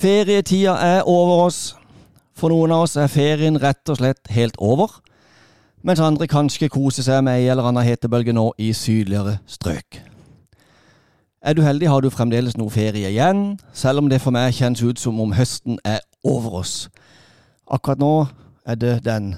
Ferietida 0.00 0.72
er 0.80 1.02
over 1.02 1.44
oss. 1.44 1.76
For 2.32 2.48
noen 2.48 2.72
av 2.72 2.86
oss 2.86 2.94
er 2.96 3.10
ferien 3.12 3.58
rett 3.60 3.90
og 3.92 3.98
slett 3.98 4.30
helt 4.32 4.56
over, 4.56 4.94
mens 5.84 6.00
andre 6.00 6.24
kanskje 6.24 6.70
koser 6.72 7.04
seg 7.04 7.18
med 7.26 7.36
ei 7.36 7.50
eller 7.52 7.68
annen 7.68 7.84
hetebølge 7.84 8.32
nå 8.32 8.46
i 8.56 8.70
sydligere 8.72 9.34
strøk. 9.44 9.98
Er 11.44 11.56
du 11.56 11.60
heldig, 11.64 11.88
har 11.92 12.00
du 12.00 12.08
fremdeles 12.12 12.56
noe 12.56 12.72
ferie 12.72 13.10
igjen, 13.12 13.58
selv 13.76 14.00
om 14.00 14.08
det 14.08 14.22
for 14.24 14.32
meg 14.32 14.56
kjennes 14.56 14.80
ut 14.80 15.00
som 15.00 15.20
om 15.20 15.34
høsten 15.36 15.76
er 15.84 16.00
over 16.24 16.62
oss. 16.62 16.74
Akkurat 17.68 18.00
nå 18.00 18.14
er 18.64 18.80
det 18.80 18.94
den 19.04 19.34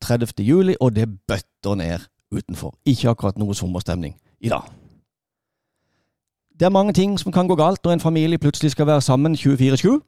30. 0.00 0.32
juli, 0.48 0.78
og 0.80 0.96
det 0.96 1.10
bøtter 1.28 1.76
ned 1.76 2.08
utenfor. 2.32 2.72
Ikke 2.88 3.12
akkurat 3.12 3.36
noe 3.36 3.52
sommerstemning 3.56 4.16
i 4.40 4.48
dag. 4.52 4.64
Det 6.60 6.66
er 6.66 6.70
mange 6.70 6.92
ting 6.92 7.16
som 7.18 7.32
kan 7.32 7.48
gå 7.50 7.56
galt 7.58 7.82
når 7.84 7.92
en 7.96 8.00
familie 8.00 8.38
plutselig 8.38 8.70
skal 8.70 8.86
være 8.86 9.02
sammen 9.02 9.34
24-7, 9.34 9.98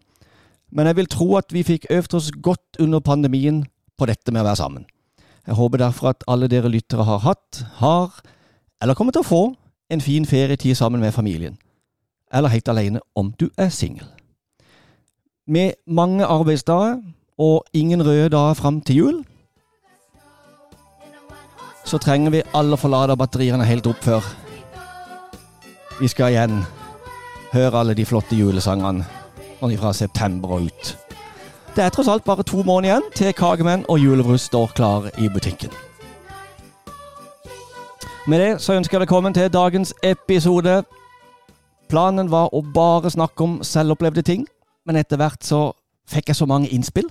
men 0.70 0.86
jeg 0.86 0.96
vil 0.96 1.08
tro 1.10 1.34
at 1.36 1.50
vi 1.52 1.62
fikk 1.66 1.86
øvd 1.90 2.14
oss 2.14 2.30
godt 2.42 2.78
under 2.80 3.00
pandemien 3.00 3.64
på 3.98 4.06
dette 4.06 4.32
med 4.32 4.44
å 4.44 4.46
være 4.46 4.60
sammen. 4.60 4.84
Jeg 5.46 5.58
håper 5.58 5.82
derfor 5.82 6.12
at 6.12 6.22
alle 6.28 6.48
dere 6.48 6.70
lyttere 6.70 7.04
har 7.04 7.18
hatt, 7.18 7.66
har, 7.82 8.14
eller 8.82 8.94
kommer 8.94 9.12
til 9.12 9.24
å 9.24 9.26
få 9.26 9.42
en 9.90 10.00
fin 10.00 10.26
ferietid 10.26 10.74
sammen 10.74 11.00
med 11.00 11.14
familien. 11.14 11.58
Eller 12.34 12.54
helt 12.54 12.68
alene 12.68 13.02
om 13.14 13.34
du 13.40 13.48
er 13.58 13.68
singel. 13.68 14.06
Med 15.46 15.78
mange 15.86 16.26
arbeidsdager 16.26 17.00
og 17.38 17.64
ingen 17.72 18.06
røde 18.06 18.30
dager 18.30 18.54
fram 18.54 18.80
til 18.80 18.96
jul, 18.96 19.22
så 21.86 21.98
trenger 21.98 22.30
vi 22.30 22.48
alle 22.54 22.76
få 22.76 22.88
batteriene 22.90 23.64
helt 23.64 23.86
opp 23.86 24.02
før 24.02 24.45
vi 26.00 26.08
skal 26.08 26.34
igjen 26.34 26.60
høre 27.54 27.80
alle 27.80 27.94
de 27.96 28.04
flotte 28.04 28.36
julesangene 28.36 29.06
fra 29.60 29.92
september 29.96 30.52
og 30.58 30.68
ut. 30.68 30.90
Det 31.76 31.84
er 31.84 31.92
tross 31.92 32.08
alt 32.08 32.24
bare 32.24 32.44
to 32.44 32.62
måneder 32.62 32.90
igjen 32.90 33.10
til 33.16 33.32
Kagemenn 33.36 33.84
og 33.88 33.98
julebrus 33.98 34.48
står 34.50 34.72
klar 34.76 35.08
i 35.18 35.28
butikken. 35.28 35.72
Med 38.26 38.40
det 38.40 38.60
så 38.60 38.76
ønsker 38.76 38.96
jeg 38.96 39.06
velkommen 39.06 39.34
til 39.34 39.52
dagens 39.52 39.94
episode. 40.02 40.82
Planen 41.88 42.30
var 42.30 42.52
å 42.52 42.62
bare 42.74 43.10
snakke 43.10 43.44
om 43.44 43.60
selvopplevde 43.62 44.22
ting, 44.22 44.46
men 44.86 44.96
etter 44.96 45.16
hvert 45.20 45.44
så 45.44 45.70
fikk 46.10 46.28
jeg 46.28 46.36
så 46.36 46.46
mange 46.46 46.68
innspill 46.68 47.08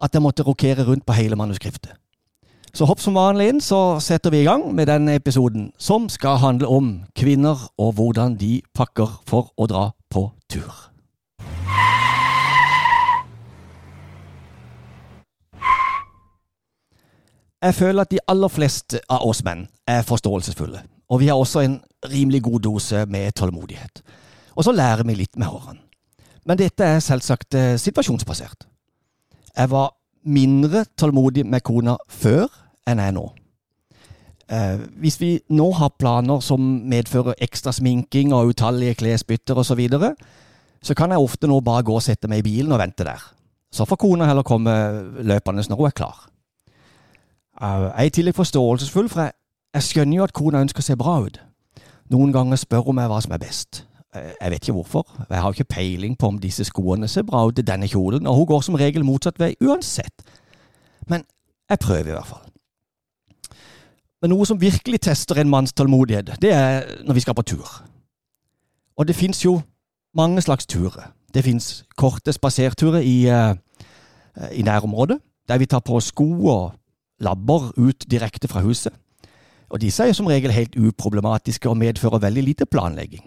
at 0.00 0.14
jeg 0.14 0.22
måtte 0.22 0.46
rokere 0.46 0.86
rundt 0.86 1.06
på 1.06 1.16
hele 1.16 1.36
manuskriptet. 1.36 1.99
Så 2.72 2.86
hopp 2.86 3.00
som 3.02 3.16
vanlig 3.18 3.48
inn, 3.50 3.60
så 3.60 3.98
setter 3.98 4.30
vi 4.30 4.44
i 4.44 4.46
gang 4.46 4.68
med 4.74 4.86
denne 4.86 5.16
episoden, 5.18 5.72
som 5.78 6.06
skal 6.08 6.38
handle 6.38 6.68
om 6.70 6.92
kvinner 7.18 7.58
og 7.78 7.96
hvordan 7.98 8.36
de 8.38 8.60
pakker 8.74 9.10
for 9.26 9.50
å 9.58 9.66
dra 9.66 9.88
på 10.10 10.28
tur. 10.46 10.70
Jeg 17.60 17.74
føler 17.74 18.06
at 18.06 18.14
de 18.14 18.22
aller 18.30 18.48
fleste 18.48 19.02
av 19.10 19.26
oss 19.26 19.42
menn 19.44 19.66
er 19.90 20.06
forståelsesfulle, 20.06 20.80
og 21.10 21.20
vi 21.20 21.28
har 21.28 21.36
også 21.36 21.66
en 21.66 21.80
rimelig 22.06 22.44
god 22.46 22.60
dose 22.70 23.02
med 23.06 23.34
tålmodighet. 23.34 24.02
Og 24.54 24.64
så 24.64 24.72
lærer 24.72 25.02
vi 25.04 25.18
litt 25.18 25.36
med 25.36 25.50
årene. 25.50 25.82
Men 26.46 26.58
dette 26.58 26.86
er 26.86 27.02
selvsagt 27.04 27.54
eh, 27.54 27.76
situasjonsbasert. 27.76 28.64
Jeg 29.56 29.70
var 29.70 29.90
mindre 30.24 30.84
tålmodig 30.98 31.46
med 31.48 31.64
kona 31.64 31.96
før 32.08 32.48
enn 32.88 33.00
jeg 33.00 33.12
er 33.12 33.16
nå. 33.16 33.26
Eh, 34.50 34.80
hvis 34.98 35.20
vi 35.20 35.30
nå 35.54 35.68
har 35.78 35.92
planer 35.98 36.42
som 36.42 36.62
medfører 36.90 37.38
ekstra 37.38 37.72
sminking 37.72 38.34
og 38.34 38.50
utallige 38.50 38.96
klesbytter 38.98 39.58
osv., 39.60 39.68
så, 39.70 39.76
videre, 39.78 40.14
så 40.82 40.94
kan 40.94 41.10
jeg 41.14 41.22
ofte 41.22 41.46
nå 41.46 41.60
bare 41.60 41.84
gå 41.86 41.94
og 41.94 42.02
sette 42.02 42.28
meg 42.28 42.42
i 42.42 42.48
bilen 42.48 42.72
og 42.72 42.80
vente 42.82 43.06
der. 43.06 43.22
Så 43.70 43.86
får 43.86 44.00
kona 44.02 44.26
heller 44.26 44.42
komme 44.42 44.72
løpende 45.22 45.62
når 45.68 45.78
hun 45.78 45.86
er 45.86 45.94
klar. 45.94 46.24
Eh, 47.62 47.84
jeg 47.84 47.92
er 47.94 48.08
i 48.10 48.16
tillegg 48.16 48.34
forståelsesfull, 48.34 49.08
for 49.08 49.28
jeg, 49.28 49.36
jeg 49.74 49.86
skjønner 49.86 50.16
jo 50.16 50.26
at 50.26 50.34
kona 50.34 50.64
ønsker 50.66 50.82
å 50.82 50.88
se 50.88 50.98
bra 50.98 51.20
ut. 51.22 51.38
Noen 52.10 52.32
ganger 52.34 52.58
spør 52.58 52.88
hun 52.88 52.98
meg 52.98 53.06
hva 53.10 53.20
som 53.22 53.36
er 53.36 53.42
best. 53.42 53.84
Eh, 54.16 54.32
jeg 54.40 54.50
vet 54.50 54.62
ikke 54.62 54.72
hvorfor. 54.72 55.26
Jeg 55.30 55.40
har 55.40 55.52
ikke 55.52 55.64
peiling 55.64 56.18
på 56.18 56.26
om 56.26 56.38
disse 56.38 56.64
skoene 56.64 57.08
ser 57.08 57.22
bra 57.22 57.44
ut 57.46 57.58
i 57.58 57.66
denne 57.66 57.88
kjolen, 57.88 58.26
og 58.26 58.36
hun 58.36 58.46
går 58.46 58.60
som 58.66 58.74
regel 58.74 59.04
motsatt 59.06 59.38
vei 59.38 59.54
uansett. 59.62 60.24
Men 61.08 61.24
jeg 61.70 61.78
prøver 61.78 62.10
i 62.10 62.16
hvert 62.16 62.26
fall. 62.26 62.46
Men 64.20 64.34
noe 64.34 64.44
som 64.44 64.60
virkelig 64.60 65.00
tester 65.06 65.38
en 65.40 65.48
manns 65.48 65.72
tålmodighet, 65.72 66.34
det 66.42 66.52
er 66.52 66.84
når 67.06 67.16
vi 67.16 67.22
skal 67.24 67.34
på 67.38 67.46
tur. 67.54 67.68
Og 68.98 69.06
det 69.08 69.16
fins 69.16 69.44
jo 69.44 69.60
mange 70.16 70.42
slags 70.42 70.66
turer. 70.66 71.14
Det 71.34 71.44
fins 71.46 71.84
korte 71.96 72.32
spaserturer 72.34 73.00
i, 73.06 73.30
uh, 73.30 73.54
i 74.52 74.62
nærområdet, 74.66 75.16
der 75.48 75.58
vi 75.58 75.66
tar 75.66 75.80
på 75.80 76.00
sko 76.00 76.26
og 76.50 76.72
labber 77.20 77.70
ut 77.78 78.04
direkte 78.10 78.48
fra 78.48 78.60
huset. 78.60 78.92
Og 79.70 79.80
disse 79.80 80.04
er 80.04 80.12
som 80.12 80.26
regel 80.26 80.50
helt 80.50 80.76
uproblematiske 80.76 81.70
og 81.70 81.78
medfører 81.78 82.18
veldig 82.18 82.42
lite 82.42 82.66
planlegging. 82.66 83.24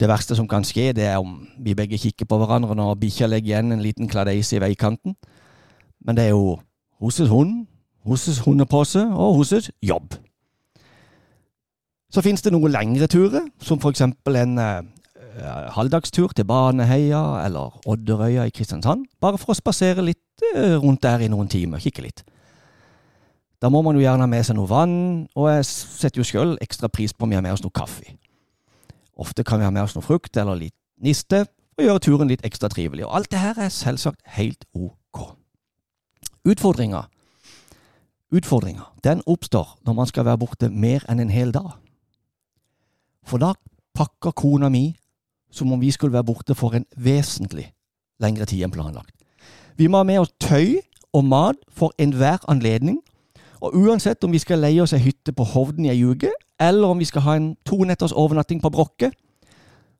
Det 0.00 0.08
verste 0.10 0.34
som 0.34 0.48
kan 0.50 0.64
skje, 0.66 0.92
det 0.92 1.06
er 1.06 1.20
om 1.22 1.44
vi 1.62 1.76
begge 1.78 1.98
kikker 1.98 2.26
på 2.26 2.38
hverandre 2.40 2.74
når 2.74 2.96
bikkja 2.98 3.28
legger 3.30 3.52
igjen 3.54 3.72
en 3.72 3.84
liten 3.84 4.10
kladeis 4.10 4.50
i 4.52 4.60
veikanten. 4.62 5.14
Men 6.04 6.16
det 6.16 6.26
er 6.26 6.34
jo 6.34 6.58
hos 7.00 7.20
hund, 7.30 7.66
hos 8.04 8.26
hundepose 8.44 9.04
og 9.06 9.38
hos 9.38 9.70
jobb. 9.82 10.16
Så 12.10 12.22
finnes 12.22 12.42
det 12.42 12.52
noen 12.54 12.74
lengre 12.74 13.06
turer, 13.10 13.46
som 13.62 13.80
for 13.82 13.94
eksempel 13.94 14.36
en 14.38 14.58
eh, 14.58 14.82
halvdagstur 15.74 16.34
til 16.34 16.46
Baneheia 16.46 17.22
eller 17.46 17.80
Odderøya 17.90 18.44
i 18.46 18.54
Kristiansand, 18.54 19.06
bare 19.20 19.38
for 19.38 19.54
å 19.54 19.58
spasere 19.58 20.04
litt 20.04 20.46
eh, 20.54 20.76
rundt 20.78 21.02
der 21.02 21.24
i 21.26 21.30
noen 21.30 21.50
timer, 21.50 21.82
kikke 21.82 22.04
litt. 22.06 22.22
Da 23.62 23.70
må 23.72 23.80
man 23.82 23.96
jo 23.96 24.02
gjerne 24.04 24.26
ha 24.26 24.30
med 24.30 24.44
seg 24.46 24.58
noe 24.58 24.70
vann, 24.70 24.98
og 25.34 25.48
jeg 25.50 25.66
setter 25.70 26.20
jo 26.20 26.28
sjøl 26.28 26.54
ekstra 26.62 26.90
pris 26.92 27.14
på 27.14 27.26
om 27.26 27.32
vi 27.32 27.38
har 27.38 27.46
med 27.46 27.54
oss 27.56 27.64
noe 27.64 27.74
kaffe. 27.74 28.04
Ofte 29.16 29.44
kan 29.44 29.60
vi 29.60 29.66
ha 29.66 29.70
med 29.70 29.86
oss 29.86 29.94
noe 29.94 30.04
frukt 30.04 30.36
eller 30.36 30.58
litt 30.58 30.76
niste, 31.02 31.44
og 31.74 31.84
gjøre 31.84 32.02
turen 32.02 32.30
litt 32.30 32.44
ekstra 32.46 32.70
trivelig. 32.70 33.04
Og 33.06 33.16
alt 33.18 33.30
det 33.32 33.42
her 33.42 33.58
er 33.58 33.72
selvsagt 33.72 34.22
helt 34.36 34.66
ok. 34.74 35.34
Utfordringa 36.44 37.06
Utfordringa 38.34 38.90
oppstår 39.30 39.76
når 39.86 39.94
man 39.94 40.06
skal 40.10 40.26
være 40.26 40.40
borte 40.42 40.68
mer 40.70 41.04
enn 41.08 41.22
en 41.22 41.30
hel 41.30 41.52
dag. 41.54 41.76
For 43.24 43.38
da 43.38 43.54
pakker 43.94 44.34
kona 44.34 44.68
mi 44.68 44.96
som 45.54 45.70
om 45.72 45.80
vi 45.80 45.92
skulle 45.94 46.12
være 46.12 46.26
borte 46.26 46.54
for 46.58 46.74
en 46.74 46.86
vesentlig 46.96 47.68
lengre 48.22 48.46
tid 48.50 48.64
enn 48.66 48.74
planlagt. 48.74 49.14
Vi 49.78 49.86
må 49.86 50.02
ha 50.02 50.06
med 50.06 50.24
oss 50.24 50.34
tøy 50.42 50.80
og 51.14 51.24
mat 51.24 51.60
for 51.70 51.94
enhver 51.98 52.42
anledning, 52.50 52.98
og 53.62 53.74
uansett 53.74 54.24
om 54.24 54.34
vi 54.34 54.42
skal 54.42 54.62
leie 54.62 54.82
oss 54.82 54.92
ei 54.92 55.02
hytte 55.02 55.32
på 55.32 55.46
Hovden 55.54 55.86
i 55.86 55.92
ei 55.92 56.02
uke, 56.02 56.32
eller 56.60 56.88
om 56.88 56.98
vi 56.98 57.08
skal 57.08 57.24
ha 57.26 57.36
en 57.36 57.52
to 57.66 57.82
netters 57.84 58.12
overnatting 58.12 58.62
på 58.62 58.70
Brokke, 58.70 59.10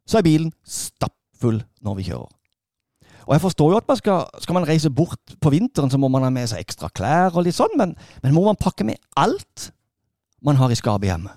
så 0.06 0.18
er 0.18 0.26
bilen 0.26 0.52
stappfull 0.64 1.62
når 1.82 1.98
vi 1.98 2.08
kjører. 2.10 2.32
Og 3.24 3.32
jeg 3.32 3.40
forstår 3.40 3.70
jo 3.72 3.78
at 3.80 3.88
man 3.88 3.96
skal, 3.96 4.26
skal 4.40 4.56
man 4.58 4.66
reise 4.68 4.90
bort 4.92 5.36
på 5.40 5.50
vinteren, 5.50 5.90
så 5.90 5.98
må 5.98 6.10
man 6.12 6.26
ha 6.26 6.30
med 6.32 6.48
seg 6.50 6.60
ekstra 6.60 6.90
klær 6.92 7.32
og 7.32 7.46
litt 7.46 7.56
sånn, 7.56 7.72
men, 7.80 7.94
men 8.22 8.36
må 8.36 8.44
man 8.44 8.60
pakke 8.60 8.84
med 8.84 9.00
alt 9.16 9.70
man 10.44 10.60
har 10.60 10.72
i 10.72 10.76
skapet 10.76 11.08
hjemme? 11.08 11.32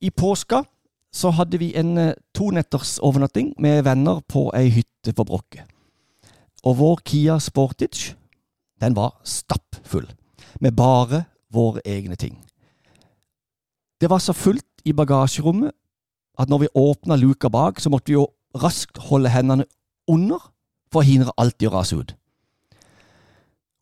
I 0.00 0.08
påska 0.10 0.62
så 1.12 1.32
hadde 1.36 1.58
vi 1.60 1.74
en 1.76 1.98
eh, 1.98 2.14
tonetters 2.32 2.96
overnatting 3.04 3.52
med 3.60 3.82
venner 3.84 4.22
på 4.24 4.46
ei 4.56 4.70
hytte 4.72 5.12
på 5.12 5.26
Brokke. 5.26 5.66
Og 6.64 6.78
vår 6.78 7.02
Kia 7.04 7.36
Sportage, 7.42 8.14
den 8.80 8.96
var 8.96 9.18
stappfull, 9.24 10.06
med 10.60 10.76
bare 10.76 11.24
våre 11.52 11.82
egne 11.84 12.16
ting. 12.16 12.38
Det 14.00 14.10
var 14.10 14.18
så 14.18 14.32
fullt 14.32 14.84
i 14.84 14.92
bagasjerommet 14.96 15.72
at 16.40 16.48
når 16.48 16.58
vi 16.58 16.74
åpna 16.74 17.16
luka 17.16 17.48
bak, 17.48 17.80
så 17.80 17.90
måtte 17.90 18.12
vi 18.12 18.16
jo 18.16 18.28
raskt 18.56 18.98
holde 19.10 19.28
hendene 19.28 19.66
under 20.08 20.40
for 20.92 21.02
å 21.02 21.06
hindre 21.06 21.34
alt 21.38 21.62
i 21.62 21.68
å 21.68 21.74
rase 21.74 21.96
ut. 21.96 22.14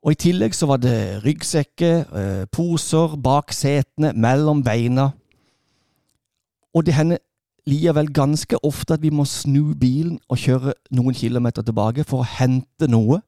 Og 0.02 0.14
I 0.14 0.18
tillegg 0.18 0.54
så 0.54 0.66
var 0.70 0.80
det 0.82 1.22
ryggsekker, 1.24 1.96
eh, 2.14 2.44
poser 2.52 3.16
bak 3.16 3.52
setene, 3.52 4.12
mellom 4.12 4.62
beina. 4.62 5.12
Og 6.74 6.86
det 6.86 6.94
hender 6.94 7.18
likevel 7.66 8.12
ganske 8.12 8.56
ofte 8.64 8.94
at 8.94 9.02
vi 9.02 9.10
må 9.10 9.26
snu 9.28 9.74
bilen 9.74 10.18
og 10.28 10.38
kjøre 10.38 10.74
noen 10.90 11.14
kilometer 11.14 11.62
tilbake 11.62 12.04
for 12.04 12.22
å 12.22 12.30
hente 12.38 12.88
noe 12.88 13.20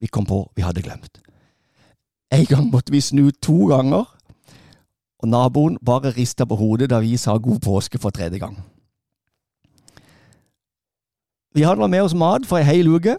vi 0.00 0.06
kom 0.06 0.26
på 0.26 0.42
vi 0.56 0.62
hadde 0.62 0.82
glemt. 0.82 1.20
En 2.30 2.44
gang 2.44 2.70
måtte 2.70 2.92
vi 2.92 3.00
snu 3.00 3.30
to 3.30 3.70
ganger, 3.70 4.04
og 5.18 5.28
naboen 5.28 5.78
bare 5.84 6.12
rista 6.14 6.46
på 6.46 6.56
hodet 6.58 6.90
da 6.90 7.00
vi 7.02 7.16
sa 7.16 7.36
god 7.36 7.60
påske 7.64 7.98
for 7.98 8.14
tredje 8.14 8.38
gang. 8.38 8.58
Vi 11.54 11.62
handler 11.66 11.86
med 11.86 12.02
oss 12.06 12.14
mat 12.14 12.46
for 12.46 12.60
ei 12.60 12.66
hel 12.68 12.88
uke. 12.88 13.16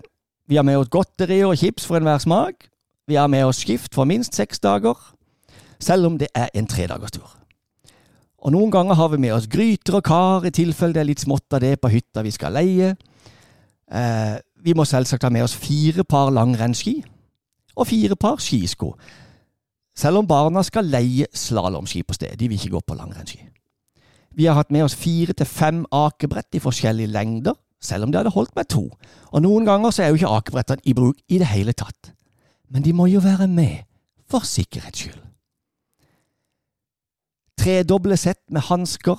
Vi 0.47 0.55
har 0.55 0.63
med 0.63 0.77
oss 0.79 0.89
godteri 0.89 1.41
og 1.43 1.57
chips 1.57 1.85
for 1.85 1.99
enhver 1.99 2.17
smak. 2.17 2.69
Vi 3.07 3.15
har 3.15 3.27
med 3.27 3.43
oss 3.45 3.59
skift 3.63 3.95
for 3.95 4.05
minst 4.05 4.35
seks 4.35 4.59
dager, 4.59 4.95
selv 5.79 6.05
om 6.05 6.17
det 6.17 6.27
er 6.35 6.47
en 6.53 6.67
tredagerstur. 6.67 7.27
Og 8.39 8.53
noen 8.55 8.71
ganger 8.71 8.95
har 8.95 9.09
vi 9.11 9.17
med 9.19 9.33
oss 9.35 9.49
gryter 9.51 9.97
og 9.99 10.05
kar 10.07 10.45
i 10.47 10.51
tilfelle 10.55 10.95
det 10.95 11.01
er 11.01 11.09
litt 11.09 11.23
smått 11.25 11.51
av 11.57 11.63
det 11.63 11.75
på 11.81 11.91
hytta 11.91 12.23
vi 12.23 12.31
skal 12.31 12.55
leie. 12.55 12.93
Eh, 13.91 14.35
vi 14.63 14.75
må 14.77 14.85
selvsagt 14.87 15.25
ha 15.25 15.31
med 15.33 15.43
oss 15.43 15.57
fire 15.57 16.05
par 16.07 16.31
langrennsski 16.31 17.01
og 17.75 17.87
fire 17.89 18.15
par 18.15 18.39
skisko. 18.43 18.93
Selv 19.99 20.21
om 20.21 20.27
barna 20.27 20.63
skal 20.63 20.87
leie 20.87 21.27
slalåmski 21.35 22.05
på 22.07 22.15
sted. 22.15 22.37
De 22.39 22.47
vil 22.47 22.59
ikke 22.59 22.77
gå 22.77 22.83
på 22.87 22.95
langrennsski. 22.95 23.41
Vi 24.37 24.45
har 24.47 24.55
hatt 24.55 24.71
med 24.71 24.85
oss 24.85 24.95
fire 24.95 25.33
til 25.35 25.49
fem 25.49 25.81
akebrett 25.91 26.55
i 26.55 26.61
forskjellige 26.63 27.11
lengder, 27.11 27.57
selv 27.83 28.05
om 28.05 28.11
det 28.11 28.21
hadde 28.21 28.31
holdt 28.31 28.55
med 28.55 28.69
to. 28.71 28.85
Og 29.33 29.43
noen 29.43 29.65
ganger 29.67 29.91
så 29.91 30.03
er 30.03 30.11
jo 30.11 30.19
ikke 30.19 30.35
akebrettene 30.37 30.85
i 30.87 30.93
bruk 30.95 31.19
i 31.27 31.39
det 31.41 31.49
hele 31.51 31.73
tatt. 31.75 32.13
Men 32.69 32.85
de 32.85 32.93
må 32.93 33.09
jo 33.09 33.19
være 33.23 33.47
med, 33.51 33.83
for 34.29 34.45
sikkerhets 34.45 35.03
skyld. 35.03 35.19
Tredoble 37.59 38.15
sett 38.15 38.43
med 38.53 38.63
hansker, 38.69 39.17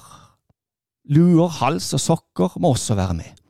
luer, 1.13 1.51
hals 1.61 1.91
og 1.99 2.01
sokker 2.01 2.57
må 2.63 2.73
også 2.73 2.97
være 2.97 3.19
med. 3.19 3.43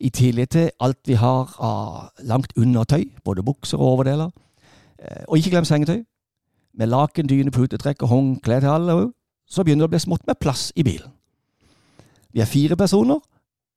I 0.00 0.12
tillegg 0.14 0.52
til 0.54 0.70
alt 0.80 1.00
vi 1.08 1.16
har 1.18 1.50
av 1.58 2.12
langt 2.28 2.54
undertøy, 2.56 3.08
både 3.24 3.42
bukser 3.42 3.80
og 3.80 3.96
overdeler. 3.96 4.30
Eh, 5.00 5.24
og 5.26 5.40
ikke 5.40 5.56
glem 5.56 5.66
sengetøy. 5.66 6.04
Med 6.78 6.90
laken, 6.90 7.28
dyne, 7.28 7.50
putetrekk 7.50 8.02
og 8.06 8.12
håndkle 8.12 8.60
til 8.60 8.70
alle, 8.70 8.98
så 9.50 9.64
begynner 9.64 9.86
det 9.86 9.90
å 9.90 9.94
bli 9.96 10.02
smått 10.04 10.26
med 10.28 10.38
plass 10.40 10.70
i 10.78 10.84
bilen. 10.86 11.10
Vi 12.30 12.40
er 12.40 12.46
fire 12.46 12.76
personer, 12.78 13.18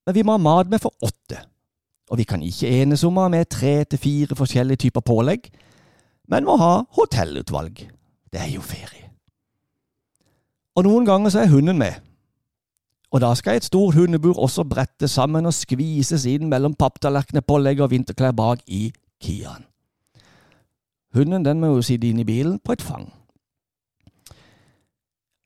men 0.06 0.16
vi 0.16 0.24
må 0.24 0.36
ha 0.36 0.42
mat 0.42 0.69
med 0.69 0.81
for 0.84 0.94
åtte. 1.01 1.40
Og 2.12 2.19
vi 2.19 2.28
kan 2.30 2.44
ikke 2.45 2.69
enes 2.69 3.04
om 3.07 3.18
å 3.18 3.25
ha 3.25 3.31
med 3.34 3.50
tre 3.50 3.80
til 3.90 4.00
fire 4.00 4.38
forskjellige 4.38 4.86
typer 4.86 5.01
pålegg, 5.01 5.50
men 6.30 6.45
må 6.45 6.57
ha 6.62 6.84
hotellutvalg. 6.98 7.88
Det 8.34 8.42
er 8.42 8.51
jo 8.54 8.62
ferie. 8.62 9.10
Og 10.78 10.86
noen 10.88 11.06
ganger 11.06 11.34
så 11.34 11.44
er 11.44 11.51
hunden 11.54 11.78
med. 11.78 11.98
Og 13.13 13.22
da 13.22 13.30
skal 13.38 13.60
et 13.60 13.68
stort 13.68 13.94
hundebur 13.94 14.39
også 14.42 14.66
brettes 14.66 15.13
sammen 15.13 15.46
og 15.46 15.54
skvises 15.54 16.25
inn 16.30 16.50
mellom 16.50 16.74
papptallerkener, 16.74 17.46
pålegg 17.46 17.81
og 17.86 17.92
vinterklær 17.94 18.34
bak 18.34 18.63
i 18.66 18.88
Kiaen. 19.22 19.68
Hunden 21.13 21.45
den 21.45 21.60
må 21.60 21.75
jo 21.75 21.81
sitte 21.81 22.10
inne 22.10 22.21
i 22.21 22.27
bilen 22.27 22.60
på 22.60 22.74
et 22.74 22.81
fang. 22.81 23.12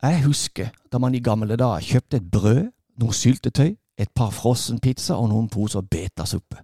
Jeg 0.02 0.24
husker 0.24 0.68
da 0.92 0.98
man 0.98 1.14
i 1.14 1.20
gamle 1.20 1.56
dager 1.56 1.84
kjøpte 1.84 2.16
et 2.16 2.30
brød, 2.30 2.68
noe 3.02 3.14
syltetøy, 3.14 3.74
et 3.98 4.10
par 4.14 4.30
frossenpizza 4.30 5.16
og 5.18 5.28
noen 5.32 5.48
poser 5.50 5.82
betasuppe. 5.82 6.62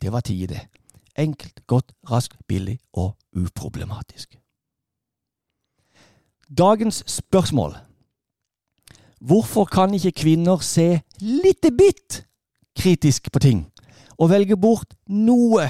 Det 0.00 0.12
var 0.12 0.20
tid, 0.20 0.48
det. 0.48 0.60
Enkelt, 1.18 1.66
godt, 1.66 1.92
raskt, 2.10 2.36
billig 2.48 2.78
og 2.92 3.16
uproblematisk. 3.36 4.36
Dagens 6.58 7.04
spørsmål 7.06 7.76
Hvorfor 9.20 9.64
kan 9.64 9.94
ikke 9.94 10.12
kvinner 10.12 10.56
se 10.64 11.02
lite 11.20 11.70
bitt 11.76 12.24
kritisk 12.78 13.32
på 13.32 13.38
ting, 13.38 13.66
og 14.18 14.30
velge 14.30 14.56
bort 14.56 14.94
noe, 15.08 15.66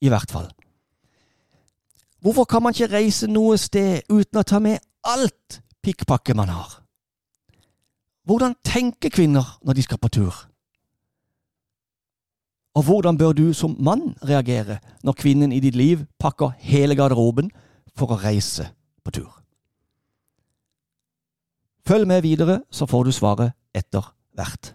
i 0.00 0.08
hvert 0.12 0.30
fall? 0.30 0.50
Hvorfor 2.22 2.44
kan 2.44 2.62
man 2.62 2.74
ikke 2.74 2.92
reise 2.94 3.26
noe 3.26 3.56
sted 3.58 4.06
uten 4.06 4.38
å 4.38 4.46
ta 4.46 4.60
med 4.62 4.78
alt 5.02 5.58
pikkpakket 5.82 6.38
man 6.38 6.52
har? 6.54 6.78
Hvordan 8.22 8.54
tenker 8.62 9.10
kvinner 9.10 9.58
når 9.66 9.74
de 9.74 9.82
skal 9.82 9.98
på 9.98 10.10
tur? 10.14 10.36
Og 12.78 12.86
hvordan 12.86 13.18
bør 13.18 13.34
du 13.34 13.52
som 13.52 13.74
mann 13.82 14.14
reagere 14.22 14.78
når 15.02 15.18
kvinnen 15.18 15.52
i 15.52 15.60
ditt 15.60 15.74
liv 15.76 16.06
pakker 16.22 16.54
hele 16.62 16.94
garderoben 16.96 17.50
for 17.98 18.14
å 18.14 18.20
reise 18.22 18.70
på 19.04 19.10
tur? 19.18 19.32
Følg 21.82 22.06
med 22.06 22.22
videre, 22.22 22.62
så 22.70 22.86
får 22.86 23.04
du 23.04 23.12
svaret 23.12 23.58
etter 23.74 24.14
hvert. 24.38 24.74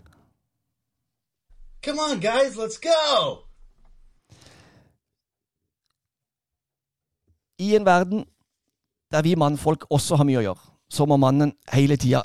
Come 1.81 2.03
on, 2.03 2.19
guys, 2.19 2.59
let's 2.59 2.75
go! 2.75 3.46
I 7.59 7.75
en 7.75 7.85
verden 7.85 8.25
der 9.11 9.23
vi 9.23 9.35
mannfolk 9.39 9.85
også 9.89 10.19
har 10.19 10.27
mye 10.27 10.41
å 10.41 10.45
gjøre, 10.49 10.73
så 10.91 11.07
må 11.07 11.17
mannen 11.19 11.53
hele 11.73 11.97
tida 11.97 12.23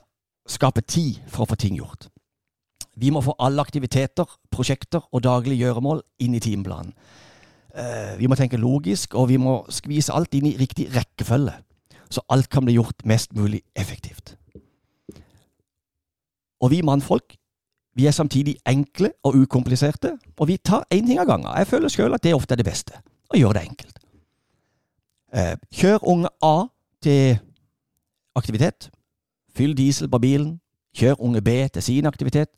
skape 0.48 0.82
tid 0.82 1.20
for 1.30 1.44
å 1.44 1.52
få 1.52 1.58
ting 1.58 1.76
gjort. 1.78 2.08
Vi 2.98 3.10
må 3.14 3.22
få 3.24 3.34
alle 3.40 3.62
aktiviteter, 3.62 4.28
prosjekter 4.52 5.04
og 5.10 5.22
daglige 5.24 5.64
gjøremål 5.64 6.02
inn 6.20 6.34
i 6.36 6.42
timeplanen. 6.42 6.92
Eh, 7.72 8.18
vi 8.18 8.28
må 8.28 8.36
tenke 8.36 8.60
logisk, 8.60 9.14
og 9.14 9.30
vi 9.30 9.38
må 9.40 9.62
skvise 9.72 10.12
alt 10.12 10.34
inn 10.36 10.50
i 10.50 10.56
riktig 10.60 10.90
rekkefølge, 10.92 11.54
så 12.12 12.20
alt 12.28 12.50
kan 12.52 12.66
bli 12.66 12.76
gjort 12.76 13.06
mest 13.08 13.32
mulig 13.32 13.62
effektivt. 13.78 14.34
Og 16.60 16.70
vi 16.74 16.82
mannfolk 16.84 17.38
vi 17.94 18.06
er 18.08 18.14
samtidig 18.16 18.56
enkle 18.66 19.10
og 19.24 19.34
ukompliserte, 19.36 20.14
og 20.40 20.48
vi 20.48 20.56
tar 20.56 20.86
én 20.94 21.04
ting 21.06 21.18
av 21.20 21.26
gangen. 21.28 21.50
Jeg 21.58 21.68
føler 21.68 21.92
sjøl 21.92 22.14
at 22.16 22.22
det 22.24 22.32
ofte 22.34 22.54
er 22.54 22.62
det 22.62 22.64
beste, 22.64 23.02
å 23.28 23.36
gjøre 23.36 23.58
det 23.58 23.66
enkelt. 23.68 23.98
Eh, 25.34 25.56
kjør 25.72 25.98
unge 26.02 26.28
A 26.42 26.66
til 27.02 27.38
aktivitet. 28.34 28.90
Fyll 29.56 29.76
diesel 29.76 30.08
på 30.08 30.18
bilen. 30.18 30.60
Kjør 30.96 31.20
unge 31.20 31.40
B 31.40 31.48
til 31.72 31.82
sin 31.82 32.06
aktivitet. 32.06 32.48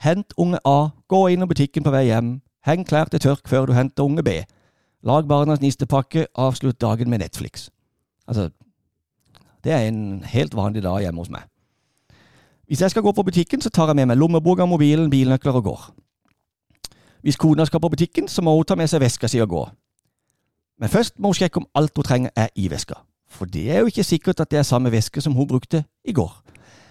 Hent 0.00 0.32
unge 0.36 0.58
A, 0.64 0.88
gå 1.08 1.26
innom 1.26 1.48
butikken 1.48 1.84
på 1.84 1.90
vei 1.90 2.04
hjem. 2.04 2.40
Heng 2.64 2.86
klær 2.88 3.04
til 3.04 3.20
tørk 3.20 3.48
før 3.48 3.66
du 3.66 3.72
henter 3.72 4.04
unge 4.04 4.22
B. 4.22 4.28
Lag 5.02 5.28
barnas 5.28 5.60
nistepakke, 5.60 6.26
avslutt 6.34 6.80
dagen 6.80 7.10
med 7.10 7.18
Netflix. 7.18 7.68
Altså, 8.28 8.50
det 9.64 9.72
er 9.72 9.88
en 9.88 10.24
helt 10.24 10.56
vanlig 10.56 10.82
dag 10.82 11.00
hjemme 11.00 11.20
hos 11.20 11.30
meg. 11.30 11.42
Hvis 12.66 12.80
jeg 12.80 12.90
skal 12.90 13.02
gå 13.02 13.12
på 13.12 13.22
butikken, 13.22 13.60
så 13.60 13.70
tar 13.70 13.86
jeg 13.86 13.96
med 13.96 14.06
meg 14.06 14.16
lommeboka, 14.16 14.64
mobilen, 14.64 15.10
bilnøkler 15.10 15.52
og 15.52 15.64
går. 15.64 15.82
Hvis 17.22 17.36
kona 17.36 17.64
skal 17.64 17.80
på 17.80 17.88
butikken, 17.88 18.28
så 18.28 18.42
må 18.42 18.56
hun 18.56 18.64
ta 18.64 18.74
med 18.74 18.88
seg 18.88 19.00
veska 19.00 19.28
si 19.28 19.40
og 19.40 19.48
gå. 19.48 19.68
Men 20.80 20.92
først 20.92 21.18
må 21.18 21.32
hun 21.32 21.38
sjekke 21.38 21.62
om 21.62 21.68
alt 21.74 21.96
hun 21.96 22.04
trenger 22.04 22.30
er 22.36 22.48
i 22.56 22.68
veska. 22.70 22.98
For 23.30 23.48
det 23.48 23.70
er 23.70 23.80
jo 23.80 23.90
ikke 23.90 24.04
sikkert 24.04 24.40
at 24.40 24.50
det 24.50 24.58
er 24.58 24.68
samme 24.68 24.92
veske 24.92 25.20
som 25.20 25.32
hun 25.32 25.48
brukte 25.48 25.84
i 26.04 26.12
går. 26.12 26.32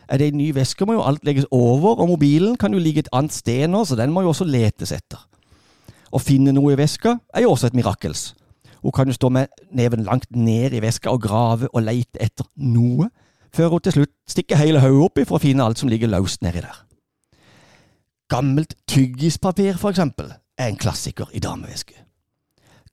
Er 0.09 0.17
det 0.21 0.27
en 0.27 0.37
ny 0.37 0.51
veske, 0.53 0.85
må 0.85 0.93
jo 0.93 1.05
alt 1.05 1.25
legges 1.25 1.47
over, 1.51 1.95
og 1.95 2.07
mobilen 2.07 2.57
kan 2.57 2.73
jo 2.73 2.79
ligge 2.79 3.01
et 3.01 3.09
annet 3.13 3.33
sted 3.33 3.67
nå, 3.67 3.85
så 3.85 3.95
den 3.97 4.13
må 4.13 4.21
jo 4.21 4.33
også 4.33 4.45
letes 4.45 4.91
etter. 4.93 5.21
Å 6.13 6.21
finne 6.21 6.53
noe 6.53 6.73
i 6.73 6.77
veska 6.77 7.17
er 7.33 7.45
jo 7.45 7.53
også 7.55 7.71
et 7.71 7.77
mirakels. 7.77 8.35
Hun 8.85 8.93
kan 8.93 9.09
jo 9.09 9.15
stå 9.17 9.31
med 9.33 9.49
neven 9.73 10.05
langt 10.05 10.29
ned 10.29 10.75
i 10.77 10.81
veska 10.83 11.09
og 11.09 11.23
grave 11.23 11.69
og 11.73 11.81
leite 11.81 12.21
etter 12.21 12.45
noe, 12.61 13.09
før 13.55 13.73
hun 13.73 13.81
til 13.81 13.97
slutt 13.97 14.13
stikker 14.29 14.61
hele 14.61 14.83
hodet 14.83 15.09
oppi 15.09 15.25
for 15.25 15.39
å 15.39 15.41
finne 15.41 15.65
alt 15.65 15.81
som 15.81 15.89
ligger 15.89 16.11
løst 16.11 16.45
nedi 16.45 16.61
der. 16.61 16.83
Gammelt 18.29 18.75
tyggispapir, 18.89 19.77
for 19.77 19.93
eksempel, 19.93 20.29
er 20.57 20.69
en 20.69 20.77
klassiker 20.81 21.33
i 21.33 21.41
dameveske. 21.41 22.04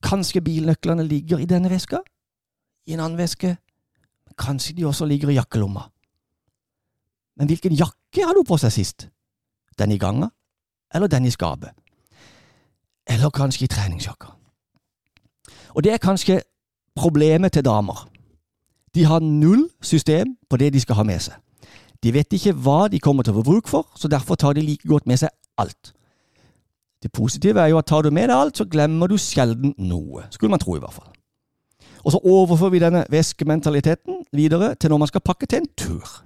Kanskje 0.02 0.40
bilnøklene 0.40 1.04
ligger 1.06 1.38
i 1.38 1.46
denne 1.46 1.70
veska? 1.70 2.02
I 2.86 2.96
en 2.96 3.00
annen 3.00 3.18
veske? 3.18 3.56
Kanskje 4.38 4.74
de 4.76 4.86
også 4.86 5.06
ligger 5.06 5.30
i 5.30 5.38
jakkelomma? 5.38 5.86
Men 7.36 7.46
hvilken 7.46 7.72
jakke 7.72 8.26
hadde 8.26 8.42
hun 8.42 8.48
på 8.48 8.58
seg 8.60 8.72
sist? 8.72 9.08
Den 9.78 9.92
i 9.92 9.98
ganga? 9.98 10.28
Eller 10.94 11.06
den 11.06 11.24
i 11.24 11.30
skapet? 11.30 11.70
Eller 13.08 13.30
kanskje 13.30 13.64
i 13.64 13.68
treningsjakka? 13.68 14.34
Og 15.74 15.84
det 15.84 15.92
er 15.92 16.02
kanskje 16.02 16.42
problemet 16.96 17.52
til 17.52 17.64
damer. 17.64 18.08
De 18.94 19.04
har 19.04 19.20
null 19.20 19.68
system 19.80 20.36
på 20.50 20.56
det 20.56 20.72
de 20.72 20.80
skal 20.80 20.94
ha 20.94 21.02
med 21.02 21.20
seg. 21.20 21.34
De 22.02 22.12
vet 22.12 22.32
ikke 22.32 22.52
hva 22.52 22.88
de 22.92 23.00
kommer 23.00 23.22
til 23.22 23.32
å 23.32 23.40
få 23.40 23.46
bruk 23.46 23.68
for, 23.70 23.86
så 23.96 24.08
derfor 24.08 24.34
tar 24.34 24.52
de 24.58 24.64
like 24.66 24.88
godt 24.88 25.06
med 25.06 25.22
seg 25.22 25.30
alt. 25.58 25.94
Det 27.02 27.12
positive 27.12 27.60
er 27.60 27.72
jo 27.72 27.78
at 27.80 27.88
tar 27.90 28.02
du 28.06 28.10
med 28.10 28.30
deg 28.30 28.36
alt, 28.36 28.56
så 28.56 28.66
glemmer 28.70 29.10
du 29.10 29.16
sjelden 29.18 29.74
noe. 29.78 30.26
Skulle 30.30 30.52
man 30.54 30.62
tro, 30.62 30.76
i 30.76 30.82
hvert 30.82 30.94
fall. 30.94 31.10
Og 32.02 32.14
så 32.14 32.18
overfører 32.18 32.74
vi 32.74 32.82
denne 32.82 33.04
veskementaliteten 33.10 34.24
videre 34.34 34.74
til 34.74 34.90
når 34.90 35.02
man 35.02 35.10
skal 35.10 35.24
pakke 35.24 35.46
til 35.46 35.62
en 35.62 35.68
tur. 35.78 36.22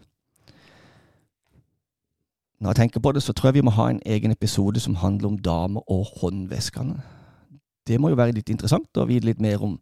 Når 2.60 2.70
jeg 2.70 2.76
tenker 2.76 3.00
på 3.00 3.12
det, 3.12 3.22
så 3.22 3.32
tror 3.32 3.48
jeg 3.48 3.58
vi 3.58 3.66
må 3.68 3.74
ha 3.76 3.90
en 3.90 4.00
egen 4.06 4.32
episode 4.32 4.80
som 4.80 4.94
handler 4.94 5.28
om 5.28 5.38
damer 5.38 5.84
og 5.92 6.06
håndveskene. 6.20 7.02
Det 7.86 8.00
må 8.00 8.08
jo 8.08 8.18
være 8.18 8.32
litt 8.36 8.48
interessant 8.50 8.96
å 8.96 9.04
vite 9.08 9.28
litt 9.28 9.40
mer 9.40 9.62
om 9.62 9.76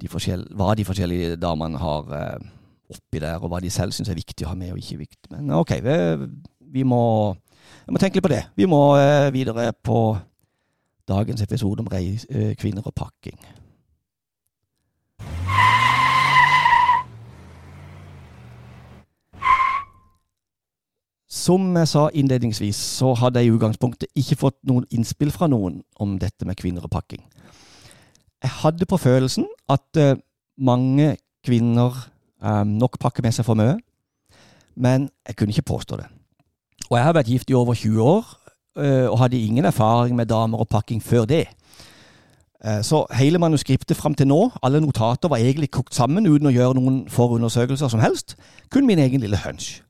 de 0.00 0.08
hva 0.56 0.72
de 0.74 0.84
forskjellige 0.84 1.36
damene 1.36 1.78
har 1.78 2.14
eh, 2.16 2.46
oppi 2.90 3.20
der, 3.20 3.36
og 3.36 3.52
hva 3.52 3.60
de 3.60 3.70
selv 3.70 3.92
syns 3.92 4.08
er 4.08 4.18
viktig 4.18 4.46
å 4.46 4.54
ha 4.54 4.56
med 4.56 4.72
og 4.72 4.80
ikke 4.80 5.02
viktig. 5.02 5.28
Men 5.34 5.52
ok, 5.58 5.74
vi, 5.84 5.96
vi 6.72 6.84
må, 6.88 7.02
vi 7.86 7.94
må 7.94 8.00
tenke 8.00 8.18
litt 8.18 8.26
på 8.26 8.30
det. 8.30 8.44
Vi 8.54 8.66
må 8.70 8.80
eh, 9.00 9.32
videre 9.34 9.72
på 9.72 10.16
dagens 11.10 11.42
episode 11.42 11.82
om 11.82 11.88
reis, 11.90 12.26
eh, 12.30 12.52
kvinner 12.54 12.86
og 12.86 12.94
pakking. 12.94 13.38
Som 21.30 21.74
jeg 21.76 21.88
sa 21.88 22.04
innledningsvis, 22.14 22.76
så 22.76 23.14
hadde 23.18 23.40
jeg 23.40 23.50
i 23.50 23.56
utgangspunktet 23.56 24.10
ikke 24.18 24.38
fått 24.38 24.58
noen 24.68 24.86
innspill 24.94 25.32
fra 25.34 25.48
noen 25.50 25.80
om 25.98 26.14
dette 26.20 26.46
med 26.46 26.58
kvinner 26.60 26.84
og 26.86 26.92
pakking. 26.94 27.22
Jeg 28.42 28.54
hadde 28.60 28.86
på 28.86 28.98
følelsen 29.00 29.46
at 29.68 29.98
uh, 29.98 30.14
mange 30.58 31.16
kvinner 31.46 32.06
nok 32.64 32.96
pakker 32.96 33.20
med 33.20 33.34
seg 33.36 33.44
for 33.44 33.58
mye, 33.58 33.74
men 34.80 35.10
jeg 35.28 35.36
kunne 35.36 35.52
ikke 35.52 35.72
påstå 35.74 35.98
det. 36.00 36.06
Og 36.90 36.98
jeg 36.98 37.06
har 37.06 37.14
vært 37.14 37.30
gift 37.30 37.50
i 37.50 37.54
over 37.54 37.74
20 37.74 38.02
år, 38.02 38.30
eh, 38.78 39.06
og 39.10 39.18
hadde 39.18 39.38
ingen 39.38 39.64
erfaring 39.64 40.16
med 40.16 40.26
damer 40.26 40.58
og 40.58 40.68
pakking 40.68 41.02
før 41.02 41.24
det. 41.24 41.46
Eh, 42.64 42.82
Så 42.82 43.06
hele 43.14 43.38
manuskriptet 43.38 43.96
fram 43.96 44.14
til 44.14 44.26
nå, 44.26 44.50
alle 44.62 44.80
notater, 44.80 45.28
var 45.28 45.36
egentlig 45.38 45.70
kokt 45.70 45.94
sammen 45.94 46.26
uten 46.26 46.46
å 46.46 46.52
gjøre 46.52 46.74
noen 46.74 47.08
forundersøkelser 47.08 47.88
som 47.88 48.00
helst. 48.00 48.36
Kun 48.70 48.86
min 48.86 48.98
egen 48.98 49.20
lille 49.20 49.36
hunch. 49.36 49.82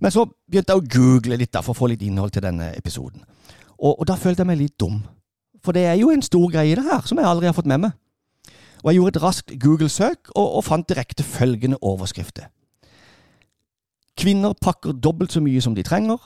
Men 0.00 0.10
så 0.10 0.24
begynte 0.50 0.72
jeg 0.72 0.80
å 0.80 0.88
google 0.88 1.36
litt 1.36 1.52
da, 1.52 1.60
for 1.60 1.72
å 1.72 1.76
få 1.76 1.86
litt 1.92 2.02
innhold 2.02 2.32
til 2.32 2.42
denne 2.42 2.72
episoden. 2.76 3.20
Og, 3.78 4.00
og 4.00 4.06
da 4.06 4.16
følte 4.16 4.40
jeg 4.40 4.46
meg 4.46 4.58
litt 4.58 4.78
dum. 4.80 5.02
For 5.62 5.72
det 5.76 5.84
er 5.84 5.98
jo 6.00 6.10
en 6.10 6.22
stor 6.22 6.48
greie, 6.48 6.74
det 6.74 6.84
her, 6.84 7.02
som 7.04 7.18
jeg 7.18 7.28
aldri 7.28 7.46
har 7.46 7.52
fått 7.56 7.68
med 7.68 7.80
meg. 7.84 7.92
Og 8.80 8.88
jeg 8.88 8.96
gjorde 8.96 9.16
et 9.18 9.22
raskt 9.22 9.52
Google-søk, 9.60 10.32
og, 10.34 10.56
og 10.56 10.64
fant 10.64 10.88
direkte 10.88 11.22
følgende 11.22 11.76
overskrifter. 11.82 12.48
Kvinner 14.20 14.52
pakker 14.52 14.92
dobbelt 14.92 15.32
så 15.32 15.40
mye 15.40 15.60
som 15.64 15.74
de 15.74 15.82
trenger. 15.86 16.18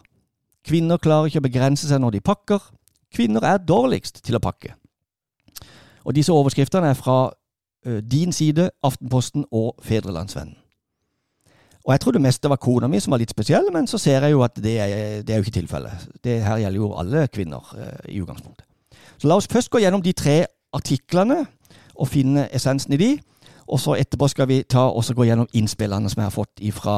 Kvinner 0.66 0.98
klarer 0.98 1.28
ikke 1.30 1.42
å 1.42 1.46
begrense 1.46 1.86
seg 1.86 2.00
når 2.02 2.16
de 2.16 2.24
pakker. 2.26 2.62
Kvinner 3.14 3.44
er 3.46 3.60
dårligst 3.62 4.18
til 4.26 4.34
å 4.34 4.42
pakke. 4.42 4.72
Og 6.02 6.16
disse 6.16 6.34
overskriftene 6.34 6.90
er 6.90 6.98
fra 6.98 7.18
uh, 7.30 8.00
din 8.02 8.32
side, 8.34 8.70
Aftenposten 8.82 9.46
og 9.52 9.78
Fedrelandsvennen. 9.84 10.56
Og 11.84 11.92
jeg 11.92 12.00
trodde 12.00 12.22
mest 12.24 12.40
det 12.42 12.48
var 12.48 12.58
kona 12.64 12.88
mi 12.88 12.98
som 13.00 13.12
var 13.12 13.20
litt 13.20 13.34
spesiell, 13.34 13.68
men 13.72 13.86
så 13.86 14.00
ser 14.00 14.24
jeg 14.24 14.32
jo 14.32 14.40
at 14.42 14.56
det 14.56 14.78
er, 14.80 14.94
det 15.22 15.34
er 15.34 15.38
jo 15.38 15.44
ikke 15.44 15.58
tilfellet. 15.60 16.06
Det 16.24 16.38
her 16.42 16.62
gjelder 16.62 16.80
jo 16.80 16.94
alle 16.98 17.26
kvinner 17.28 17.74
uh, 17.76 18.00
i 18.08 18.18
utgangspunktet. 18.24 18.66
Så 19.20 19.30
la 19.30 19.38
oss 19.38 19.50
først 19.52 19.70
gå 19.70 19.84
gjennom 19.84 20.02
de 20.02 20.16
tre 20.16 20.38
artiklene 20.74 21.44
og 21.94 22.10
finne 22.10 22.48
essensen 22.56 22.96
i 22.96 22.98
de. 22.98 23.10
Og 23.66 23.80
så 23.80 23.96
etterpå 23.96 24.28
skal 24.28 24.48
vi 24.48 24.62
ta 24.62 24.88
og 24.90 25.04
gå 25.16 25.24
gjennom 25.24 25.48
innspillene 25.52 26.10
som 26.10 26.20
jeg 26.20 26.28
har 26.28 26.34
fått 26.34 26.64
fra 26.76 26.96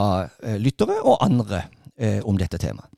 lyttere 0.58 0.98
og 1.02 1.18
andre 1.20 1.62
ø, 1.98 2.20
om 2.24 2.38
dette 2.38 2.58
temaet. 2.58 2.90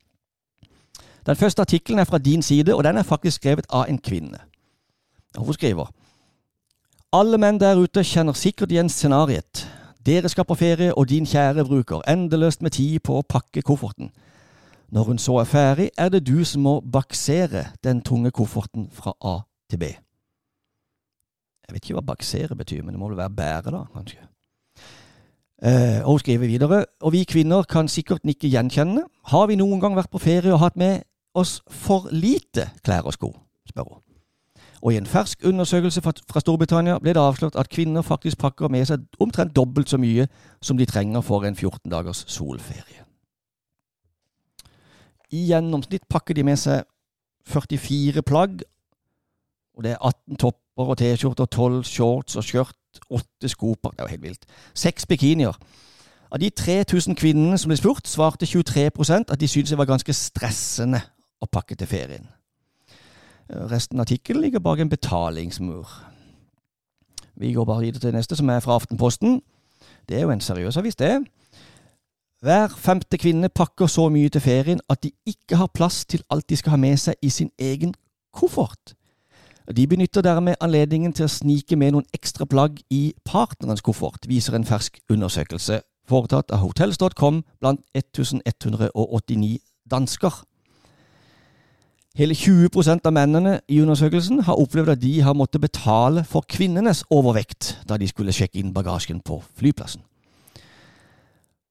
Den 1.25 1.35
første 1.35 1.61
artikkelen 1.61 1.99
er 1.99 2.09
fra 2.09 2.17
din 2.17 2.41
side, 2.41 2.75
og 2.75 2.83
den 2.83 2.97
er 2.97 3.03
faktisk 3.03 3.35
skrevet 3.35 3.67
av 3.69 3.85
en 3.89 3.99
kvinne. 4.01 4.39
Og 5.37 5.45
Hun 5.45 5.53
skriver 5.53 5.91
Alle 7.13 7.37
menn 7.37 7.59
der 7.59 7.77
ute 7.77 8.03
kjenner 8.03 8.33
sikkert 8.33 8.71
igjen 8.71 8.89
scenarioet. 8.89 9.67
Dere 10.05 10.29
skal 10.29 10.45
på 10.45 10.55
ferie, 10.55 10.93
og 10.93 11.09
din 11.09 11.25
kjære 11.25 11.65
bruker 11.65 12.01
endeløst 12.07 12.61
med 12.61 12.71
tid 12.71 12.99
på 12.99 13.19
å 13.19 13.25
pakke 13.29 13.61
kofferten. 13.61 14.11
Når 14.89 15.03
hun 15.03 15.17
så 15.17 15.37
er 15.37 15.45
ferdig, 15.49 15.89
er 15.97 16.09
det 16.09 16.27
du 16.27 16.45
som 16.45 16.61
må 16.61 16.79
baksere 16.81 17.65
den 17.83 18.01
tunge 18.01 18.31
kofferten 18.31 18.89
fra 18.93 19.13
A 19.21 19.39
til 19.69 19.79
B. 19.79 19.83
Jeg 21.69 21.75
vet 21.75 21.85
ikke 21.85 21.99
hva 21.99 22.05
baksere 22.07 22.55
betyr, 22.57 22.81
men 22.81 22.95
det 22.95 22.99
må 22.99 23.11
vel 23.11 23.19
være 23.19 23.35
bære, 23.37 23.71
da, 23.75 23.83
kanskje. 23.93 24.23
Eh, 25.61 25.99
og 26.01 26.15
hun 26.15 26.19
skriver 26.23 26.47
videre, 26.47 26.85
og 27.05 27.13
vi 27.13 27.23
kvinner 27.29 27.63
kan 27.69 27.87
sikkert 27.87 28.25
nikke 28.25 28.49
gjenkjennende. 28.49 29.03
Har 29.29 29.45
vi 29.51 29.57
noen 29.59 29.77
gang 29.79 29.93
vært 29.93 30.09
på 30.09 30.21
ferie 30.23 30.53
og 30.55 30.63
hatt 30.63 30.79
med 30.81 31.03
oss 31.37 31.59
for 31.69 32.09
lite 32.09 32.71
klær 32.81 33.05
og 33.05 33.13
sko? 33.13 33.35
spør 33.69 33.85
hun. 33.91 34.01
Og 34.81 34.93
i 34.93 34.97
en 34.97 35.05
fersk 35.05 35.45
undersøkelse 35.45 36.01
fra 36.01 36.41
Storbritannia 36.41 36.97
ble 37.03 37.13
det 37.13 37.21
avslørt 37.21 37.59
at 37.59 37.69
kvinner 37.69 38.01
faktisk 38.01 38.39
pakker 38.41 38.71
med 38.71 38.87
seg 38.89 39.05
omtrent 39.21 39.53
dobbelt 39.53 39.91
så 39.91 39.99
mye 40.01 40.25
som 40.61 40.77
de 40.79 40.89
trenger 40.89 41.21
for 41.21 41.45
en 41.45 41.55
14 41.55 41.91
dagers 41.91 42.23
solferie. 42.27 43.05
I 45.29 45.45
gjennomsnitt 45.51 46.09
pakker 46.09 46.33
de 46.33 46.47
med 46.47 46.57
seg 46.57 46.87
44 47.45 48.25
plagg, 48.25 48.63
og 49.79 49.83
det 49.83 49.91
er 49.91 50.05
18 50.05 50.35
topper 50.35 50.89
og 50.91 50.97
T-skjorter, 50.97 51.45
12 51.45 51.83
shorts 51.83 52.35
og 52.35 52.43
skjørt, 52.43 52.75
8 53.09 53.47
skoper. 53.47 53.89
Det 53.89 53.99
er 53.99 54.03
jo 54.03 54.09
helt 54.09 54.23
vilt. 54.23 54.45
6 54.75 55.05
bikinier. 55.05 55.55
Av 56.31 56.39
de 56.39 56.49
3000 56.49 57.15
kvinnene 57.15 57.57
som 57.57 57.71
ble 57.71 57.77
spurt, 57.79 58.07
svarte 58.07 58.45
23% 58.45 59.31
at 59.31 59.39
de 59.39 59.47
syntes 59.47 59.71
det 59.71 59.79
var 59.79 59.87
ganske 59.87 60.13
stressende 60.13 60.99
å 61.39 61.47
pakke 61.47 61.79
til 61.79 61.87
ferien. 61.87 62.27
Resten 63.71 64.03
av 64.03 64.03
artikkelen 64.03 64.43
ligger 64.43 64.59
bak 64.59 64.83
en 64.83 64.91
betalingsmur. 64.91 65.87
Vi 67.39 67.53
går 67.55 67.65
bare 67.65 67.87
videre 67.87 68.03
til 68.03 68.19
neste, 68.19 68.35
som 68.35 68.51
er 68.51 68.59
fra 68.59 68.75
Aftenposten. 68.75 69.39
Det 70.09 70.19
er 70.19 70.27
jo 70.27 70.35
en 70.35 70.43
seriøs 70.43 70.77
avis, 70.77 70.99
det. 70.99 71.23
Hver 72.43 72.75
femte 72.75 73.17
kvinne 73.17 73.47
pakker 73.47 73.87
så 73.87 74.09
mye 74.11 74.29
til 74.29 74.43
ferien 74.43 74.83
at 74.89 75.03
de 75.03 75.15
ikke 75.25 75.55
har 75.55 75.71
plass 75.71 76.03
til 76.05 76.23
alt 76.29 76.49
de 76.49 76.59
skal 76.59 76.75
ha 76.75 76.83
med 76.83 76.99
seg 76.99 77.15
i 77.23 77.31
sin 77.31 77.51
egen 77.59 77.95
koffert. 78.35 78.98
De 79.75 79.87
benytter 79.87 80.21
dermed 80.25 80.57
anledningen 80.61 81.13
til 81.13 81.27
å 81.27 81.31
snike 81.31 81.77
med 81.77 81.93
noen 81.93 82.07
ekstra 82.13 82.47
plagg 82.49 82.79
i 82.89 83.13
partnerens 83.25 83.83
koffert, 83.85 84.25
viser 84.25 84.57
en 84.57 84.65
fersk 84.65 84.97
undersøkelse 85.09 85.81
foretatt 86.09 86.49
av 86.51 86.63
hotels.com 86.63 87.43
blant 87.61 87.83
1189 87.93 89.59
dansker. 89.91 90.41
Hele 92.17 92.33
20% 92.33 93.05
av 93.05 93.13
mennene 93.13 93.59
i 93.69 93.77
undersøkelsen 93.83 94.41
har 94.47 94.57
opplevd 94.59 94.95
at 94.95 95.01
de 95.03 95.13
har 95.21 95.37
måttet 95.37 95.61
betale 95.61 96.25
for 96.27 96.43
kvinnenes 96.49 97.03
overvekt 97.13 97.75
da 97.87 97.99
de 98.01 98.09
skulle 98.09 98.33
sjekke 98.35 98.59
inn 98.59 98.73
bagasjen 98.73 99.21
på 99.21 99.37
flyplassen. 99.59 100.01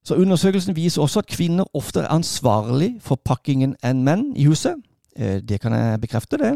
Så 0.06 0.16
Undersøkelsen 0.16 0.76
viser 0.76 1.02
også 1.02 1.20
at 1.20 1.28
kvinner 1.28 1.66
ofte 1.76 2.00
er 2.00 2.14
ansvarlig 2.14 2.94
for 3.04 3.20
pakkingen 3.20 3.74
enn 3.84 4.06
menn 4.06 4.30
i 4.36 4.46
huset. 4.48 4.78
Eh, 5.16 5.42
Det 5.44 5.60
kan 5.60 5.72
jeg 5.72 6.00
bekrefte, 6.00 6.38
det. 6.38 6.54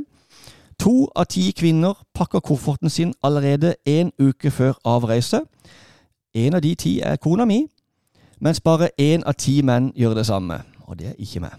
To 0.82 1.06
av 1.14 1.28
ti 1.30 1.52
kvinner 1.54 1.94
pakker 2.14 2.40
kofferten 2.42 2.90
sin 2.90 3.12
allerede 3.22 3.74
en 3.86 4.10
uke 4.18 4.50
før 4.50 4.72
avreise. 4.84 5.44
En 6.34 6.54
av 6.54 6.62
de 6.62 6.74
ti 6.74 6.96
er 7.00 7.20
kona 7.22 7.44
mi, 7.46 7.68
mens 8.40 8.60
bare 8.60 8.88
én 8.98 9.22
av 9.22 9.36
ti 9.38 9.60
menn 9.62 9.92
gjør 9.94 10.16
det 10.18 10.24
samme. 10.26 10.56
Og 10.90 10.98
det 10.98 11.06
er 11.06 11.20
ikke 11.22 11.40
meg. 11.44 11.52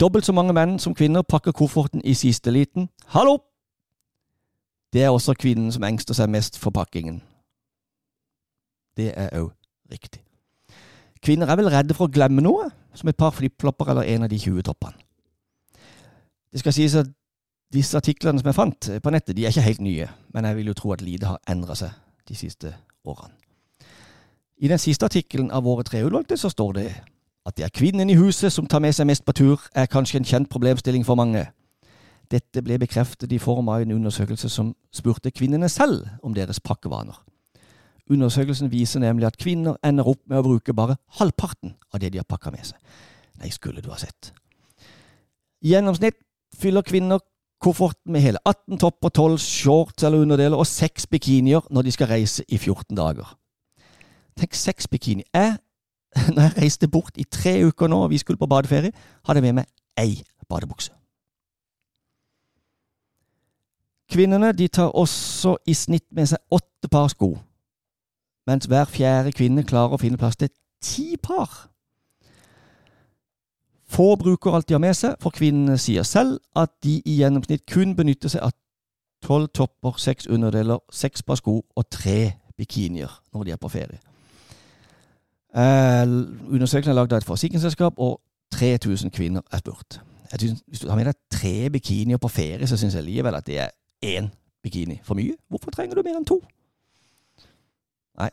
Dobbelt 0.00 0.24
så 0.24 0.32
mange 0.32 0.54
menn 0.56 0.78
som 0.78 0.94
kvinner 0.94 1.22
pakker 1.28 1.52
kofferten 1.52 2.00
i 2.04 2.14
siste 2.14 2.50
liten. 2.50 2.88
Hallo! 3.12 3.36
Det 4.92 5.02
er 5.02 5.10
også 5.12 5.34
kvinnen 5.34 5.72
som 5.72 5.84
engster 5.84 6.16
seg 6.16 6.30
mest 6.32 6.56
for 6.58 6.72
pakkingen. 6.72 7.18
Det 8.96 9.10
er 9.12 9.28
òg 9.42 9.50
riktig. 9.92 10.22
Kvinner 11.20 11.52
er 11.52 11.60
vel 11.60 11.68
redde 11.68 11.94
for 11.98 12.08
å 12.08 12.14
glemme 12.14 12.40
noe, 12.40 12.70
som 12.94 13.12
et 13.12 13.16
par 13.16 13.36
flipflopper 13.36 13.92
eller 13.92 14.08
en 14.14 14.24
av 14.24 14.32
de 14.32 14.38
20 14.40 14.64
toppene. 14.64 14.96
Det 16.52 16.62
skal 16.64 16.72
sies 16.72 16.96
at 16.96 17.12
disse 17.74 17.98
artiklene 17.98 18.40
som 18.40 18.48
jeg 18.48 18.56
fant 18.56 18.90
på 19.02 19.12
nettet, 19.12 19.36
de 19.36 19.44
er 19.44 19.52
ikke 19.52 19.68
helt 19.68 19.82
nye, 19.84 20.08
men 20.34 20.46
jeg 20.48 20.56
vil 20.58 20.70
jo 20.70 20.76
tro 20.78 20.92
at 20.94 21.02
lite 21.04 21.30
har 21.30 21.40
endra 21.50 21.76
seg 21.78 21.94
de 22.28 22.36
siste 22.38 22.70
årene. 23.04 23.34
I 24.62 24.70
den 24.70 24.78
siste 24.78 25.04
artikkelen 25.04 25.50
av 25.50 25.66
våre 25.66 25.82
tre 25.84 26.04
utvalgte 26.06 26.38
så 26.38 26.48
står 26.52 26.72
det 26.78 26.86
at 27.44 27.56
det 27.58 27.66
er 27.66 27.74
kvinnen 27.74 28.08
i 28.08 28.16
huset 28.16 28.52
som 28.52 28.68
tar 28.70 28.80
med 28.80 28.94
seg 28.96 29.08
mest 29.10 29.24
på 29.26 29.34
tur, 29.36 29.60
er 29.74 29.90
kanskje 29.90 30.22
en 30.22 30.28
kjent 30.28 30.48
problemstilling 30.48 31.04
for 31.04 31.18
mange. 31.20 31.42
Dette 32.32 32.62
ble 32.64 32.78
bekreftet 32.80 33.32
i 33.34 33.40
form 33.42 33.68
av 33.68 33.82
en 33.82 33.92
undersøkelse 33.98 34.48
som 34.48 34.72
spurte 34.94 35.34
kvinnene 35.34 35.68
selv 35.68 36.06
om 36.24 36.32
deres 36.36 36.62
pakkevaner. 36.64 37.18
Undersøkelsen 38.10 38.72
viser 38.72 39.00
nemlig 39.00 39.26
at 39.28 39.40
kvinner 39.40 39.76
ender 39.84 40.08
opp 40.08 40.22
med 40.28 40.40
å 40.40 40.46
bruke 40.46 40.76
bare 40.76 40.96
halvparten 41.18 41.74
av 41.92 42.00
det 42.00 42.12
de 42.12 42.20
har 42.20 42.28
pakka 42.28 42.52
med 42.52 42.64
seg. 42.68 42.80
Nei, 43.40 43.50
skulle 43.52 43.82
du 43.84 43.90
ha 43.92 43.98
sett. 44.00 44.32
I 45.64 45.72
gjennomsnitt 45.74 46.20
fyller 46.60 46.84
kvinner 46.86 47.20
kofferten 47.64 48.12
med 48.12 48.20
hele 48.20 48.40
18 48.44 48.78
topper, 48.78 49.08
12 49.08 49.38
shorts 49.38 50.04
eller 50.04 50.20
underdeler 50.24 50.56
og 50.60 50.66
6 50.68 51.06
bikinier 51.06 51.64
når 51.70 51.86
de 51.86 51.94
skal 51.94 52.10
reise 52.12 52.44
i 52.48 52.58
14 52.58 52.96
dager. 52.96 53.36
Tenk 54.36 54.54
6 54.54 54.88
bikini. 54.88 55.24
Jeg, 55.34 55.56
når 56.34 56.42
jeg 56.42 56.56
reiste 56.58 56.88
bort 56.88 57.16
i 57.16 57.24
tre 57.24 57.56
uker 57.64 57.88
nå 57.88 58.02
og 58.04 58.10
vi 58.10 58.18
skulle 58.18 58.38
på 58.40 58.50
badeferie, 58.50 58.92
hadde 59.24 59.40
jeg 59.40 59.48
med 59.48 59.62
meg 59.62 59.72
ei 59.98 60.20
badebukse. 60.48 60.92
Kvinnene 64.12 64.52
de 64.52 64.68
tar 64.68 64.92
også 64.92 65.56
i 65.66 65.74
snitt 65.74 66.06
med 66.12 66.28
seg 66.28 66.38
åtte 66.52 66.90
par 66.92 67.08
sko, 67.08 67.32
mens 68.46 68.68
hver 68.68 68.84
fjerde 68.84 69.32
kvinne 69.32 69.64
klarer 69.64 69.96
å 69.96 70.00
finne 70.02 70.20
plass 70.20 70.36
til 70.36 70.52
ti 70.84 71.16
par. 71.16 71.70
Få 73.94 74.16
bruker 74.18 74.50
alt 74.50 74.68
de 74.68 74.74
har 74.74 74.82
med 74.82 74.94
seg, 74.98 75.14
for 75.22 75.30
kvinnene 75.30 75.76
sier 75.78 76.02
selv 76.02 76.40
at 76.58 76.72
de 76.82 76.96
i 77.06 77.20
gjennomsnitt 77.20 77.62
kun 77.70 77.94
benytter 77.94 78.32
seg 78.32 78.42
av 78.42 78.54
tolv 79.22 79.52
topper, 79.54 79.94
seks 80.02 80.26
underdeler, 80.26 80.80
seks 80.92 81.22
par 81.22 81.38
sko 81.38 81.60
og 81.62 81.86
tre 81.92 82.34
bikinier 82.58 83.12
når 83.32 83.44
de 83.46 83.54
er 83.54 83.60
på 83.60 83.70
ferie. 83.70 84.00
Eh, 85.54 86.02
undersøkelsen 86.50 86.90
er 86.90 86.98
lagd 86.98 87.14
av 87.14 87.22
et 87.22 87.28
forsikringsselskap, 87.28 88.00
og 88.02 88.18
3000 88.54 89.14
kvinner 89.14 89.46
er 89.52 89.62
spurt. 89.62 90.00
Synes, 90.38 90.64
hvis 90.66 90.80
du 90.80 90.88
har 90.88 90.98
med 90.98 91.06
deg 91.06 91.20
tre 91.30 91.70
bikinier 91.70 92.18
på 92.18 92.28
ferie, 92.28 92.66
så 92.66 92.76
syns 92.76 92.96
jeg 92.98 93.06
likevel 93.06 93.38
at 93.38 93.46
det 93.46 93.60
er 93.62 93.70
én 94.02 94.32
bikini 94.62 94.98
for 95.04 95.14
mye. 95.14 95.36
Hvorfor 95.48 95.70
trenger 95.70 95.94
du 95.94 96.02
mer 96.02 96.18
enn 96.18 96.26
to? 96.26 96.40
Nei. 98.18 98.32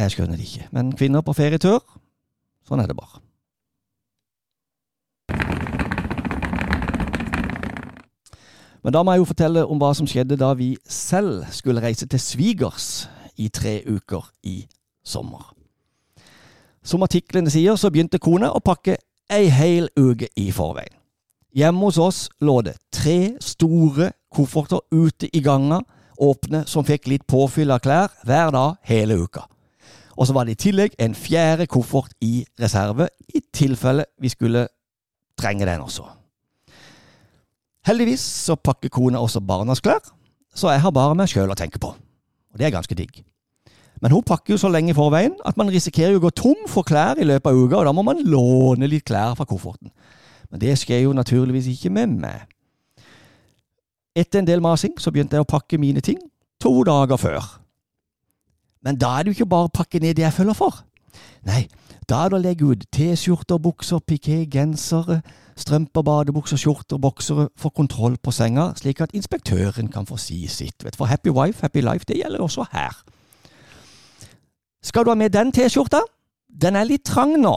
Jeg 0.00 0.16
skjønner 0.16 0.40
det 0.40 0.48
ikke. 0.48 0.70
Men 0.72 0.96
kvinner 0.96 1.20
på 1.26 1.36
ferietur, 1.36 1.84
sånn 2.64 2.80
er 2.80 2.88
det 2.88 2.96
bare. 2.96 3.20
Men 8.84 8.92
da 8.92 9.00
må 9.02 9.14
jeg 9.14 9.22
jo 9.22 9.28
fortelle 9.30 9.64
om 9.64 9.80
hva 9.80 9.94
som 9.96 10.08
skjedde 10.08 10.36
da 10.36 10.50
vi 10.58 10.74
selv 10.84 11.46
skulle 11.56 11.80
reise 11.80 12.06
til 12.06 12.20
svigers 12.20 13.06
i 13.40 13.48
tre 13.48 13.78
uker 13.88 14.26
i 14.44 14.58
sommer. 15.04 15.54
Som 16.84 17.02
artiklene 17.02 17.48
sier, 17.50 17.78
så 17.80 17.88
begynte 17.88 18.20
kona 18.20 18.50
å 18.52 18.60
pakke 18.60 18.98
ei 19.32 19.48
hel 19.48 19.88
uke 19.96 20.28
i 20.36 20.50
forveien. 20.52 20.92
Hjemme 21.54 21.86
hos 21.86 21.98
oss 22.02 22.18
lå 22.44 22.58
det 22.66 22.74
tre 22.92 23.36
store 23.40 24.10
kofferter 24.34 24.82
ute 24.92 25.30
i 25.32 25.40
ganga, 25.40 25.80
åpne, 26.20 26.64
som 26.66 26.84
fikk 26.84 27.08
litt 27.08 27.24
påfyll 27.30 27.72
av 27.72 27.80
klær 27.82 28.12
hver 28.26 28.52
dag 28.54 28.76
hele 28.90 29.16
uka. 29.22 29.46
Og 30.18 30.28
så 30.28 30.34
var 30.34 30.44
det 30.46 30.58
i 30.58 30.62
tillegg 30.66 30.98
en 31.00 31.14
fjerde 31.16 31.66
koffert 31.70 32.12
i 32.22 32.44
reserve, 32.60 33.08
i 33.34 33.40
tilfelle 33.54 34.04
vi 34.20 34.30
skulle 34.34 34.66
trenge 35.38 35.66
den 35.66 35.86
også. 35.86 36.04
Heldigvis 37.84 38.22
så 38.22 38.56
pakker 38.56 38.92
kona 38.92 39.20
også 39.20 39.42
barnas 39.44 39.82
klær, 39.84 40.00
så 40.54 40.70
jeg 40.72 40.80
har 40.80 40.94
bare 40.94 41.16
meg 41.18 41.28
sjøl 41.28 41.52
å 41.52 41.58
tenke 41.58 41.80
på. 41.82 41.90
Og 41.92 42.60
det 42.60 42.68
er 42.68 42.74
ganske 42.74 42.96
digg. 42.96 43.24
Men 44.02 44.12
hun 44.12 44.24
pakker 44.26 44.54
jo 44.54 44.60
så 44.60 44.70
lenge 44.72 44.92
i 44.92 44.96
forveien 44.96 45.36
at 45.48 45.58
man 45.60 45.70
risikerer 45.72 46.14
jo 46.14 46.20
å 46.20 46.26
gå 46.26 46.32
tom 46.36 46.66
for 46.70 46.86
klær 46.86 47.20
i 47.20 47.26
løpet 47.26 47.50
av 47.50 47.58
uka, 47.58 47.80
og 47.80 47.88
da 47.88 47.92
må 47.96 48.04
man 48.06 48.22
låne 48.24 48.88
litt 48.90 49.06
klær 49.08 49.36
fra 49.38 49.46
kofferten. 49.48 49.92
Men 50.50 50.62
det 50.62 50.76
skjer 50.80 51.04
jo 51.06 51.14
naturligvis 51.16 51.68
ikke 51.72 51.92
med 51.92 52.18
meg. 52.22 52.48
Etter 54.14 54.40
en 54.40 54.48
del 54.48 54.62
masing 54.62 54.94
så 55.02 55.10
begynte 55.10 55.36
jeg 55.36 55.44
å 55.44 55.50
pakke 55.50 55.80
mine 55.80 56.02
ting 56.04 56.20
to 56.62 56.72
dager 56.86 57.18
før. 57.18 57.46
Men 58.84 59.00
da 59.00 59.16
er 59.16 59.24
det 59.24 59.32
jo 59.32 59.38
ikke 59.40 59.52
bare 59.54 59.70
å 59.70 59.74
pakke 59.74 60.00
ned 60.00 60.16
det 60.16 60.26
jeg 60.26 60.36
følger 60.36 60.56
for. 60.58 60.84
Nei, 61.48 61.64
da 62.08 62.22
er 62.22 62.30
det 62.30 62.38
å 62.38 62.44
legge 62.44 62.68
ut 62.70 62.84
T-skjorter, 62.94 63.60
bukser, 63.62 64.02
piké, 64.04 64.44
gensere, 64.50 65.22
strømper, 65.56 66.02
badebukser, 66.02 66.58
skjorter, 66.58 66.98
boksere 66.98 67.48
får 67.56 67.72
kontroll 67.76 68.16
på 68.18 68.32
senga, 68.34 68.72
slik 68.78 69.00
at 69.04 69.14
inspektøren 69.14 69.90
kan 69.92 70.06
få 70.06 70.18
si 70.20 70.46
sitt. 70.50 70.84
For 70.96 71.06
happy 71.10 71.30
wife, 71.34 71.60
happy 71.62 71.82
life, 71.84 72.04
det 72.08 72.18
gjelder 72.18 72.42
også 72.42 72.66
her. 72.72 72.96
Skal 74.84 75.04
du 75.04 75.10
ha 75.10 75.14
med 75.14 75.32
den 75.32 75.52
T-skjorta? 75.52 76.02
Den 76.48 76.76
er 76.76 76.88
litt 76.88 77.06
trang 77.08 77.36
nå. 77.40 77.54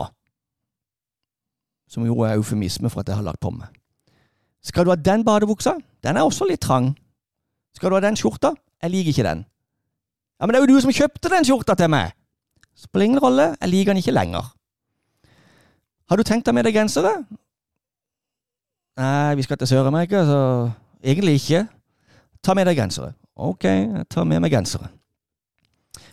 Som 1.88 2.06
jo 2.06 2.22
er 2.24 2.38
eufemisme 2.38 2.89
for 2.89 3.01
at 3.01 3.10
jeg 3.10 3.20
har 3.20 3.25
lagt 3.25 3.42
på 3.44 3.51
meg. 3.51 3.68
Skal 4.63 4.86
du 4.86 4.92
ha 4.92 4.98
den 5.00 5.24
badebuksa? 5.25 5.77
Den 6.04 6.18
er 6.18 6.27
også 6.27 6.48
litt 6.48 6.62
trang. 6.63 6.94
Skal 7.75 7.92
du 7.92 7.98
ha 7.98 8.01
den 8.04 8.18
skjorta? 8.20 8.54
Jeg 8.84 8.94
liker 8.94 9.13
ikke 9.13 9.27
den. 9.27 9.44
Ja, 10.38 10.46
men 10.46 10.54
det 10.54 10.60
er 10.60 10.66
jo 10.68 10.75
du 10.75 10.82
som 10.82 10.94
kjøpte 10.94 11.32
den 11.34 11.46
skjorta 11.48 11.74
til 11.77 11.89
meg! 11.89 12.13
Spiller 12.77 13.08
ingen 13.08 13.22
rolle, 13.22 13.56
jeg 13.58 13.70
liker 13.72 13.94
den 13.96 14.04
ikke 14.04 14.13
lenger. 14.13 14.51
Har 16.10 16.20
du 16.20 16.24
tenkt 16.24 16.46
deg 16.46 16.54
med 16.54 16.68
deg 16.68 16.77
gensere? 16.77 17.16
Nei, 18.98 19.36
vi 19.38 19.46
skal 19.46 19.58
til 19.58 19.70
Sør-Amerika, 19.70 20.24
så 20.25 20.39
egentlig 21.04 21.38
ikke. 21.38 21.68
Ta 22.44 22.54
med 22.58 22.66
deg 22.70 22.80
gensere. 22.80 23.13
Ok, 23.36 23.68
jeg 23.70 24.06
tar 24.10 24.25
med 24.25 24.42
meg 24.42 24.54
gensere. 24.54 24.89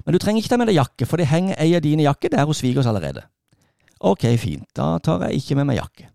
Men 0.04 0.12
du 0.12 0.20
trenger 0.20 0.42
ikke 0.42 0.52
ta 0.52 0.58
med 0.60 0.68
deg 0.68 0.76
jakke, 0.76 1.06
for 1.08 1.20
det 1.20 1.30
henger 1.30 1.56
ei 1.62 1.72
av 1.76 1.84
dine 1.84 2.04
jakker 2.04 2.32
der 2.34 2.44
hos 2.44 2.60
svigers 2.60 2.88
allerede. 2.90 3.24
Ok, 4.04 4.26
fint, 4.40 4.66
da 4.76 4.98
tar 5.00 5.24
jeg 5.24 5.40
ikke 5.40 5.56
med 5.56 5.70
meg 5.70 5.78
jakke. 5.80 6.10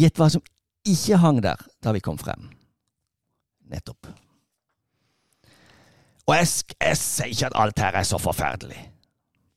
Gjett 0.00 0.16
hva 0.16 0.30
som 0.32 0.44
ikke 0.88 1.18
hang 1.20 1.42
der 1.44 1.60
da 1.84 1.92
vi 1.92 2.00
kom 2.00 2.16
frem. 2.18 2.48
Nettopp. 3.68 4.08
Og 6.28 6.36
jeg, 6.38 6.48
sier 6.96 7.28
ikke 7.28 7.50
at 7.50 7.58
alt 7.58 7.82
her 7.82 7.98
er 7.98 8.06
så 8.08 8.20
forferdelig. 8.22 8.78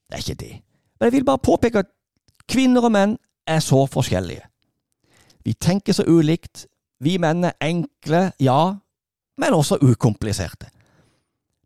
Det 0.09 0.17
er 0.17 0.23
ikke 0.25 0.41
det. 0.41 0.51
Men 0.99 1.07
jeg 1.07 1.15
vil 1.15 1.27
bare 1.27 1.43
påpeke 1.43 1.85
at 1.85 1.91
kvinner 2.51 2.83
og 2.83 2.91
menn 2.91 3.15
er 3.47 3.61
så 3.63 3.85
forskjellige. 3.87 4.43
Vi 5.45 5.53
tenker 5.53 5.93
så 5.93 6.03
ulikt. 6.07 6.65
Vi 6.99 7.17
menn 7.21 7.43
er 7.45 7.57
enkle, 7.61 8.31
ja, 8.39 8.75
men 9.37 9.53
også 9.53 9.77
ukompliserte. 9.81 10.71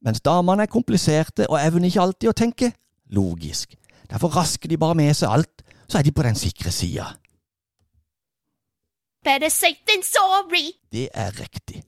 Mens 0.02 0.22
damene 0.26 0.66
er 0.66 0.72
kompliserte 0.72 1.48
og 1.50 1.60
evner 1.60 1.90
ikke 1.90 2.02
alltid 2.02 2.32
å 2.32 2.38
tenke 2.38 2.72
logisk. 3.16 3.76
Derfor 4.10 4.34
rasker 4.36 4.70
de 4.72 4.80
bare 4.80 4.98
med 4.98 5.14
seg 5.16 5.32
alt, 5.32 5.64
så 5.88 6.00
er 6.00 6.08
de 6.08 6.14
på 6.16 6.26
den 6.26 6.38
sikre 6.40 6.72
sida. 6.72 7.06
Better 9.24 9.52
safe 9.52 9.84
than 9.88 10.04
sorry. 10.04 10.72
Det 10.92 11.10
er 11.14 11.36
riktig. 11.40 11.84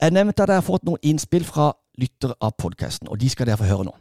Jeg 0.00 0.12
nevnte 0.12 0.42
at 0.42 0.52
jeg 0.52 0.60
har 0.60 0.66
fått 0.66 0.84
noen 0.86 1.02
innspill 1.02 1.44
fra 1.44 1.72
lyttere 1.98 2.36
av 2.40 2.54
podkasten, 2.60 3.08
og 3.08 3.18
de 3.20 3.30
skal 3.32 3.48
dere 3.48 3.58
få 3.60 3.68
høre 3.68 3.88
nå. 3.88 3.94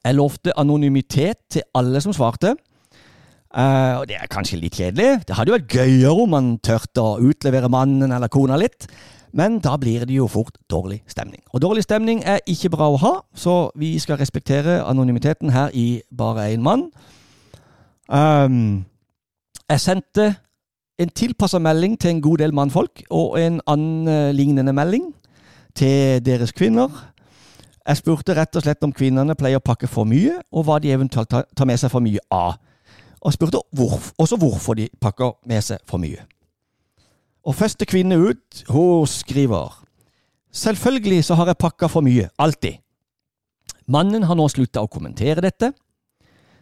Jeg 0.00 0.16
lovte 0.16 0.54
anonymitet 0.56 1.42
til 1.50 1.66
alle 1.76 2.00
som 2.00 2.14
svarte. 2.16 2.54
Uh, 3.50 3.98
og 4.00 4.08
Det 4.08 4.14
er 4.14 4.30
kanskje 4.30 4.60
litt 4.60 4.76
kjedelig. 4.78 5.24
Det 5.26 5.34
hadde 5.34 5.50
jo 5.50 5.56
vært 5.56 5.72
gøyere 5.74 6.12
om 6.22 6.30
man 6.30 6.50
turte 6.62 7.02
å 7.02 7.18
utlevere 7.18 7.70
mannen 7.72 8.12
eller 8.14 8.30
kona 8.30 8.58
litt, 8.60 8.86
men 9.34 9.58
da 9.62 9.76
blir 9.78 10.04
det 10.06 10.14
jo 10.14 10.28
fort 10.30 10.54
dårlig 10.70 11.00
stemning. 11.10 11.42
Og 11.54 11.62
dårlig 11.62 11.82
stemning 11.82 12.22
er 12.22 12.42
ikke 12.46 12.70
bra 12.70 12.86
å 12.90 13.00
ha, 13.02 13.12
så 13.34 13.72
vi 13.78 13.96
skal 13.98 14.20
respektere 14.22 14.80
anonymiteten 14.86 15.50
her 15.50 15.74
i 15.74 16.02
Bare 16.10 16.50
én 16.54 16.62
mann. 16.62 16.90
Um, 18.06 18.86
jeg 19.70 19.80
sendte 19.80 20.34
en 20.98 21.10
tilpassa 21.14 21.58
melding 21.58 21.98
til 21.98 22.10
en 22.10 22.22
god 22.22 22.38
del 22.38 22.54
mannfolk, 22.54 23.02
og 23.10 23.38
en 23.40 23.60
annen 23.66 24.34
lignende 24.36 24.74
melding 24.74 25.10
til 25.74 26.22
deres 26.22 26.52
kvinner. 26.52 26.90
Jeg 27.86 27.96
spurte 27.96 28.34
rett 28.36 28.54
og 28.54 28.62
slett 28.62 28.84
om 28.86 28.92
kvinnene 28.94 29.34
pleier 29.34 29.58
å 29.58 29.64
pakke 29.64 29.88
for 29.90 30.06
mye, 30.06 30.38
og 30.52 30.66
hva 30.68 30.78
de 30.78 30.92
eventuelt 30.94 31.30
tar 31.30 31.66
med 31.66 31.80
seg 31.80 31.90
for 31.90 32.04
mye 32.04 32.22
av. 32.30 32.58
Og 33.20 33.34
spurte 33.36 33.60
hvorf, 33.76 34.12
også 34.18 34.36
hvorfor 34.40 34.78
de 34.78 34.88
pakker 35.00 35.34
med 35.48 35.64
seg 35.64 35.82
for 35.88 36.00
mye. 36.00 36.24
Og 37.44 37.54
første 37.56 37.86
kvinne 37.88 38.16
ut, 38.16 38.64
hun 38.68 39.06
skriver 39.06 39.76
Selvfølgelig 40.52 41.24
så 41.24 41.36
har 41.38 41.46
jeg 41.46 41.60
pakka 41.62 41.86
for 41.86 42.02
mye, 42.02 42.26
alltid. 42.38 42.80
Mannen 43.86 44.24
har 44.26 44.34
nå 44.34 44.48
slutta 44.50 44.82
å 44.82 44.90
kommentere 44.90 45.44
dette, 45.44 45.70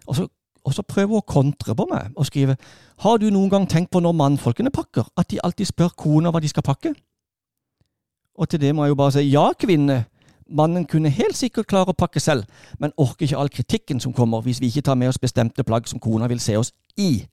og 0.05 0.17
så 0.17 0.27
og 0.69 0.75
så 0.77 0.85
prøver 0.85 1.15
hun 1.15 1.23
å 1.23 1.29
kontre 1.29 1.73
på 1.77 1.87
meg 1.89 2.13
og 2.19 2.27
skrive 2.29 2.59
Har 3.05 3.21
du 3.23 3.31
noen 3.33 3.49
gang 3.53 3.67
tenkt 3.71 3.93
på 3.95 4.03
når 4.05 4.17
mannfolkene 4.19 4.73
pakker, 4.75 5.07
at 5.17 5.31
de 5.31 5.41
alltid 5.41 5.71
spør 5.71 5.95
kona 5.97 6.33
hva 6.35 6.43
de 6.45 6.51
skal 6.51 6.67
pakke? 6.67 6.93
Og 8.39 8.51
til 8.51 8.61
det 8.61 8.75
må 8.75 8.85
jeg 8.85 8.93
jo 8.93 8.99
bare 8.99 9.15
si 9.17 9.25
ja, 9.33 9.47
kvinne. 9.59 10.03
Mannen 10.49 10.87
kunne 10.87 11.11
helt 11.13 11.37
sikkert 11.37 11.69
klare 11.69 11.93
å 11.93 11.97
pakke 11.99 12.21
selv, 12.21 12.45
men 12.81 12.95
orker 12.97 13.27
ikke 13.27 13.41
all 13.41 13.51
kritikken 13.53 14.01
som 14.01 14.15
kommer 14.17 14.41
hvis 14.45 14.61
vi 14.63 14.71
ikke 14.73 14.87
tar 14.89 14.97
med 14.97 15.11
oss 15.13 15.21
bestemte 15.21 15.65
plagg 15.65 15.89
som 15.89 16.01
kona 16.01 16.29
vil 16.31 16.41
se 16.41 16.57
oss 16.57 16.73
i. 16.97 17.27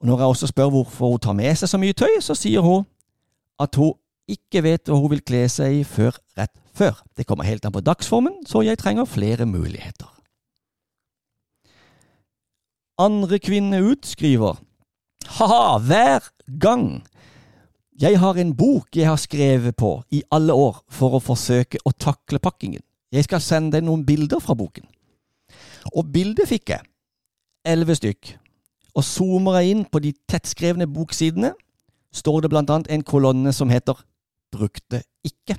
Og 0.00 0.06
Når 0.06 0.18
jeg 0.18 0.26
også 0.26 0.46
spør 0.46 0.70
hvorfor 0.74 1.14
hun 1.14 1.22
tar 1.24 1.36
med 1.38 1.56
seg 1.56 1.70
så 1.70 1.80
mye 1.80 1.96
tøy, 1.96 2.20
så 2.20 2.36
sier 2.36 2.60
hun 2.60 2.84
at 3.60 3.76
hun 3.80 3.94
ikke 4.28 4.62
vet 4.64 4.88
hva 4.88 4.98
hun 5.00 5.12
vil 5.12 5.24
kle 5.24 5.46
seg 5.48 5.80
i 5.80 5.84
før 5.88 6.16
rett 6.36 6.52
før. 6.74 7.00
Det 7.16 7.26
kommer 7.26 7.48
helt 7.48 7.64
an 7.64 7.72
på 7.72 7.80
dagsformen, 7.84 8.42
så 8.46 8.64
jeg 8.64 8.78
trenger 8.78 9.08
flere 9.08 9.46
muligheter. 9.46 10.10
Andre 12.98 13.38
kvinne 13.38 13.80
ut 13.82 14.06
skriver 14.06 14.60
Ha-ha, 15.38 15.78
hver 15.78 16.28
gang! 16.60 17.02
Jeg 17.94 18.18
har 18.18 18.38
en 18.42 18.50
bok 18.58 18.96
jeg 18.96 19.06
har 19.06 19.18
skrevet 19.22 19.76
på 19.78 20.00
i 20.10 20.24
alle 20.34 20.54
år 20.54 20.80
for 20.90 21.14
å 21.14 21.22
forsøke 21.22 21.78
å 21.86 21.92
takle 21.94 22.40
pakkingen. 22.42 22.82
Jeg 23.14 23.28
skal 23.28 23.42
sende 23.42 23.76
deg 23.76 23.84
noen 23.86 24.02
bilder 24.06 24.40
fra 24.42 24.56
boken. 24.58 24.88
Og 25.94 26.08
bildet 26.10 26.50
fikk 26.50 26.72
jeg. 26.74 26.82
Elleve 27.64 27.94
stykk. 27.94 28.32
Og 28.98 29.06
zoomer 29.06 29.60
jeg 29.60 29.76
inn 29.76 29.84
på 29.86 30.00
de 30.02 30.10
tettskrevne 30.30 30.88
boksidene, 30.90 31.52
står 32.14 32.42
det 32.42 32.50
blant 32.50 32.70
annet 32.70 32.90
en 32.94 33.06
kolonne 33.06 33.52
som 33.54 33.70
heter 33.70 34.02
Brukte 34.54 35.02
ikke. 35.26 35.56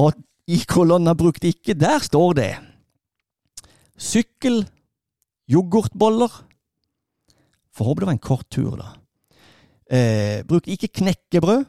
Og 0.00 0.16
i 0.48 0.62
kolonna 0.68 1.12
Brukte 1.16 1.52
ikke, 1.52 1.76
der 1.76 2.00
står 2.04 2.34
det 2.40 2.50
Sykkel 4.00 4.62
yoghurtboller. 5.52 6.32
Får 7.76 7.84
håpe 7.84 8.00
det 8.00 8.08
var 8.08 8.16
en 8.16 8.28
kort 8.30 8.48
tur, 8.48 8.80
da. 8.80 8.94
Eh, 9.90 10.42
bruk 10.46 10.68
ikke 10.70 10.88
knekkebrød. 11.00 11.64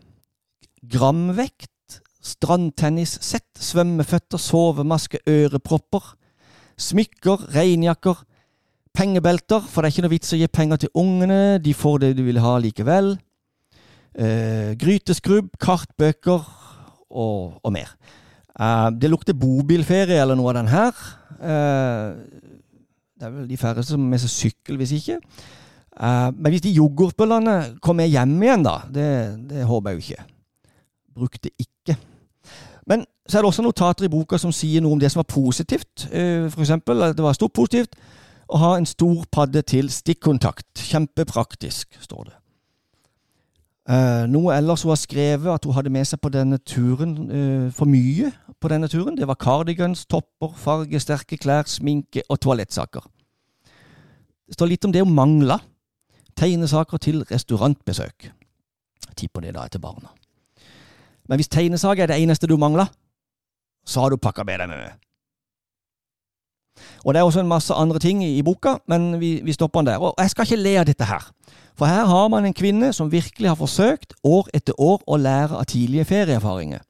Gramvekt. 0.92 2.02
Strandtennissett. 2.22 3.50
Svømmeføtter. 3.58 4.38
Sovemaske. 4.38 5.20
Ørepropper. 5.28 6.14
Smykker. 6.78 7.50
Regnjakker. 7.56 8.26
Pengebelter, 8.94 9.64
for 9.64 9.82
det 9.82 9.88
er 9.88 9.94
ikke 9.94 10.04
noe 10.04 10.12
vits 10.12 10.34
å 10.36 10.38
gi 10.38 10.48
penger 10.52 10.82
til 10.84 10.90
ungene. 11.00 11.60
De 11.64 11.72
får 11.74 12.02
det 12.04 12.10
du 12.18 12.26
vil 12.28 12.42
ha 12.44 12.58
likevel. 12.60 13.14
Eh, 14.12 14.74
gryteskrubb, 14.76 15.54
kartbøker 15.64 16.42
og, 17.08 17.62
og 17.64 17.72
mer. 17.72 17.94
Eh, 18.60 18.90
det 19.00 19.12
lukter 19.14 19.38
bobilferie 19.38 20.20
eller 20.20 20.36
noe 20.36 20.52
av 20.52 20.60
den 20.60 20.72
her. 20.74 21.00
Eh, 21.40 22.52
det 23.16 23.30
er 23.30 23.34
vel 23.38 23.48
de 23.48 23.60
færreste 23.62 23.94
som 23.94 24.04
har 24.04 24.12
med 24.12 24.24
seg 24.26 24.34
sykkel, 24.36 24.82
hvis 24.82 24.96
ikke. 25.00 25.22
Uh, 26.02 26.32
men 26.34 26.50
hvis 26.50 26.64
de 26.66 26.74
yoghurtbøllene 26.74 27.78
kommer 27.82 28.10
hjem 28.10 28.40
igjen, 28.42 28.64
da, 28.66 28.80
det, 28.90 29.10
det, 29.52 29.66
håper 29.70 29.92
jeg 29.92 30.00
jo 30.00 30.06
ikke. 30.06 30.24
Brukte 31.16 31.52
ikke. 31.62 31.98
Men 32.90 33.06
så 33.30 33.38
er 33.38 33.44
det 33.44 33.52
også 33.52 33.66
notater 33.66 34.08
i 34.08 34.12
boka 34.12 34.40
som 34.42 34.54
sier 34.56 34.82
noe 34.82 34.98
om 34.98 35.02
det 35.02 35.12
som 35.14 35.22
var 35.22 35.30
positivt. 35.30 36.08
Uh, 36.10 36.50
for 36.50 36.66
eksempel, 36.66 37.12
det 37.14 37.26
var 37.26 37.38
stort 37.38 37.54
positivt 37.54 37.98
å 38.52 38.60
ha 38.60 38.76
en 38.76 38.90
stor 38.90 39.24
padde 39.32 39.62
til 39.62 39.92
stikkontakt. 39.94 40.82
Kjempepraktisk, 40.90 41.94
står 42.02 42.32
det. 42.32 42.38
Uh, 43.92 44.26
noe 44.30 44.56
ellers 44.56 44.84
hun 44.86 44.94
har 44.94 45.00
skrevet 45.02 45.54
at 45.54 45.66
hun 45.66 45.76
hadde 45.78 45.94
med 45.94 46.08
seg 46.08 46.22
på 46.22 46.30
denne 46.34 46.58
turen 46.66 47.16
for 47.76 47.90
mye 47.90 48.30
på 48.62 48.70
denne 48.70 48.88
turen, 48.90 49.18
det 49.18 49.26
var 49.26 49.40
cardigans, 49.42 50.06
topper, 50.06 50.54
fargesterke 50.58 51.38
klær, 51.42 51.66
sminke 51.70 52.22
og 52.30 52.38
toalettsaker. 52.46 53.06
Det 54.46 54.58
står 54.58 54.70
litt 54.70 54.86
om 54.86 54.94
det 54.94 55.02
hun 55.02 55.16
mangla. 55.18 55.58
Tegnesaker 56.42 56.98
til 56.98 57.22
restaurantbesøk. 57.30 58.32
Tipper 59.18 59.44
det 59.46 59.54
da 59.54 59.68
er 59.68 59.70
til 59.70 59.82
barna. 59.84 60.10
Men 61.30 61.38
hvis 61.38 61.52
tegnesaker 61.54 62.04
er 62.04 62.10
det 62.10 62.22
eneste 62.24 62.48
du 62.50 62.58
mangler, 62.58 62.90
så 63.86 64.02
har 64.02 64.10
du 64.10 64.18
pakka 64.18 64.44
med 64.48 64.58
deg 64.64 64.72
mye. 64.72 64.92
Og 67.06 67.14
Det 67.14 67.20
er 67.20 67.28
også 67.28 67.44
en 67.44 67.52
masse 67.52 67.74
andre 67.74 68.00
ting 68.00 68.24
i 68.26 68.42
boka, 68.42 68.76
men 68.88 69.20
vi, 69.20 69.42
vi 69.46 69.54
stopper 69.54 69.80
den 69.80 69.88
der. 69.88 69.98
Og 70.02 70.16
Jeg 70.18 70.30
skal 70.30 70.46
ikke 70.46 70.64
le 70.64 70.80
av 70.80 70.86
dette 70.86 71.06
her. 71.06 71.28
For 71.78 71.86
her 71.86 72.06
har 72.06 72.28
man 72.28 72.46
en 72.46 72.58
kvinne 72.58 72.94
som 72.94 73.12
virkelig 73.12 73.50
har 73.50 73.60
forsøkt 73.60 74.14
år 74.24 74.50
etter 74.54 74.74
år 74.82 75.04
å 75.08 75.18
lære 75.18 75.60
av 75.60 75.66
tidlige 75.66 76.06
ferieerfaringer. 76.06 76.82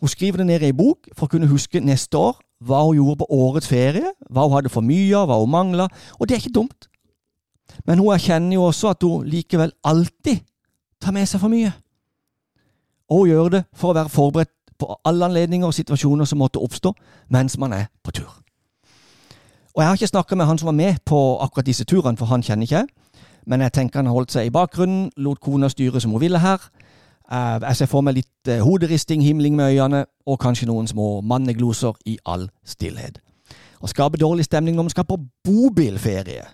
Hun 0.00 0.12
skriver 0.12 0.42
det 0.42 0.46
ned 0.46 0.62
i 0.62 0.76
bok 0.76 1.08
for 1.16 1.24
å 1.24 1.32
kunne 1.32 1.48
huske 1.48 1.80
neste 1.80 2.18
år 2.20 2.36
hva 2.64 2.82
hun 2.84 2.96
gjorde 2.96 3.22
på 3.22 3.30
årets 3.32 3.68
ferie, 3.68 4.12
hva 4.28 4.44
hun 4.44 4.58
hadde 4.58 4.72
for 4.72 4.84
mye 4.84 5.16
av, 5.16 5.28
hva 5.28 5.40
hun 5.40 5.50
mangla, 5.50 5.88
og 6.20 6.28
det 6.28 6.36
er 6.36 6.44
ikke 6.44 6.60
dumt. 6.60 6.88
Men 7.86 7.98
hun 7.98 8.14
erkjenner 8.14 8.54
jo 8.54 8.66
også 8.70 8.90
at 8.94 9.02
hun 9.02 9.26
likevel 9.26 9.72
alltid 9.84 10.42
tar 11.00 11.12
med 11.12 11.26
seg 11.28 11.40
for 11.40 11.52
mye. 11.52 11.72
Og 13.10 13.18
hun 13.18 13.28
gjør 13.28 13.48
det 13.48 13.62
for 13.74 13.92
å 13.92 13.98
være 13.98 14.12
forberedt 14.12 14.52
på 14.78 14.90
alle 15.04 15.24
anledninger 15.24 15.66
og 15.68 15.74
situasjoner 15.74 16.28
som 16.28 16.38
måtte 16.42 16.60
oppstå 16.60 16.92
mens 17.32 17.58
man 17.58 17.72
er 17.72 17.86
på 18.04 18.10
tur. 18.10 18.32
Og 19.76 19.82
Jeg 19.82 19.86
har 19.88 19.94
ikke 19.96 20.06
snakka 20.06 20.36
med 20.36 20.46
han 20.46 20.58
som 20.58 20.66
var 20.66 20.72
med 20.72 20.96
på 21.04 21.38
akkurat 21.40 21.66
disse 21.66 21.84
turene, 21.84 22.16
for 22.16 22.26
han 22.26 22.42
kjenner 22.42 22.62
ikke 22.64 22.76
jeg. 22.76 22.86
Men 23.46 23.60
jeg 23.60 23.72
tenker 23.72 23.98
han 24.00 24.06
holdt 24.10 24.32
seg 24.32 24.46
i 24.46 24.50
bakgrunnen, 24.50 25.10
lot 25.16 25.40
kona 25.40 25.68
styre 25.68 26.00
som 26.00 26.10
hun 26.10 26.20
ville 26.20 26.38
her. 26.38 26.60
Eh, 27.32 27.60
Jeg 27.60 27.76
ser 27.76 27.86
for 27.86 28.00
meg 28.00 28.14
litt 28.14 28.48
eh, 28.48 28.62
hoderisting, 28.64 29.22
himling 29.22 29.56
med 29.56 29.76
øynene, 29.76 30.06
og 30.26 30.38
kanskje 30.40 30.66
noen 30.66 30.86
små 30.86 31.20
mannegloser 31.20 31.92
i 32.06 32.18
all 32.24 32.48
stillhet. 32.64 33.20
Å 33.80 33.86
skape 33.86 34.18
dårlig 34.18 34.44
stemning 34.44 34.76
når 34.76 34.82
man 34.82 34.90
skal 34.90 35.04
på 35.04 35.20
bobilferie 35.44 36.46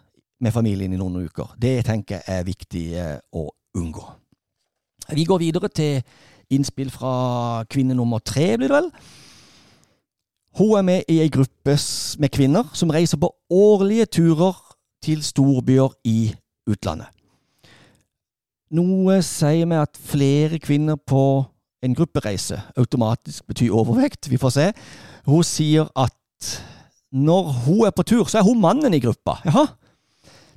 med 0.43 0.55
familien 0.55 0.93
i 0.93 0.99
noen 0.99 1.23
uker, 1.23 1.55
det 1.61 1.85
tenker 1.87 2.21
jeg 2.21 2.41
er 2.41 2.47
viktig 2.47 2.85
eh, 2.99 3.19
å 3.39 3.47
unngå. 3.79 4.05
Vi 5.13 5.27
går 5.29 5.43
videre 5.43 5.71
til 5.73 6.03
innspill 6.53 6.91
fra 6.93 7.65
kvinne 7.71 7.95
nummer 7.97 8.23
tre, 8.25 8.57
blir 8.59 8.71
det 8.71 8.77
vel. 8.77 8.91
Hun 10.59 10.77
er 10.77 10.85
med 10.85 11.09
i 11.09 11.21
ei 11.25 11.31
gruppe 11.33 11.79
med 12.21 12.33
kvinner 12.35 12.69
som 12.77 12.93
reiser 12.93 13.21
på 13.21 13.31
årlige 13.51 14.07
turer 14.19 14.59
til 15.03 15.23
storbyer 15.25 15.95
i 16.05 16.35
utlandet. 16.69 17.09
Noe 18.73 19.19
sier 19.25 19.69
meg 19.69 19.85
at 19.85 19.99
flere 20.01 20.61
kvinner 20.63 20.97
på 20.97 21.45
en 21.83 21.97
gruppereise 21.97 22.61
automatisk 22.79 23.47
betyr 23.51 23.75
overvekt. 23.75 24.31
Vi 24.31 24.41
får 24.41 24.55
se. 24.55 24.67
Hun 25.27 25.45
sier 25.45 25.89
at 25.99 26.53
når 27.13 27.51
hun 27.67 27.87
er 27.87 27.93
på 27.93 28.05
tur, 28.09 28.25
så 28.25 28.41
er 28.41 28.47
hun 28.47 28.61
mannen 28.61 28.95
i 28.95 29.01
gruppa. 29.03 29.41
Jaha. 29.45 29.67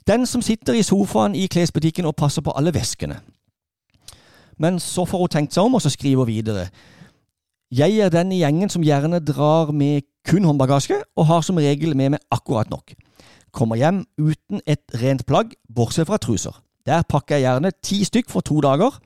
Den 0.07 0.25
som 0.25 0.41
sitter 0.41 0.73
i 0.77 0.83
sofaen 0.85 1.35
i 1.35 1.47
klesbutikken 1.47 2.05
og 2.05 2.15
passer 2.15 2.43
på 2.45 2.53
alle 2.55 2.73
veskene. 2.73 3.19
Men 4.57 4.77
så 4.79 5.05
får 5.05 5.23
hun 5.23 5.31
tenkt 5.33 5.55
seg 5.55 5.65
om, 5.65 5.75
og 5.75 5.81
så 5.81 5.89
skriver 5.89 6.23
hun 6.23 6.29
videre. 6.29 6.67
Jeg 7.73 7.97
er 7.99 8.11
den 8.13 8.31
i 8.31 8.39
gjengen 8.43 8.69
som 8.69 8.85
gjerne 8.85 9.19
drar 9.25 9.71
med 9.73 10.05
kun 10.25 10.45
håndbagasje, 10.45 11.01
og 11.17 11.25
har 11.25 11.41
som 11.41 11.57
regel 11.57 11.95
med 11.97 12.13
meg 12.15 12.21
akkurat 12.31 12.69
nok. 12.69 12.93
Kommer 13.51 13.79
hjem 13.79 14.03
uten 14.19 14.61
et 14.67 14.83
rent 15.01 15.25
plagg, 15.25 15.55
bortsett 15.67 16.07
fra 16.07 16.19
truser. 16.21 16.53
Der 16.85 17.01
pakker 17.09 17.39
jeg 17.39 17.47
gjerne 17.47 17.71
ti 17.81 18.03
stykk 18.05 18.29
for 18.29 18.45
to 18.45 18.59
dager. 18.61 18.99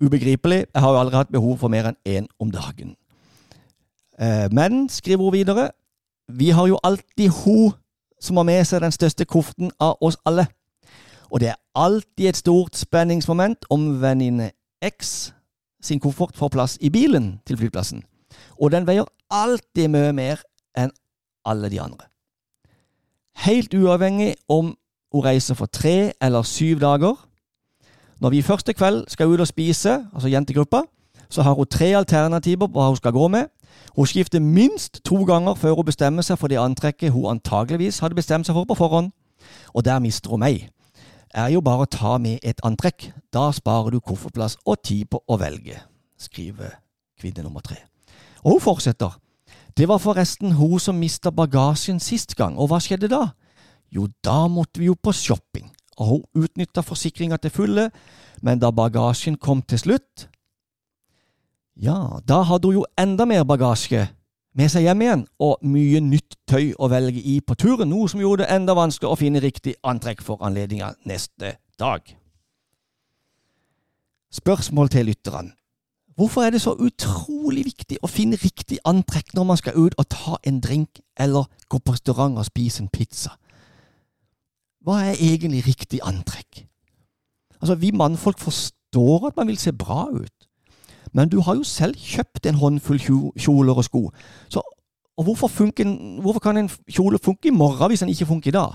Ubegripelig, 0.00 0.66
jeg 0.72 0.82
har 0.82 0.92
jo 0.92 1.00
aldri 1.00 1.18
hatt 1.18 1.32
behov 1.32 1.58
for 1.58 1.72
mer 1.72 1.90
enn 1.90 1.98
én 2.06 2.30
om 2.38 2.52
dagen. 2.52 2.94
Eh, 4.20 4.46
Men, 4.52 4.88
skriver 4.88 5.24
hun 5.24 5.32
videre, 5.32 5.70
vi 6.28 6.50
har 6.50 6.68
jo 6.68 6.78
alltid 6.84 7.28
hun 7.44 7.72
som 8.20 8.36
har 8.36 8.46
med 8.48 8.64
seg 8.64 8.82
den 8.82 8.94
største 8.94 9.24
kofferten 9.24 9.70
av 9.80 9.96
oss 10.00 10.16
alle. 10.24 10.46
Og 11.30 11.40
det 11.40 11.48
er 11.48 11.60
alltid 11.74 12.28
et 12.28 12.36
stort 12.36 12.76
spenningsmoment 12.76 13.66
om 13.70 13.88
venninne 14.02 14.50
X 14.82 15.32
sin 15.82 16.00
koffert 16.00 16.36
får 16.36 16.48
plass 16.48 16.78
i 16.80 16.90
bilen 16.90 17.40
til 17.46 17.58
flyplassen. 17.58 18.02
Og 18.60 18.72
den 18.72 18.86
veier 18.86 19.06
alltid 19.30 19.90
mye 19.92 20.12
mer 20.16 20.42
enn 20.78 20.92
alle 21.46 21.70
de 21.70 21.80
andre. 21.80 22.08
Helt 23.46 23.74
uavhengig 23.74 24.34
om 24.48 24.74
hun 25.12 25.24
reiser 25.24 25.54
for 25.54 25.66
tre 25.66 26.12
eller 26.22 26.42
syv 26.42 26.80
dager. 26.80 27.14
Når 28.20 28.30
vi 28.30 28.42
første 28.42 28.72
kveld 28.72 29.04
skal 29.08 29.28
ut 29.28 29.40
og 29.40 29.48
spise, 29.48 30.06
altså 30.14 30.28
jentegruppa, 30.28 30.82
så 31.28 31.42
har 31.42 31.54
hun 31.54 31.66
tre 31.66 31.92
alternativer 31.96 32.66
på 32.66 32.80
hva 32.80 32.88
hun 32.88 32.96
skal 32.96 33.12
gå 33.12 33.28
med. 33.28 33.50
Hun 33.96 34.06
skifter 34.06 34.40
minst 34.40 35.00
to 35.04 35.24
ganger 35.24 35.54
før 35.54 35.78
hun 35.80 35.88
bestemmer 35.88 36.22
seg 36.22 36.38
for 36.38 36.52
det 36.52 36.60
antrekket 36.60 37.14
hun 37.14 37.30
antageligvis 37.36 38.02
hadde 38.04 38.18
bestemt 38.18 38.46
seg 38.46 38.56
for 38.56 38.68
på 38.68 38.76
forhånd. 38.76 39.12
Og 39.74 39.84
der 39.84 39.98
mister 40.04 40.30
hun 40.30 40.44
meg. 40.44 40.68
Er 41.34 41.48
jo 41.52 41.60
bare 41.60 41.84
å 41.84 41.90
ta 41.90 42.16
med 42.18 42.40
et 42.42 42.60
antrekk. 42.64 43.10
Da 43.32 43.50
sparer 43.52 43.92
du 43.92 44.00
koffertplass 44.00 44.56
og 44.64 44.82
tid 44.84 45.08
på 45.12 45.20
å 45.26 45.38
velge, 45.40 45.80
skriver 46.18 46.78
kvinne 47.20 47.44
nummer 47.44 47.64
tre. 47.64 47.76
Og 48.44 48.56
hun 48.56 48.64
fortsetter. 48.64 49.16
Det 49.76 49.88
var 49.88 50.00
forresten 50.00 50.54
hun 50.56 50.78
som 50.80 50.96
mista 50.96 51.30
bagasjen 51.30 51.98
sist 52.00 52.36
gang, 52.36 52.56
og 52.56 52.70
hva 52.70 52.78
skjedde 52.80 53.10
da? 53.12 53.26
Jo, 53.92 54.06
da 54.24 54.46
måtte 54.48 54.80
vi 54.80 54.88
jo 54.88 54.94
på 54.96 55.12
shopping, 55.12 55.68
og 55.98 56.08
hun 56.08 56.44
utnytta 56.44 56.80
forsikringa 56.84 57.36
til 57.40 57.52
fulle, 57.52 57.90
men 58.40 58.60
da 58.60 58.70
bagasjen 58.72 59.36
kom 59.36 59.60
til 59.62 59.82
slutt, 59.82 60.28
ja, 61.76 62.20
da 62.24 62.42
hadde 62.48 62.70
hun 62.70 62.78
jo 62.80 62.84
enda 62.98 63.26
mer 63.28 63.44
bagasje 63.44 64.06
med 64.56 64.70
seg 64.72 64.86
hjem 64.86 65.02
igjen, 65.04 65.24
og 65.38 65.60
mye 65.68 66.00
nytt 66.00 66.38
tøy 66.48 66.70
å 66.80 66.88
velge 66.88 67.20
i 67.20 67.40
på 67.44 67.56
turen, 67.60 67.90
noe 67.92 68.08
som 68.08 68.22
gjorde 68.22 68.46
det 68.46 68.54
enda 68.56 68.72
vanskeligere 68.76 69.12
å 69.12 69.20
finne 69.20 69.42
riktig 69.44 69.76
antrekk 69.84 70.22
for 70.24 70.40
anledninga 70.46 70.94
neste 71.04 71.58
dag. 71.76 72.08
Spørsmål 74.32 74.88
til 74.92 75.10
lytterne. 75.10 75.52
Hvorfor 76.16 76.46
er 76.46 76.54
det 76.54 76.62
så 76.64 76.72
utrolig 76.80 77.66
viktig 77.66 77.98
å 78.00 78.08
finne 78.08 78.38
riktig 78.40 78.78
antrekk 78.88 79.34
når 79.36 79.44
man 79.44 79.58
skal 79.60 79.76
ut 79.76 79.98
og 80.00 80.08
ta 80.08 80.38
en 80.48 80.62
drink 80.64 81.02
eller 81.20 81.44
gå 81.68 81.76
på 81.76 81.92
restaurant 81.92 82.40
og 82.40 82.48
spise 82.48 82.80
en 82.80 82.88
pizza? 82.88 83.34
Hva 84.80 85.02
er 85.10 85.20
egentlig 85.20 85.66
riktig 85.66 86.00
antrekk? 86.00 86.64
Altså, 87.60 87.74
Vi 87.74 87.90
mannfolk 87.90 88.38
forstår 88.40 89.28
at 89.28 89.36
man 89.36 89.46
vil 89.46 89.58
se 89.58 89.72
bra 89.72 90.06
ut, 90.08 90.35
men 91.12 91.28
du 91.28 91.40
har 91.40 91.54
jo 91.54 91.62
selv 91.62 91.94
kjøpt 91.96 92.46
en 92.46 92.54
håndfull 92.54 92.98
kjoler 93.38 93.76
og 93.76 93.84
sko, 93.84 94.10
så 94.48 94.62
og 95.16 95.24
hvorfor, 95.24 95.48
funker, 95.48 96.20
hvorfor 96.20 96.40
kan 96.40 96.56
en 96.56 96.70
kjole 96.92 97.18
funke 97.18 97.48
i 97.48 97.50
morgen 97.50 97.88
hvis 97.88 98.00
den 98.00 98.08
ikke 98.08 98.26
funker 98.26 98.48
i 98.48 98.52
dag? 98.52 98.74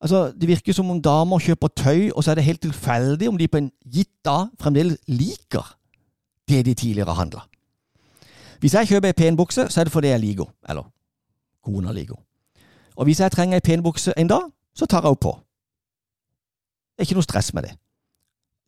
Altså, 0.00 0.32
Det 0.40 0.48
virker 0.48 0.72
som 0.72 0.90
om 0.90 1.02
damer 1.02 1.38
kjøper 1.38 1.68
tøy, 1.68 2.10
og 2.14 2.24
så 2.24 2.30
er 2.30 2.34
det 2.34 2.44
helt 2.44 2.60
tilfeldig 2.60 3.28
om 3.28 3.38
de 3.38 3.48
på 3.48 3.56
en 3.56 3.70
gitt 3.92 4.24
dag 4.24 4.46
fremdeles 4.60 4.98
liker 5.06 5.76
det 6.48 6.66
de 6.66 6.74
tidligere 6.74 7.14
handla. 7.14 7.40
Hvis 8.60 8.74
jeg 8.74 8.88
kjøper 8.88 9.08
ei 9.08 9.12
pen 9.12 9.36
bukse, 9.36 9.66
så 9.68 9.80
er 9.80 9.84
det 9.84 9.92
fordi 9.92 10.08
jeg 10.08 10.20
liker 10.20 10.44
henne. 10.44 10.54
Eller 10.68 10.90
kona 11.64 11.92
liker 11.92 12.14
henne. 12.14 12.26
Og 12.96 13.04
hvis 13.04 13.20
jeg 13.20 13.32
trenger 13.32 13.56
ei 13.56 13.60
pen 13.60 13.82
bukse 13.82 14.12
en 14.16 14.28
dag, 14.28 14.42
så 14.74 14.86
tar 14.86 15.02
jeg 15.02 15.08
henne 15.08 15.20
på. 15.20 15.32
Det 16.94 17.02
er 17.02 17.08
ikke 17.08 17.14
noe 17.14 17.26
stress 17.26 17.54
med 17.54 17.62
det. 17.62 17.72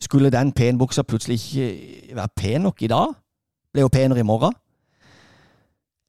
Skulle 0.01 0.31
den 0.31 0.53
penbuksa 0.53 1.03
plutselig 1.03 1.41
ikke 1.41 2.17
være 2.17 2.35
pen 2.37 2.67
nok 2.67 2.83
i 2.83 2.91
dag, 2.93 3.15
ble 3.73 3.87
hun 3.87 3.93
penere 3.93 4.21
i 4.21 4.27
morgen? 4.27 4.55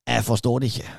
Jeg 0.08 0.23
forstår 0.23 0.60
det 0.60 0.71
ikke. 0.71 0.89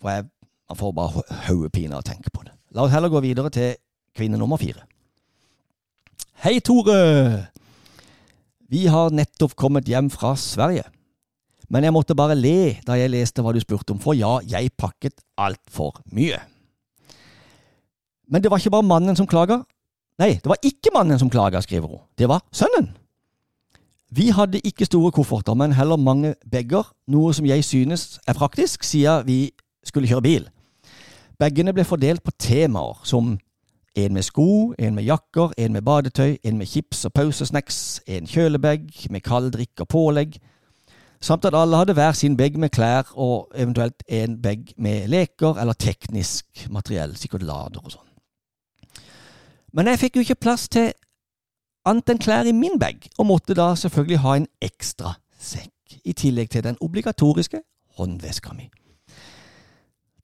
For 0.00 0.10
jeg 0.10 0.26
man 0.68 0.76
får 0.76 0.92
bare 0.92 1.22
hodepine 1.48 1.96
av 1.96 2.02
å 2.02 2.06
tenke 2.06 2.30
på 2.34 2.44
det. 2.44 2.52
La 2.76 2.84
oss 2.84 2.92
heller 2.92 3.08
gå 3.08 3.22
videre 3.24 3.50
til 3.52 3.78
kvinne 4.16 4.36
nummer 4.36 4.60
fire. 4.60 4.84
Hei, 6.44 6.58
Tore! 6.60 7.48
Vi 8.68 8.84
har 8.92 9.14
nettopp 9.16 9.54
kommet 9.56 9.88
hjem 9.88 10.10
fra 10.12 10.34
Sverige. 10.36 10.84
Men 11.72 11.84
jeg 11.84 11.92
måtte 11.96 12.16
bare 12.16 12.36
le 12.36 12.76
da 12.84 12.98
jeg 13.00 13.12
leste 13.12 13.44
hva 13.44 13.54
du 13.56 13.60
spurte 13.60 13.94
om, 13.94 14.00
for 14.00 14.16
ja, 14.16 14.38
jeg 14.44 14.74
pakket 14.76 15.24
altfor 15.40 16.02
mye. 16.12 16.36
Men 18.28 18.44
det 18.44 18.52
var 18.52 18.60
ikke 18.60 18.76
bare 18.76 18.88
mannen 18.88 19.16
som 19.16 19.28
klaga. 19.28 19.62
Nei, 20.18 20.32
det 20.42 20.50
var 20.50 20.58
ikke 20.66 20.90
mannen 20.94 21.18
som 21.18 21.30
klaga, 21.30 21.60
skriver 21.62 21.86
hun. 21.86 22.02
Det 22.18 22.28
var 22.28 22.42
sønnen. 22.52 22.90
Vi 24.10 24.30
hadde 24.32 24.60
ikke 24.64 24.86
store 24.88 25.12
kofferter, 25.12 25.54
men 25.54 25.72
heller 25.76 26.00
mange 26.00 26.34
bager, 26.50 26.86
noe 27.12 27.34
som 27.36 27.46
jeg 27.46 27.64
synes 27.64 28.16
er 28.26 28.34
praktisk, 28.38 28.82
siden 28.82 29.26
vi 29.28 29.50
skulle 29.84 30.08
kjøre 30.08 30.24
bil. 30.24 30.48
Bagene 31.38 31.74
ble 31.76 31.84
fordelt 31.84 32.24
på 32.24 32.32
temaer, 32.40 32.98
som 33.04 33.36
en 33.98 34.14
med 34.14 34.24
sko, 34.26 34.72
en 34.78 34.96
med 34.96 35.04
jakker, 35.04 35.52
en 35.58 35.76
med 35.76 35.84
badetøy, 35.86 36.38
en 36.42 36.58
med 36.58 36.66
chips 36.66 37.04
og 37.04 37.12
pausesnacks, 37.12 38.00
en 38.06 38.26
kjølebag 38.26 38.88
med 39.10 39.22
kald 39.26 39.52
drikk 39.54 39.84
og 39.84 39.88
pålegg, 39.92 40.40
samt 41.20 41.44
at 41.44 41.54
alle 41.54 41.76
hadde 41.76 41.94
hver 41.98 42.16
sin 42.16 42.36
bag 42.36 42.58
med 42.58 42.72
klær 42.74 43.12
og 43.14 43.52
eventuelt 43.54 44.02
en 44.08 44.40
bag 44.42 44.72
med 44.78 45.08
leker 45.08 45.60
eller 45.60 45.78
teknisk 45.78 46.66
materiell, 46.70 47.16
sikkert 47.18 47.46
lader 47.46 47.84
og 47.84 47.92
sånn. 47.92 48.07
Men 49.72 49.90
jeg 49.90 50.00
fikk 50.00 50.16
jo 50.16 50.24
ikke 50.24 50.42
plass 50.46 50.68
til 50.72 50.92
annet 51.88 52.12
enn 52.12 52.20
klær 52.22 52.48
i 52.48 52.56
min 52.56 52.78
bag, 52.80 53.08
og 53.18 53.28
måtte 53.28 53.56
da 53.56 53.70
selvfølgelig 53.76 54.22
ha 54.24 54.36
en 54.36 54.48
ekstra 54.64 55.14
sekk, 55.38 55.72
i 56.04 56.12
tillegg 56.12 56.50
til 56.52 56.64
den 56.64 56.76
obligatoriske 56.84 57.62
håndveska 57.98 58.52
mi. 58.56 58.68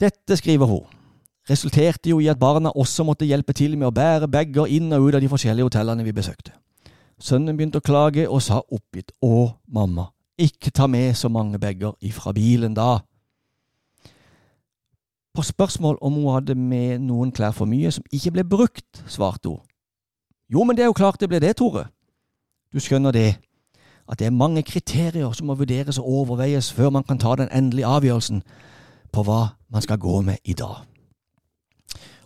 Dette 0.00 0.36
skriver 0.36 0.66
hun. 0.66 0.84
resulterte 1.44 2.08
jo 2.08 2.20
i 2.20 2.28
at 2.32 2.38
barna 2.40 2.70
også 2.72 3.04
måtte 3.04 3.26
hjelpe 3.28 3.52
til 3.52 3.74
med 3.76 3.90
å 3.90 3.92
bære 3.92 4.30
bager 4.32 4.64
inn 4.64 4.92
og 4.96 5.10
ut 5.10 5.14
av 5.14 5.20
de 5.20 5.28
forskjellige 5.28 5.66
hotellene 5.66 6.04
vi 6.04 6.14
besøkte. 6.16 6.54
Sønnen 7.20 7.56
begynte 7.56 7.82
å 7.82 7.84
klage 7.84 8.24
og 8.24 8.40
sa 8.42 8.62
oppgitt 8.72 9.12
Å, 9.20 9.52
mamma, 9.68 10.06
ikke 10.40 10.72
ta 10.72 10.86
med 10.88 11.12
så 11.16 11.28
mange 11.28 11.60
bager 11.60 11.92
ifra 12.00 12.32
bilen 12.32 12.72
da. 12.74 13.02
På 15.34 15.42
spørsmål 15.42 15.98
om 16.00 16.12
hun 16.12 16.32
hadde 16.34 16.54
med 16.54 16.98
noen 17.02 17.32
klær 17.34 17.50
for 17.50 17.66
mye 17.66 17.90
som 17.90 18.04
ikke 18.12 18.30
ble 18.36 18.44
brukt, 18.46 19.02
svarte 19.10 19.50
hun. 19.50 19.62
Jo, 20.52 20.62
men 20.64 20.76
det 20.76 20.84
er 20.84 20.92
jo 20.92 20.96
klart 20.96 21.20
det 21.20 21.28
ble 21.28 21.40
det, 21.42 21.56
Tore. 21.58 21.88
Du 22.74 22.78
skjønner 22.80 23.10
det, 23.10 23.36
at 24.08 24.18
det 24.18 24.26
er 24.26 24.36
mange 24.36 24.62
kriterier 24.62 25.32
som 25.32 25.46
må 25.46 25.56
vurderes 25.58 25.98
og 25.98 26.06
overveies 26.06 26.72
før 26.72 26.90
man 26.90 27.02
kan 27.02 27.18
ta 27.18 27.34
den 27.36 27.50
endelige 27.50 27.86
avgjørelsen 27.86 28.42
på 29.12 29.22
hva 29.26 29.56
man 29.72 29.82
skal 29.82 29.98
gå 29.98 30.20
med 30.20 30.36
i 30.44 30.54
dag. 30.54 30.84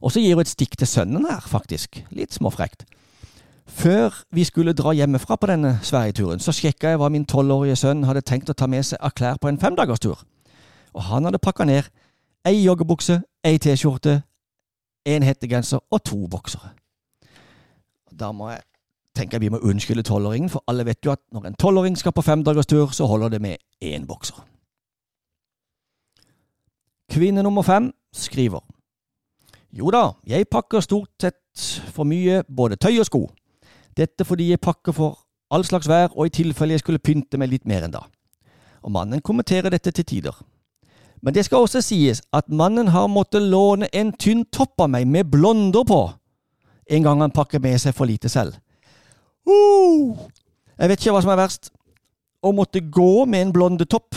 Og 0.00 0.12
så 0.12 0.20
gir 0.20 0.34
hun 0.34 0.44
et 0.44 0.50
stikk 0.50 0.76
til 0.78 0.86
sønnen 0.86 1.26
her, 1.26 1.40
faktisk. 1.40 2.02
Litt 2.10 2.34
småfrekt. 2.34 2.84
Før 3.68 4.14
vi 4.32 4.44
skulle 4.44 4.72
dra 4.72 4.92
hjemmefra 4.96 5.36
på 5.36 5.46
denne 5.50 5.78
Sverigeturen, 5.82 6.40
så 6.40 6.52
sjekka 6.52 6.92
jeg 6.92 7.00
hva 7.00 7.10
min 7.12 7.26
tolvårige 7.28 7.76
sønn 7.76 8.06
hadde 8.08 8.24
tenkt 8.24 8.50
å 8.50 8.56
ta 8.56 8.66
med 8.66 8.86
seg 8.86 9.00
av 9.04 9.12
klær 9.16 9.40
på 9.40 9.50
en 9.50 9.60
femdagerstur. 9.60 10.22
Og 10.94 11.02
han 11.10 11.28
hadde 11.28 11.40
pakka 11.42 11.66
ned 11.68 11.90
ei 12.46 12.64
joggebukse, 12.64 13.20
ei 13.44 13.58
T-skjorte, 13.58 14.22
en 15.06 15.22
hettegenser 15.22 15.80
og 15.90 16.04
to 16.04 16.26
boksere. 16.30 16.70
Da 18.18 18.32
må 18.32 18.50
jeg 18.50 18.62
tenke 19.18 19.40
vi 19.40 19.50
må 19.50 19.58
unnskylde 19.58 20.02
tolvåringen, 20.06 20.50
for 20.50 20.64
alle 20.68 20.86
vet 20.86 21.04
jo 21.04 21.12
at 21.14 21.22
når 21.32 21.46
en 21.48 21.58
tolvåring 21.58 21.98
skal 21.98 22.12
på 22.12 22.22
femdagerstur, 22.22 22.90
så 22.92 23.06
holder 23.06 23.28
det 23.28 23.42
med 23.42 23.56
én 23.84 24.06
bokser. 24.06 24.44
Kvinne 27.10 27.42
nummer 27.42 27.62
fem 27.62 27.92
skriver 28.12 28.60
Jo 29.72 29.90
da, 29.90 30.12
jeg 30.26 30.48
pakker 30.48 30.80
stort 30.80 31.10
sett 31.20 31.36
for 31.92 32.04
mye 32.04 32.42
både 32.48 32.76
tøy 32.76 32.98
og 33.00 33.06
sko. 33.06 33.22
Dette 33.96 34.24
fordi 34.24 34.50
jeg 34.50 34.60
pakker 34.60 34.92
for 34.92 35.18
all 35.50 35.64
slags 35.64 35.88
vær, 35.88 36.12
og 36.16 36.26
i 36.26 36.32
tilfelle 36.32 36.76
jeg 36.76 36.84
skulle 36.84 37.02
pynte 37.02 37.38
meg 37.40 37.50
litt 37.50 37.66
mer 37.66 37.84
enn 37.84 37.92
da. 37.92 38.04
Og 38.84 38.92
mannen 38.92 39.20
kommenterer 39.24 39.72
dette 39.72 39.90
til 39.90 40.04
tider. 40.04 40.36
Men 41.22 41.34
det 41.34 41.44
skal 41.46 41.64
også 41.64 41.82
sies 41.82 42.22
at 42.32 42.48
mannen 42.48 42.92
har 42.94 43.08
måttet 43.10 43.42
låne 43.42 43.88
en 43.92 44.12
tynn 44.14 44.44
topp 44.54 44.84
av 44.84 44.92
meg 44.92 45.08
med 45.10 45.30
blonder 45.32 45.84
på, 45.88 46.02
en 46.88 47.04
gang 47.04 47.22
han 47.24 47.34
pakker 47.34 47.60
med 47.62 47.78
seg 47.82 47.96
for 47.96 48.08
lite 48.08 48.30
selv. 48.32 48.54
Uh, 49.48 50.16
jeg 50.78 50.90
vet 50.90 51.00
ikke 51.00 51.14
hva 51.16 51.22
som 51.24 51.32
er 51.34 51.40
verst, 51.40 51.72
å 52.44 52.52
måtte 52.54 52.80
gå 52.80 53.24
med 53.26 53.48
en 53.48 53.54
blondetopp, 53.54 54.14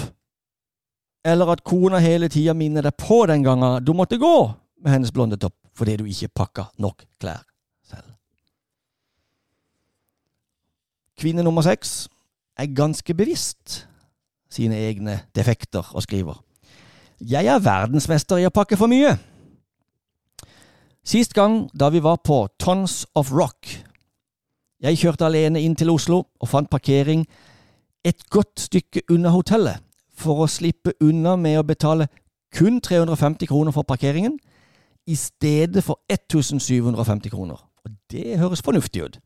eller 1.25 1.53
at 1.53 1.63
kona 1.65 2.01
hele 2.01 2.29
tida 2.33 2.53
minner 2.57 2.85
deg 2.85 2.97
på 2.97 3.23
den 3.29 3.45
gangen 3.45 3.81
du 3.85 3.93
måtte 3.97 4.19
gå 4.21 4.35
med 4.81 4.95
hennes 4.95 5.13
blondetopp 5.13 5.57
fordi 5.77 5.95
du 6.01 6.07
ikke 6.09 6.31
pakka 6.35 6.65
nok 6.81 7.05
klær 7.21 7.43
selv. 7.87 8.09
Kvinne 11.21 11.45
nummer 11.45 11.63
seks 11.65 12.09
er 12.59 12.73
ganske 12.75 13.13
bevisst 13.17 13.85
sine 14.51 14.77
egne 14.89 15.21
defekter 15.37 15.93
og 15.95 16.03
skriver. 16.03 16.41
Jeg 17.21 17.45
er 17.45 17.61
verdensmester 17.61 18.39
i 18.41 18.47
å 18.49 18.53
pakke 18.53 18.77
for 18.79 18.89
mye. 18.89 19.13
Sist 21.05 21.35
gang 21.37 21.67
da 21.77 21.91
vi 21.93 22.01
var 22.01 22.17
på 22.25 22.47
Tons 22.57 23.03
of 23.15 23.29
Rock. 23.33 23.69
Jeg 24.81 24.97
kjørte 24.97 25.27
alene 25.27 25.61
inn 25.61 25.75
til 25.77 25.91
Oslo 25.93 26.23
og 26.41 26.49
fant 26.49 26.69
parkering 26.69 27.27
et 28.05 28.25
godt 28.33 28.63
stykke 28.63 29.03
unna 29.13 29.29
hotellet 29.29 29.83
for 30.17 30.41
å 30.41 30.49
slippe 30.49 30.95
unna 31.01 31.35
med 31.37 31.59
å 31.59 31.65
betale 31.65 32.07
kun 32.53 32.81
350 32.81 33.49
kroner 33.49 33.75
for 33.75 33.85
parkeringen 33.85 34.39
i 35.05 35.17
stedet 35.17 35.83
for 35.85 36.01
1750 36.09 37.29
kroner. 37.29 37.61
Og 37.85 37.93
det 38.09 38.39
høres 38.41 38.65
fornuftig 38.65 39.05
ut. 39.05 39.19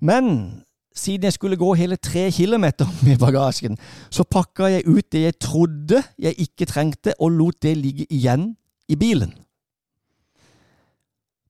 Men 0.00 0.64
siden 0.98 1.28
jeg 1.28 1.36
skulle 1.36 1.56
gå 1.56 1.72
hele 1.78 1.96
tre 1.96 2.28
kilometer 2.34 2.88
med 3.06 3.18
bagasjen, 3.22 3.78
så 4.10 4.26
pakka 4.26 4.72
jeg 4.72 4.86
ut 4.86 5.06
det 5.12 5.22
jeg 5.22 5.38
trodde 5.40 6.02
jeg 6.18 6.34
ikke 6.44 6.68
trengte, 6.68 7.14
og 7.18 7.32
lot 7.32 7.62
det 7.62 7.76
ligge 7.78 8.06
igjen 8.10 8.52
i 8.88 8.96
bilen. 8.98 9.32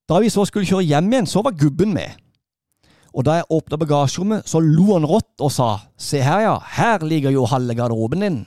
Da 0.08 0.20
vi 0.22 0.30
så 0.32 0.46
skulle 0.48 0.68
kjøre 0.68 0.86
hjem 0.88 1.12
igjen, 1.12 1.28
så 1.28 1.42
var 1.44 1.56
gubben 1.58 1.92
med. 1.92 2.16
Og 3.12 3.24
da 3.26 3.38
jeg 3.38 3.48
åpna 3.50 3.76
bagasjerommet, 3.80 4.46
så 4.48 4.60
lo 4.62 4.92
han 4.94 5.06
rått 5.08 5.42
og 5.44 5.52
sa 5.52 5.68
se 6.00 6.20
her, 6.22 6.44
ja, 6.44 6.54
her 6.78 7.04
ligger 7.04 7.34
jo 7.34 7.48
halve 7.48 7.74
garderoben 7.76 8.24
din. 8.24 8.38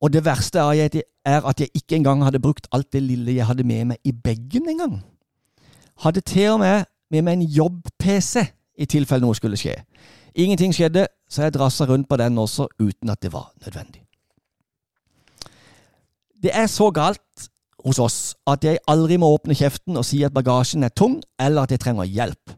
Og 0.00 0.12
det 0.12 0.24
verste 0.24 0.62
er 0.62 1.44
at 1.44 1.60
jeg 1.60 1.68
ikke 1.74 1.98
engang 1.98 2.24
hadde 2.24 2.40
brukt 2.42 2.68
alt 2.72 2.92
det 2.92 3.02
lille 3.04 3.34
jeg 3.36 3.46
hadde 3.46 3.66
med 3.66 3.92
meg 3.92 3.98
i 4.04 4.12
bagen 4.12 4.68
engang. 4.68 5.00
Hadde 6.00 6.20
til 6.24 6.54
og 6.54 6.62
med 6.62 6.86
med 7.10 7.24
meg 7.26 7.40
en 7.40 7.48
jobb-PC 7.58 8.44
i 8.78 8.86
tilfelle 8.86 9.24
noe 9.24 9.36
skulle 9.36 9.58
skje. 9.60 9.74
Ingenting 10.34 10.74
skjedde, 10.74 11.06
så 11.30 11.46
jeg 11.46 11.54
drassa 11.54 11.86
rundt 11.88 12.08
på 12.08 12.18
den 12.20 12.38
også 12.38 12.68
uten 12.78 13.10
at 13.10 13.22
det 13.22 13.32
var 13.32 13.50
nødvendig. 13.64 14.04
Det 16.42 16.52
er 16.54 16.66
så 16.66 16.90
galt 16.90 17.50
hos 17.84 17.98
oss 17.98 18.18
at 18.48 18.64
jeg 18.64 18.80
aldri 18.88 19.18
må 19.20 19.28
åpne 19.34 19.56
kjeften 19.56 19.96
og 19.96 20.06
si 20.06 20.22
at 20.24 20.34
bagasjen 20.34 20.84
er 20.84 20.94
tung, 20.94 21.20
eller 21.40 21.64
at 21.64 21.74
jeg 21.74 21.80
trenger 21.80 22.08
hjelp. 22.08 22.54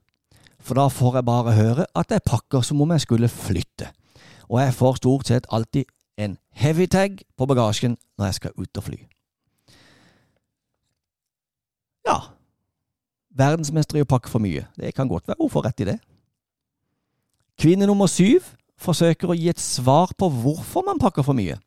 For 0.62 0.78
da 0.78 0.86
får 0.92 1.18
jeg 1.18 1.26
bare 1.26 1.56
høre 1.56 1.86
at 1.98 2.12
jeg 2.14 2.22
pakker 2.26 2.62
som 2.62 2.80
om 2.82 2.92
jeg 2.94 3.02
skulle 3.06 3.30
flytte. 3.30 3.90
Og 4.50 4.60
jeg 4.60 4.74
får 4.74 5.00
stort 5.00 5.30
sett 5.30 5.48
alltid 5.50 5.88
en 6.20 6.36
heavy 6.54 6.86
tag 6.86 7.22
på 7.38 7.48
bagasjen 7.48 7.96
når 8.18 8.30
jeg 8.30 8.38
skal 8.38 8.54
ut 8.58 8.78
og 8.78 8.86
fly. 8.86 9.00
Ja, 12.06 12.18
verdensmester 13.38 13.98
i 13.98 14.04
å 14.04 14.08
pakke 14.08 14.30
for 14.30 14.42
mye. 14.42 14.66
Det 14.76 14.94
kan 14.96 15.10
godt 15.10 15.28
være 15.28 15.40
hun 15.40 15.52
får 15.52 15.68
rett 15.68 15.84
i 15.84 15.88
det. 15.92 15.98
Kvinne 17.60 17.86
nummer 17.88 18.10
syv 18.10 18.46
forsøker 18.82 19.30
å 19.30 19.36
gi 19.38 19.50
et 19.52 19.60
svar 19.62 20.14
på 20.18 20.28
hvorfor 20.32 20.84
man 20.86 21.00
pakker 21.02 21.24
for 21.26 21.38
mye. 21.38 21.58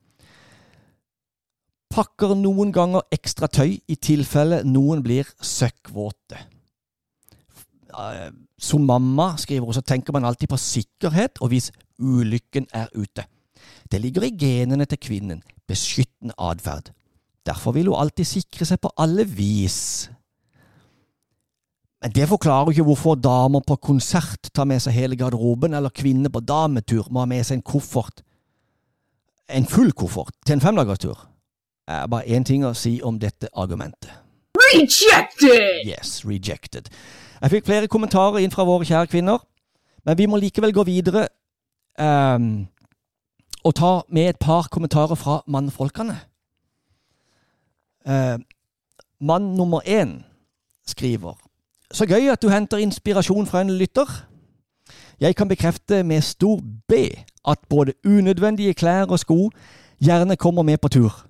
Pakker 1.95 2.33
noen 2.35 2.73
ganger 2.75 3.05
ekstra 3.13 3.47
tøy 3.47 3.77
i 3.87 3.95
tilfelle 3.95 4.63
noen 4.67 5.03
blir 5.05 5.29
søkkvåte. 5.39 6.41
Som 8.59 8.83
mamma, 8.89 9.35
skriver 9.39 9.63
hun, 9.63 9.75
så 9.77 9.83
tenker 9.85 10.15
man 10.15 10.27
alltid 10.27 10.51
på 10.51 10.59
sikkerhet 10.59 11.39
og 11.39 11.53
hvis 11.53 11.69
ulykken 12.01 12.67
er 12.75 12.91
ute. 12.97 13.23
Det 13.91 14.01
ligger 14.01 14.25
i 14.25 14.33
genene 14.35 14.87
til 14.89 14.99
kvinnen, 14.99 15.43
beskyttende 15.69 16.35
atferd. 16.41 16.91
Derfor 17.45 17.75
vil 17.77 17.87
hun 17.91 18.01
alltid 18.01 18.27
sikre 18.27 18.67
seg 18.67 18.81
på 18.81 18.91
alle 18.99 19.23
vis. 19.29 20.09
Det 22.13 22.27
forklarer 22.29 22.69
ikke 22.69 22.83
hvorfor 22.85 23.15
damer 23.15 23.63
på 23.67 23.75
konsert 23.81 24.49
tar 24.53 24.67
med 24.69 24.83
seg 24.83 24.93
hele 24.93 25.17
garderoben, 25.17 25.73
eller 25.73 25.89
kvinner 25.89 26.29
på 26.29 26.39
dametur 26.39 27.07
må 27.09 27.23
ha 27.23 27.29
med 27.29 27.41
seg 27.47 27.57
en 27.57 27.65
koffert, 27.65 28.21
en 29.49 29.65
full 29.65 29.89
koffert, 29.91 30.35
til 30.45 30.57
en 30.57 30.61
femdagerstur. 30.61 31.17
Det 31.85 31.95
er 31.95 32.11
bare 32.11 32.29
én 32.29 32.45
ting 32.45 32.65
å 32.65 32.75
si 32.77 32.99
om 33.05 33.17
dette 33.21 33.49
argumentet. 33.53 34.11
Rejected! 34.57 35.85
Yes, 35.87 36.21
rejected. 36.25 36.89
Jeg 37.41 37.51
fikk 37.51 37.65
flere 37.65 37.89
kommentarer 37.91 38.41
inn 38.41 38.53
fra 38.53 38.65
våre 38.67 38.85
kjære 38.85 39.09
kvinner, 39.09 39.41
men 40.05 40.17
vi 40.17 40.29
må 40.29 40.37
likevel 40.37 40.73
gå 40.73 40.85
videre 40.85 41.27
um, 41.97 42.67
og 43.65 43.75
ta 43.77 43.91
med 44.13 44.29
et 44.29 44.41
par 44.41 44.69
kommentarer 44.71 45.17
fra 45.17 45.39
mannfolkene. 45.49 46.19
Uh, 48.05 48.37
mann 49.19 49.55
nummer 49.57 49.81
én 49.89 50.19
skriver 50.85 51.33
så 51.93 52.05
gøy 52.05 52.31
at 52.31 52.41
du 52.41 52.49
henter 52.49 52.77
inspirasjon 52.77 53.47
fra 53.47 53.61
en 53.61 53.69
lytter. 53.69 54.27
Jeg 55.19 55.35
kan 55.35 55.47
bekrefte 55.47 56.03
med 56.03 56.21
stor 56.21 56.59
B 56.87 56.93
at 57.47 57.57
både 57.69 57.93
unødvendige 58.05 58.73
klær 58.73 59.05
og 59.05 59.19
sko 59.19 59.49
gjerne 60.03 60.35
kommer 60.35 60.63
med 60.63 60.77
på 60.77 60.87
tur. 60.87 61.27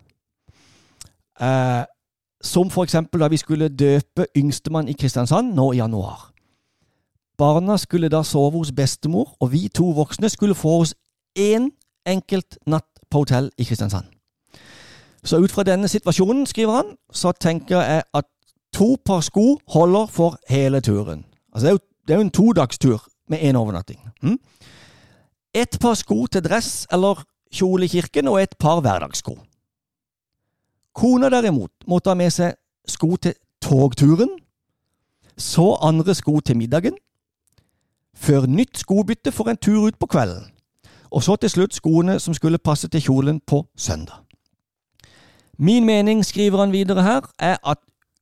Eh, 1.41 1.83
som 2.41 2.69
for 2.69 2.83
eksempel 2.83 3.21
da 3.21 3.27
vi 3.27 3.37
skulle 3.37 3.69
døpe 3.69 4.27
yngstemann 4.37 4.87
i 4.87 4.93
Kristiansand 4.93 5.53
nå 5.53 5.71
i 5.71 5.77
januar. 5.77 6.31
Barna 7.37 7.77
skulle 7.77 8.09
da 8.09 8.23
sove 8.23 8.57
hos 8.57 8.71
bestemor, 8.71 9.35
og 9.39 9.51
vi 9.51 9.67
to 9.67 9.89
voksne 9.89 10.29
skulle 10.29 10.55
få 10.55 10.79
oss 10.79 10.95
én 11.39 11.69
enkelt 12.05 12.57
natt 12.67 12.87
på 13.09 13.17
hotell 13.17 13.51
i 13.57 13.63
Kristiansand. 13.63 14.05
Så 15.23 15.37
ut 15.37 15.51
fra 15.51 15.63
denne 15.63 15.87
situasjonen, 15.87 16.45
skriver 16.45 16.73
han, 16.73 16.85
så 17.11 17.31
tenker 17.31 17.81
jeg 17.81 18.03
at 18.13 18.25
To 18.75 18.95
par 19.05 19.21
sko 19.23 19.59
holder 19.71 20.05
for 20.11 20.37
hele 20.49 20.81
turen. 20.81 21.25
Altså, 21.53 21.65
det 21.65 21.69
er 21.69 21.71
jo, 21.71 21.79
det 22.07 22.13
er 22.13 22.17
jo 22.17 22.21
en 22.21 22.31
todagstur 22.31 23.07
med 23.29 23.39
én 23.39 23.55
overnatting. 23.55 23.99
Mm? 24.21 24.39
Et 25.53 25.77
par 25.81 25.93
sko 25.93 26.25
til 26.27 26.43
dress 26.43 26.87
eller 26.91 27.23
kjole 27.53 27.85
i 27.85 27.87
kirken, 27.87 28.27
og 28.27 28.41
et 28.41 28.55
par 28.59 28.81
hverdagssko. 28.81 29.37
Kona 30.93 31.29
derimot 31.29 31.71
måtte 31.87 32.11
ha 32.11 32.15
med 32.19 32.31
seg 32.31 32.55
sko 32.87 33.15
til 33.15 33.33
togturen, 33.61 34.29
så 35.37 35.77
andre 35.81 36.15
sko 36.15 36.39
til 36.39 36.57
middagen, 36.57 36.97
før 38.15 38.45
nytt 38.45 38.79
skobytte 38.79 39.31
for 39.31 39.49
en 39.51 39.57
tur 39.57 39.87
ut 39.87 39.99
på 39.99 40.05
kvelden, 40.05 40.51
og 41.11 41.23
så 41.23 41.35
til 41.35 41.49
slutt 41.49 41.75
skoene 41.75 42.19
som 42.19 42.33
skulle 42.33 42.59
passe 42.59 42.87
til 42.87 43.01
kjolen 43.01 43.39
på 43.39 43.65
søndag. 43.75 44.23
Min 45.57 45.85
mening, 45.85 46.25
skriver 46.25 46.59
han 46.59 46.71
videre 46.71 47.03
her, 47.03 47.21
er 47.39 47.57
at 47.63 47.77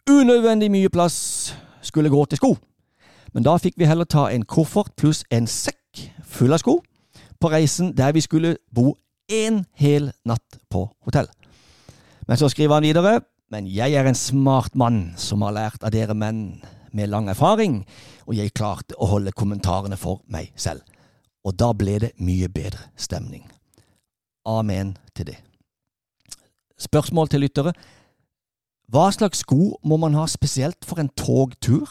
unødvendig 0.09 0.71
mye 0.71 0.89
plass 0.89 1.53
skulle 1.81 2.09
gå 2.09 2.25
til 2.25 2.39
sko. 2.39 2.55
Men 3.33 3.45
da 3.45 3.57
fikk 3.57 3.77
vi 3.77 3.89
heller 3.89 4.05
ta 4.05 4.27
en 4.29 4.45
koffert 4.45 4.93
pluss 4.99 5.23
en 5.33 5.47
sekk 5.49 6.03
full 6.25 6.53
av 6.53 6.61
sko 6.63 6.79
på 7.41 7.51
reisen 7.51 7.91
der 7.97 8.13
vi 8.15 8.21
skulle 8.23 8.55
bo 8.71 8.93
en 9.31 9.63
hel 9.79 10.11
natt 10.25 10.59
på 10.71 10.85
hotell. 11.05 11.27
Men 12.27 12.39
så 12.39 12.49
skriver 12.49 12.77
han 12.77 12.87
videre, 12.87 13.21
men 13.51 13.67
jeg 13.67 13.93
er 13.93 14.07
en 14.07 14.17
smart 14.17 14.75
mann 14.75 15.13
som 15.19 15.43
har 15.43 15.55
lært 15.55 15.83
av 15.83 15.91
dere 15.91 16.15
menn 16.15 16.61
med 16.93 17.09
lang 17.09 17.27
erfaring, 17.29 17.81
og 18.27 18.37
jeg 18.37 18.53
klarte 18.55 18.95
å 19.01 19.09
holde 19.11 19.33
kommentarene 19.35 19.97
for 19.99 20.21
meg 20.31 20.53
selv. 20.55 20.85
Og 21.43 21.57
da 21.59 21.73
ble 21.75 21.97
det 21.99 22.13
mye 22.23 22.47
bedre 22.47 22.87
stemning. 22.95 23.43
Amen 24.47 24.95
til 25.15 25.33
det. 25.33 25.37
Spørsmål 26.79 27.29
til 27.31 27.43
lyttere. 27.43 27.73
Hva 28.91 29.09
slags 29.11 29.43
sko 29.43 29.77
må 29.83 29.97
man 29.97 30.15
ha 30.17 30.25
spesielt 30.27 30.85
for 30.85 30.99
en 31.01 31.09
togtur? 31.09 31.87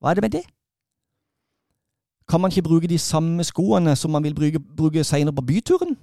Hva 0.00 0.10
er 0.10 0.18
det 0.18 0.24
med 0.24 0.34
det? 0.38 0.44
Kan 2.28 2.40
man 2.40 2.50
ikke 2.50 2.66
bruke 2.66 2.90
de 2.90 2.98
samme 2.98 3.44
skoene 3.44 3.94
som 3.96 4.10
man 4.10 4.24
vil 4.24 4.34
bruke, 4.34 4.60
bruke 4.60 5.04
senere 5.04 5.34
på 5.34 5.46
byturen? 5.46 5.96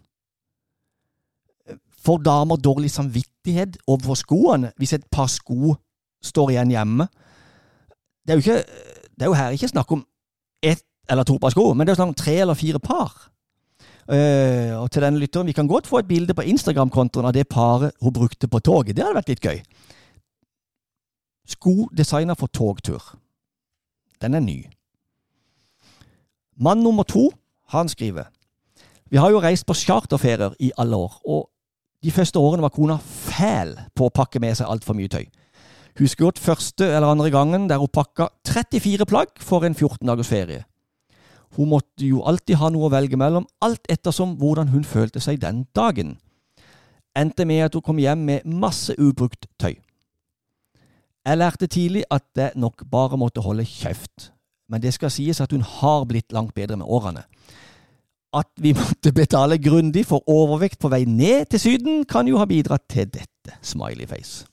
Får 2.03 2.23
damer 2.23 2.55
dårlig 2.55 2.91
samvittighet 2.91 3.77
overfor 3.87 4.19
skoene 4.19 4.71
hvis 4.77 4.93
et 4.93 5.05
par 5.11 5.27
sko 5.31 5.75
står 6.23 6.53
igjen 6.53 6.71
hjemme? 6.71 7.07
Det 8.23 8.33
er 8.33 8.39
jo, 8.39 8.43
ikke, 8.43 8.63
det 9.15 9.25
er 9.25 9.31
jo 9.31 9.37
her 9.39 9.55
ikke 9.55 9.67
snakk 9.67 9.91
om 9.91 10.05
ett 10.63 10.83
eller 11.11 11.27
to 11.27 11.37
par 11.37 11.51
sko, 11.51 11.73
men 11.73 11.87
det 11.87 11.93
er 11.93 11.99
snakk 11.99 12.13
om 12.13 12.19
tre 12.19 12.35
eller 12.45 12.55
fire 12.55 12.79
par. 12.79 13.11
Uh, 14.03 14.81
og 14.81 14.91
til 14.91 15.03
denne 15.03 15.19
lytteren, 15.19 15.47
Vi 15.47 15.55
kan 15.55 15.67
godt 15.67 15.87
få 15.87 15.97
et 15.97 16.07
bilde 16.07 16.33
på 16.33 16.43
Instagram-kontoen 16.43 17.25
av 17.25 17.33
det 17.33 17.47
paret 17.47 17.91
hun 18.01 18.13
brukte 18.13 18.47
på 18.47 18.59
toget. 18.59 18.95
Det 18.95 19.03
hadde 19.03 19.15
vært 19.15 19.31
litt 19.31 19.43
gøy. 19.43 19.61
Sko 21.47 21.89
designa 21.97 22.33
for 22.33 22.47
togtur. 22.47 23.03
Den 24.21 24.33
er 24.33 24.39
ny. 24.39 24.63
Mann 26.55 26.83
nummer 26.83 27.03
to, 27.03 27.31
han 27.67 27.89
skriver 27.89 28.23
Vi 29.09 29.17
har 29.17 29.29
jo 29.29 29.41
reist 29.41 29.65
på 29.65 29.73
charterferier 29.73 30.53
i 30.59 30.71
alle 30.77 30.95
år, 30.95 31.21
og 31.25 31.49
de 32.03 32.11
første 32.11 32.39
årene 32.39 32.61
var 32.61 32.73
kona 32.73 32.97
fæl 32.97 33.75
på 33.95 34.07
å 34.07 34.13
pakke 34.13 34.39
med 34.39 34.55
seg 34.57 34.67
altfor 34.67 34.95
mye 34.97 35.11
tøy. 35.11 35.25
Husker 35.99 36.25
godt 36.25 36.39
første 36.41 36.85
eller 36.85 37.07
andre 37.07 37.29
gangen 37.29 37.67
der 37.69 37.77
hun 37.77 37.91
pakka 37.93 38.27
34 38.47 39.05
plagg 39.05 39.37
for 39.39 39.65
en 39.65 39.75
14 39.75 40.07
dagers 40.07 40.27
ferie. 40.27 40.63
Hun 41.55 41.69
måtte 41.69 42.07
jo 42.07 42.23
alltid 42.25 42.57
ha 42.57 42.71
noe 42.73 42.87
å 42.87 42.93
velge 42.93 43.17
mellom, 43.19 43.45
alt 43.61 43.85
ettersom 43.89 44.33
hvordan 44.41 44.71
hun 44.73 44.83
følte 44.83 45.21
seg 45.21 45.41
den 45.41 45.67
dagen. 45.75 46.17
Endte 47.15 47.45
med 47.45 47.67
at 47.67 47.77
hun 47.77 47.85
kom 47.85 48.01
hjem 48.01 48.25
med 48.25 48.47
masse 48.49 48.95
ubrukt 48.97 49.45
tøy. 49.61 49.75
Jeg 51.23 51.39
lærte 51.39 51.67
tidlig 51.67 52.03
at 52.11 52.23
det 52.35 52.51
nok 52.55 52.83
bare 52.91 53.17
måtte 53.17 53.41
holde 53.41 53.65
kjeft, 53.65 54.31
men 54.69 54.81
det 54.81 54.93
skal 54.93 55.11
sies 55.11 55.39
at 55.41 55.51
hun 55.51 55.61
har 55.61 56.03
blitt 56.05 56.33
langt 56.35 56.53
bedre 56.55 56.77
med 56.77 56.85
årene. 56.85 57.23
At 58.33 58.49
vi 58.57 58.73
måtte 58.81 59.13
betale 59.13 59.57
grundig 59.57 60.05
for 60.05 60.23
overvekt 60.29 60.79
på 60.79 60.91
vei 60.91 61.05
ned 61.05 61.45
til 61.45 61.59
Syden, 61.59 62.05
kan 62.05 62.27
jo 62.27 62.37
ha 62.41 62.45
bidratt 62.45 62.89
til 62.89 63.07
dette. 63.07 63.55
Smiley 63.61 64.07
face. 64.07 64.45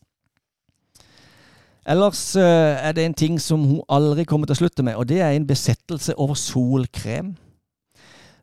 Ellers 1.87 2.37
uh, 2.37 2.43
er 2.43 2.93
det 2.93 3.05
en 3.05 3.15
ting 3.15 3.41
som 3.41 3.65
hun 3.65 3.81
aldri 3.89 4.25
kommer 4.25 4.47
til 4.47 4.55
å 4.55 4.61
slutte 4.61 4.85
med, 4.87 4.95
og 4.95 5.09
det 5.09 5.23
er 5.25 5.35
en 5.35 5.47
besettelse 5.47 6.15
over 6.21 6.37
solkrem. 6.39 7.35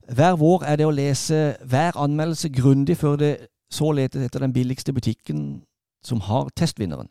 Hver 0.08 0.36
vår 0.40 0.66
er 0.68 0.80
det 0.80 0.88
å 0.88 0.96
lese 0.96 1.56
hver 1.64 1.96
anmeldelse 2.00 2.50
grundig 2.50 2.98
før 2.98 3.16
det 3.20 3.32
så 3.72 3.92
letes 3.92 4.24
etter 4.24 4.44
den 4.44 4.56
billigste 4.56 4.94
butikken 4.96 5.62
som 6.04 6.22
har 6.24 6.48
testvinneren. 6.56 7.10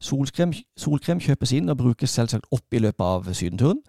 Solkrem, 0.00 0.52
solkrem 0.78 1.20
kjøpes 1.20 1.52
inn 1.52 1.68
og 1.68 1.80
brukes 1.80 2.10
selvsagt 2.14 2.46
opp 2.54 2.74
i 2.74 2.82
løpet 2.82 3.04
av 3.04 3.32
sydenturen. 3.34 3.80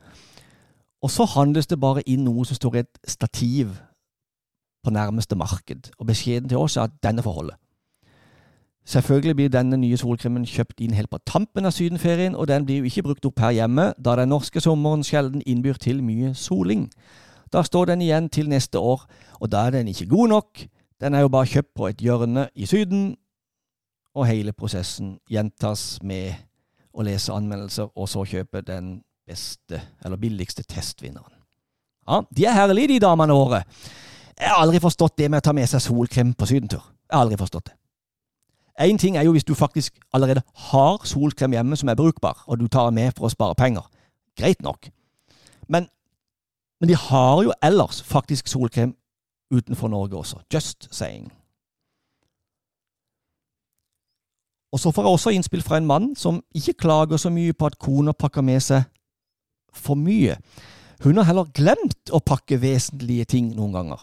Og 1.01 1.11
så 1.11 1.25
handles 1.35 1.69
det 1.69 1.79
bare 1.79 2.03
inn 2.09 2.25
noe 2.25 2.45
som 2.45 2.57
står 2.57 2.75
i 2.75 2.83
et 2.83 2.99
stativ 3.07 3.77
på 4.83 4.91
nærmeste 4.91 5.35
marked, 5.35 5.91
og 5.99 6.07
beskjeden 6.07 6.49
til 6.49 6.57
oss 6.57 6.77
er 6.77 6.87
at 6.87 6.95
denne 7.03 7.23
får 7.23 7.35
holde. 7.35 7.55
Selvfølgelig 8.89 9.35
blir 9.35 9.49
denne 9.53 9.77
nye 9.77 9.97
solkremen 9.97 10.47
kjøpt 10.49 10.81
inn 10.81 10.95
helt 10.97 11.11
på 11.11 11.19
tampen 11.29 11.67
av 11.67 11.75
sydenferien, 11.75 12.35
og 12.35 12.47
den 12.49 12.65
blir 12.65 12.79
jo 12.79 12.89
ikke 12.89 13.03
brukt 13.05 13.25
opp 13.29 13.39
her 13.43 13.51
hjemme, 13.53 13.91
da 14.01 14.15
den 14.17 14.31
norske 14.33 14.61
sommeren 14.63 15.03
sjelden 15.05 15.43
innbyr 15.45 15.77
til 15.77 16.01
mye 16.03 16.33
soling. 16.33 16.87
Da 17.53 17.61
står 17.63 17.91
den 17.91 18.01
igjen 18.01 18.29
til 18.33 18.49
neste 18.49 18.79
år, 18.79 19.05
og 19.39 19.51
da 19.51 19.67
er 19.67 19.77
den 19.77 19.87
ikke 19.87 20.09
god 20.09 20.27
nok. 20.27 20.63
Den 21.01 21.13
er 21.13 21.21
jo 21.21 21.29
bare 21.29 21.45
kjøpt 21.45 21.73
på 21.75 21.87
et 21.87 22.01
hjørne 22.01 22.47
i 22.55 22.65
Syden, 22.65 23.15
og 24.15 24.27
hele 24.27 24.53
prosessen 24.53 25.17
gjentas 25.29 25.99
med 26.03 26.33
å 26.93 27.05
lese 27.05 27.33
anmeldelser, 27.33 27.91
og 27.95 28.09
så 28.09 28.25
kjøpe 28.27 28.63
den 28.65 28.99
beste 29.29 29.81
eller 30.05 30.17
billigste 30.17 30.65
testvinneren. 30.65 31.35
Ja, 32.09 32.23
de 32.35 32.45
er 32.49 32.57
herlige, 32.57 32.95
de 32.95 33.03
damene 33.03 33.35
våre. 33.37 33.63
Jeg 34.39 34.49
har 34.49 34.63
aldri 34.63 34.79
forstått 34.81 35.17
det 35.19 35.29
med 35.29 35.43
å 35.43 35.45
ta 35.45 35.53
med 35.53 35.69
seg 35.69 35.83
solkrem 35.83 36.33
på 36.33 36.47
sydentur. 36.49 36.81
Jeg 37.05 37.15
har 37.15 37.25
aldri 37.25 37.37
forstått 37.37 37.69
det. 37.69 37.75
Én 38.79 38.97
ting 38.97 39.17
er 39.19 39.25
jo 39.27 39.33
hvis 39.35 39.43
du 39.43 39.53
faktisk 39.55 39.97
allerede 40.15 40.41
har 40.71 41.03
solkrem 41.05 41.53
hjemme 41.53 41.75
som 41.77 41.89
er 41.91 41.99
brukbar, 41.99 42.45
og 42.47 42.59
du 42.59 42.67
tar 42.67 42.93
med 42.95 43.11
for 43.17 43.27
å 43.27 43.33
spare 43.33 43.57
penger. 43.59 43.83
Greit 44.39 44.61
nok. 44.63 44.87
Men, 45.67 45.89
men 46.79 46.89
de 46.89 46.95
har 46.95 47.43
jo 47.43 47.53
ellers 47.61 48.01
faktisk 48.07 48.47
solkrem 48.47 48.95
utenfor 49.51 49.91
Norge 49.91 50.17
også. 50.17 50.39
Just 50.53 50.87
saying. 50.95 51.27
Og 54.71 54.79
så 54.79 54.91
får 54.93 55.05
jeg 55.05 55.11
også 55.17 55.33
innspill 55.33 55.63
fra 55.65 55.79
en 55.79 55.87
mann 55.89 56.11
som 56.15 56.43
ikke 56.55 56.77
klager 56.85 57.17
så 57.17 57.31
mye 57.33 57.53
på 57.57 57.65
at 57.65 57.79
kona 57.81 58.13
pakker 58.13 58.45
med 58.45 58.61
seg 58.61 58.85
for 59.73 59.97
mye. 59.97 60.37
Hun 61.03 61.17
har 61.17 61.29
heller 61.29 61.49
glemt 61.55 62.11
å 62.11 62.19
pakke 62.19 62.59
vesentlige 62.61 63.25
ting 63.25 63.53
noen 63.55 63.73
ganger. 63.73 64.01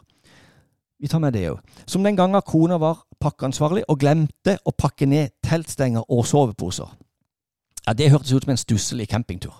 Vi 0.99 1.09
tar 1.13 1.21
med 1.21 1.37
det 1.37 1.51
òg. 1.51 1.61
Som 1.87 2.03
den 2.03 2.17
gangen 2.17 2.43
kona 2.43 2.79
var 2.81 3.05
pakkeansvarlig 3.21 3.85
og 3.89 4.01
glemte 4.01 4.57
å 4.65 4.73
pakke 4.73 5.07
ned 5.07 5.35
teltstenger 5.45 6.09
og 6.09 6.27
soveposer. 6.27 6.89
Ja, 7.87 7.93
Det 7.93 8.11
hørtes 8.11 8.33
ut 8.33 8.45
som 8.45 8.51
en 8.51 8.57
stusslig 8.57 9.09
campingtur. 9.09 9.55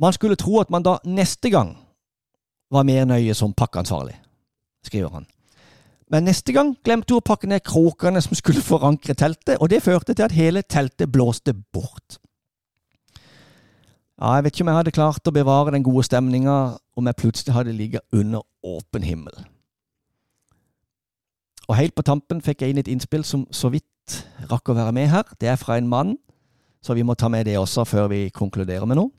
Man 0.00 0.12
skulle 0.12 0.36
tro 0.36 0.60
at 0.60 0.70
man 0.70 0.82
da 0.82 0.96
neste 1.04 1.50
gang 1.50 1.76
var 2.70 2.82
mer 2.84 3.04
nøye 3.04 3.34
som 3.34 3.52
pakkeansvarlig, 3.52 4.14
skriver 4.86 5.10
han. 5.10 5.26
Men 6.10 6.26
neste 6.26 6.52
gang 6.52 6.72
glemte 6.82 7.14
hun 7.14 7.22
å 7.22 7.26
pakke 7.26 7.46
ned 7.46 7.62
krokene 7.62 8.20
som 8.22 8.34
skulle 8.34 8.64
forankre 8.64 9.14
teltet, 9.14 9.60
og 9.60 9.70
det 9.70 9.82
førte 9.84 10.14
til 10.14 10.26
at 10.26 10.34
hele 10.34 10.64
teltet 10.66 11.12
blåste 11.12 11.54
bort. 11.54 12.18
Ja, 14.20 14.34
jeg 14.34 14.44
vet 14.44 14.56
ikke 14.56 14.66
om 14.66 14.72
jeg 14.72 14.80
hadde 14.80 14.92
klart 14.92 15.30
å 15.30 15.32
bevare 15.32 15.72
den 15.72 15.86
gode 15.86 16.02
stemninga 16.04 16.56
om 16.98 17.06
jeg 17.08 17.16
plutselig 17.16 17.54
hadde 17.54 17.72
ligget 17.72 18.02
under 18.12 18.42
åpen 18.66 19.06
himmel. 19.06 19.38
Og 21.70 21.78
helt 21.78 21.94
på 21.94 22.02
tampen 22.04 22.42
fikk 22.42 22.64
jeg 22.64 22.74
inn 22.74 22.82
et 22.82 22.90
innspill 22.90 23.22
som 23.24 23.46
så 23.54 23.70
vidt 23.70 24.18
rakk 24.50 24.68
å 24.68 24.76
være 24.76 24.92
med 24.92 25.08
her. 25.12 25.24
Det 25.38 25.48
er 25.48 25.56
fra 25.60 25.78
en 25.78 25.88
mann, 25.88 26.16
så 26.82 26.96
vi 26.98 27.06
må 27.06 27.14
ta 27.14 27.30
med 27.30 27.46
det 27.46 27.54
også 27.60 27.86
før 27.86 28.10
vi 28.10 28.24
konkluderer 28.34 28.88
med 28.90 28.98
noe. 28.98 29.12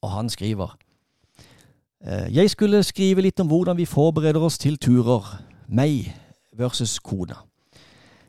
Og 0.00 0.10
han 0.14 0.32
skriver 0.32 0.72
«Eh, 2.00 2.32
Jeg 2.32 2.50
skulle 2.50 2.82
skrive 2.82 3.22
litt 3.22 3.40
om 3.40 3.48
hvordan 3.52 3.76
vi 3.76 3.84
forbereder 3.84 4.40
oss 4.40 4.58
til 4.58 4.78
turer, 4.78 5.28
meg 5.68 6.14
versus 6.52 6.98
kona. 6.98 7.34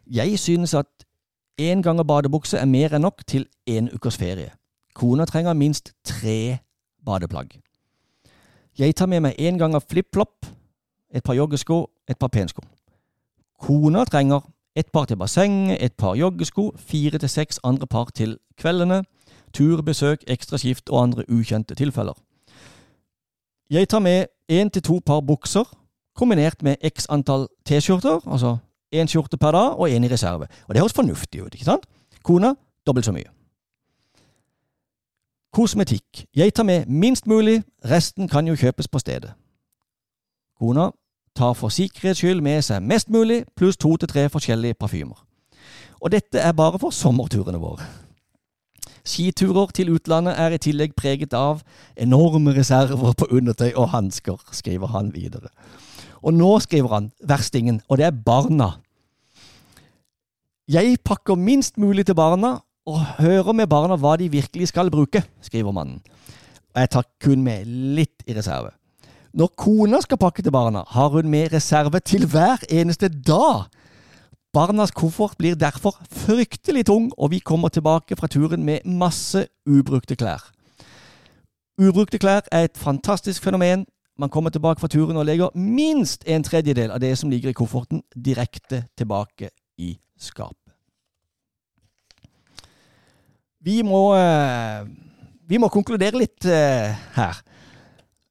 Jeg 0.07 0.39
synes 0.39 0.73
at 0.73 0.85
én 1.61 1.81
gang 1.81 2.07
badebukse 2.07 2.57
er 2.57 2.65
mer 2.65 2.95
enn 2.95 3.01
nok 3.01 3.23
til 3.27 3.47
én 3.69 3.93
ukers 3.93 4.17
ferie. 4.17 4.51
Kona 4.93 5.25
trenger 5.25 5.53
minst 5.53 5.93
tre 6.03 6.57
badeplagg. 7.05 7.59
Jeg 8.77 8.95
tar 8.95 9.05
med 9.05 9.19
meg 9.19 9.35
én 9.39 9.57
gang 9.57 9.75
av 9.75 9.81
flip-flop, 9.89 10.45
et 11.13 11.23
par 11.23 11.33
joggesko, 11.33 11.89
et 12.09 12.17
par 12.17 12.27
pensko. 12.27 12.61
Kona 13.59 14.03
trenger 14.05 14.41
et 14.75 14.91
par 14.93 15.05
til 15.05 15.17
bassenget, 15.17 15.83
et 15.83 15.93
par 15.93 16.15
joggesko, 16.15 16.73
fire 16.77 17.17
til 17.17 17.29
seks 17.29 17.59
andre 17.63 17.87
par 17.87 18.11
til 18.13 18.37
kveldene, 18.57 19.03
tur, 19.53 19.81
besøk, 19.81 20.23
ekstra 20.27 20.57
skift 20.57 20.89
og 20.89 21.03
andre 21.03 21.23
ukjente 21.29 21.75
tilfeller. 21.75 22.13
Jeg 23.69 23.89
tar 23.89 23.99
med 23.99 24.25
én 24.51 24.69
til 24.69 24.81
to 24.81 25.01
par 25.05 25.21
bukser, 25.21 25.65
kombinert 26.17 26.63
med 26.65 26.81
x 26.83 27.05
antall 27.09 27.47
T-skjorter, 27.65 28.19
altså 28.25 28.57
én 28.95 29.07
skjorte 29.07 29.37
per 29.37 29.51
dag 29.51 29.79
og 29.79 29.89
én 29.89 30.03
i 30.03 30.11
reserve. 30.11 30.47
Og 30.67 30.75
det 30.75 30.81
høres 30.81 30.93
fornuftig 30.93 31.43
ut, 31.43 31.53
ikke 31.53 31.65
sant? 31.65 31.85
Kona 32.23 32.53
dobbelt 32.87 33.05
så 33.05 33.11
mye. 33.11 33.29
Kosmetikk. 35.53 36.25
Jeg 36.35 36.53
tar 36.53 36.63
med 36.63 36.85
minst 36.85 37.27
mulig, 37.27 37.63
resten 37.85 38.27
kan 38.27 38.47
jo 38.47 38.55
kjøpes 38.55 38.87
på 38.87 38.99
stedet. 38.99 39.33
Kona 40.59 40.89
tar 41.35 41.53
for 41.53 41.69
sikkerhets 41.69 42.19
skyld 42.19 42.41
med 42.41 42.61
seg 42.61 42.83
mest 42.83 43.09
mulig, 43.09 43.43
pluss 43.55 43.77
to 43.77 43.95
til 43.97 44.09
tre 44.09 44.29
forskjellige 44.29 44.73
parfymer. 44.73 45.23
Og 45.99 46.11
dette 46.11 46.39
er 46.39 46.51
bare 46.51 46.79
for 46.79 46.89
sommerturene 46.89 47.57
våre. 47.57 47.85
Skiturer 49.07 49.71
til 49.73 49.89
utlandet 49.95 50.35
er 50.39 50.53
i 50.53 50.59
tillegg 50.61 50.95
preget 50.97 51.33
av 51.33 51.61
enorme 51.95 52.53
reserver 52.57 53.13
på 53.17 53.27
undertøy 53.31 53.71
og 53.75 53.89
hansker, 53.89 54.41
skriver 54.51 54.87
han 54.87 55.13
videre. 55.15 55.49
Og 56.23 56.33
nå 56.33 56.51
skriver 56.63 56.93
han 56.95 57.11
verstingen, 57.29 57.81
og 57.87 57.99
det 57.99 58.07
er 58.07 58.23
barna. 58.25 58.71
Jeg 60.67 60.97
pakker 61.05 61.37
minst 61.39 61.77
mulig 61.77 62.05
til 62.07 62.17
barna, 62.17 62.57
og 62.87 63.03
hører 63.19 63.53
med 63.55 63.67
barna 63.67 63.97
hva 63.99 64.15
de 64.19 64.29
virkelig 64.31 64.69
skal 64.71 64.91
bruke, 64.91 65.21
skriver 65.43 65.75
mannen. 65.75 65.99
Og 66.75 66.81
jeg 66.83 66.91
tar 66.93 67.07
kun 67.23 67.43
med 67.43 67.67
litt 67.67 68.23
i 68.27 68.35
reserve. 68.37 68.71
Når 69.37 69.51
kona 69.59 69.99
skal 70.01 70.19
pakke 70.21 70.43
til 70.43 70.55
barna, 70.55 70.83
har 70.87 71.09
hun 71.13 71.29
med 71.29 71.51
reserve 71.53 71.99
til 71.99 72.25
hver 72.31 72.63
eneste 72.71 73.09
dag. 73.09 73.67
Barnas 74.55 74.91
koffert 74.95 75.37
blir 75.37 75.55
derfor 75.59 75.97
fryktelig 76.09 76.85
tung, 76.87 77.11
og 77.17 77.31
vi 77.31 77.39
kommer 77.39 77.69
tilbake 77.69 78.15
fra 78.15 78.27
turen 78.27 78.63
med 78.65 78.87
masse 78.87 79.45
ubrukte 79.67 80.15
klær. 80.15 80.47
Ubrukte 81.77 82.17
klær 82.17 82.47
er 82.51 82.65
et 82.65 82.77
fantastisk 82.77 83.43
fenomen. 83.43 83.85
Man 84.17 84.29
kommer 84.29 84.49
tilbake 84.49 84.81
fra 84.81 84.87
turen 84.87 85.17
og 85.17 85.25
legger 85.25 85.53
minst 85.53 86.23
en 86.25 86.43
tredjedel 86.43 86.91
av 86.91 87.01
det 87.01 87.13
som 87.17 87.29
ligger 87.29 87.49
i 87.49 87.57
kofferten, 87.57 88.01
direkte 88.15 88.87
tilbake 88.97 89.51
i 89.77 89.97
skapet. 90.17 90.73
Vi 93.61 93.81
må, 93.81 94.15
eh, 94.15 94.87
vi 95.47 95.57
må 95.57 95.67
konkludere 95.67 96.17
litt 96.17 96.45
eh, 96.45 96.95
her. 97.13 97.41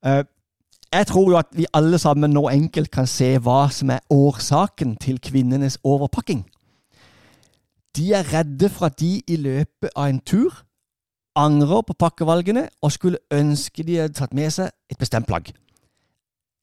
Eh, 0.05 0.25
jeg 0.93 1.07
tror 1.07 1.31
jo 1.31 1.39
at 1.39 1.51
vi 1.53 1.67
alle 1.75 1.99
sammen 1.99 2.31
nå 2.31 2.49
enkelt 2.49 2.91
kan 2.91 3.07
se 3.07 3.37
hva 3.39 3.67
som 3.71 3.91
er 3.91 4.03
årsaken 4.11 4.97
til 4.97 5.21
kvinnenes 5.21 5.79
overpakking. 5.85 6.47
De 7.97 8.13
er 8.13 8.27
redde 8.33 8.69
for 8.69 8.87
at 8.87 8.99
de 9.01 9.21
i 9.29 9.37
løpet 9.37 9.91
av 9.95 10.09
en 10.09 10.21
tur 10.21 10.65
angrer 11.37 11.85
på 11.87 11.95
pakkevalgene 11.99 12.69
og 12.83 12.93
skulle 12.93 13.23
ønske 13.31 13.85
de 13.85 14.01
hadde 14.01 14.19
tatt 14.19 14.35
med 14.35 14.51
seg 14.51 14.73
et 14.91 14.99
bestemt 14.99 15.29
plagg. 15.29 15.53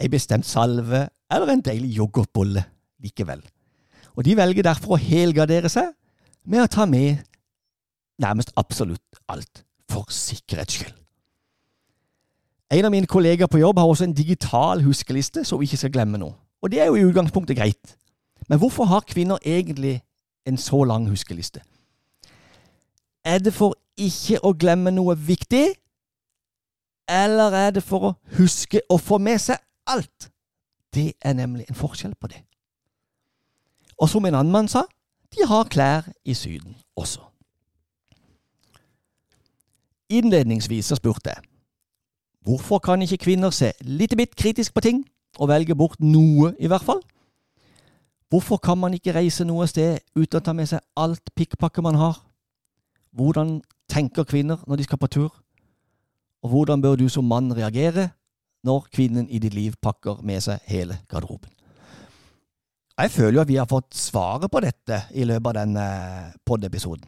En 0.01 0.11
bestemt 0.11 0.45
salve 0.45 1.07
eller 1.31 1.53
en 1.53 1.61
deilig 1.61 1.97
yoghurtbolle 1.97 2.63
likevel. 3.03 3.43
Og 4.15 4.25
de 4.25 4.37
velger 4.37 4.65
derfor 4.65 4.95
å 4.95 5.01
helgardere 5.01 5.69
seg 5.71 5.93
med 6.45 6.63
å 6.63 6.71
ta 6.71 6.85
med 6.89 7.23
nærmest 8.21 8.53
absolutt 8.59 9.21
alt, 9.31 9.63
for 9.89 10.09
sikkerhets 10.13 10.79
skyld. 10.79 10.93
En 12.73 12.87
av 12.87 12.93
mine 12.93 13.09
kollegaer 13.09 13.49
på 13.49 13.61
jobb 13.61 13.77
har 13.77 13.89
også 13.89 14.07
en 14.07 14.15
digital 14.17 14.81
huskeliste, 14.81 15.43
så 15.45 15.57
vi 15.57 15.67
ikke 15.67 15.77
skal 15.83 15.93
glemme 15.93 16.17
noe. 16.17 16.33
Og 16.63 16.71
det 16.71 16.81
er 16.81 16.89
jo 16.89 16.97
i 16.97 17.05
utgangspunktet 17.05 17.57
greit. 17.57 17.97
Men 18.49 18.59
hvorfor 18.59 18.87
har 18.89 19.05
kvinner 19.07 19.37
egentlig 19.45 20.01
en 20.47 20.57
så 20.57 20.83
lang 20.83 21.05
huskeliste? 21.09 21.61
Er 23.25 23.39
det 23.39 23.53
for 23.53 23.75
ikke 23.97 24.39
å 24.43 24.53
glemme 24.57 24.91
noe 24.91 25.15
viktig, 25.15 25.67
eller 27.09 27.53
er 27.53 27.75
det 27.75 27.83
for 27.83 28.09
å 28.09 28.15
huske 28.37 28.81
å 28.89 28.97
få 28.97 29.19
med 29.21 29.41
seg 29.43 29.59
alt? 29.87 30.29
Det 30.93 31.13
er 31.21 31.33
nemlig 31.33 31.65
en 31.69 31.75
forskjell 31.75 32.15
på 32.15 32.27
det. 32.27 32.43
Og 33.97 34.09
som 34.09 34.25
en 34.25 34.35
annen 34.35 34.51
mann 34.51 34.67
sa, 34.67 34.83
de 35.33 35.47
har 35.47 35.69
klær 35.69 36.09
i 36.25 36.33
Syden 36.33 36.75
også. 36.95 37.21
Innledningsvis 40.09 40.85
så 40.85 40.95
spurte 40.95 41.29
jeg 41.29 41.49
hvorfor 42.43 42.79
kan 42.83 43.01
ikke 43.01 43.17
kvinner 43.17 43.49
se 43.55 43.71
litt 43.87 44.17
bitt 44.19 44.35
kritisk 44.35 44.73
på 44.73 44.81
ting, 44.83 45.05
og 45.39 45.47
velge 45.49 45.75
bort 45.75 46.01
noe, 46.03 46.51
i 46.59 46.67
hvert 46.67 46.83
fall? 46.83 46.99
Hvorfor 48.29 48.57
kan 48.57 48.77
man 48.77 48.93
ikke 48.93 49.13
reise 49.15 49.45
noe 49.45 49.67
sted 49.69 50.01
uten 50.15 50.39
å 50.39 50.43
ta 50.43 50.53
med 50.57 50.67
seg 50.69 50.83
alt 50.97 51.31
pikkpakket 51.37 51.85
man 51.85 51.95
har? 51.95 52.17
Hvordan 53.13 53.61
tenker 53.89 54.27
kvinner 54.27 54.59
når 54.67 54.81
de 54.81 54.87
skal 54.87 54.99
på 55.01 55.07
tur? 55.07 55.31
Og 56.43 56.49
hvordan 56.49 56.81
bør 56.81 56.99
du 56.99 57.07
som 57.09 57.25
mann 57.29 57.53
reagere 57.55 58.09
når 58.63 58.87
kvinnen 58.93 59.29
i 59.29 59.39
ditt 59.43 59.53
liv 59.53 59.75
pakker 59.81 60.21
med 60.23 60.43
seg 60.45 60.63
hele 60.71 61.01
garderoben? 61.11 61.51
Jeg 62.97 63.11
føler 63.11 63.33
jo 63.33 63.41
at 63.41 63.49
vi 63.49 63.57
har 63.57 63.69
fått 63.69 63.95
svaret 63.97 64.51
på 64.51 64.61
dette 64.61 64.99
i 65.17 65.25
løpet 65.25 65.49
av 65.49 65.57
denne 65.57 65.85
pod-episoden. 66.45 67.07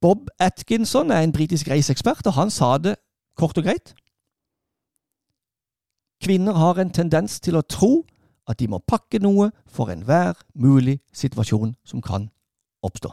Bob 0.00 0.28
Atkinson 0.40 1.10
er 1.12 1.24
en 1.24 1.32
britisk 1.32 1.68
reiseekspert, 1.68 2.26
og 2.26 2.36
han 2.36 2.52
sa 2.52 2.76
det 2.78 2.96
kort 3.36 3.58
og 3.58 3.64
greit. 3.64 3.94
Kvinner 6.20 6.52
har 6.52 6.80
en 6.80 6.92
tendens 6.92 7.40
til 7.40 7.56
å 7.56 7.64
tro 7.64 8.02
at 8.48 8.60
de 8.60 8.68
må 8.68 8.80
pakke 8.84 9.20
noe 9.22 9.50
for 9.68 9.92
enhver 9.92 10.36
mulig 10.54 10.98
situasjon 11.16 11.74
som 11.84 12.04
kan 12.04 12.28
oppstå. 12.84 13.12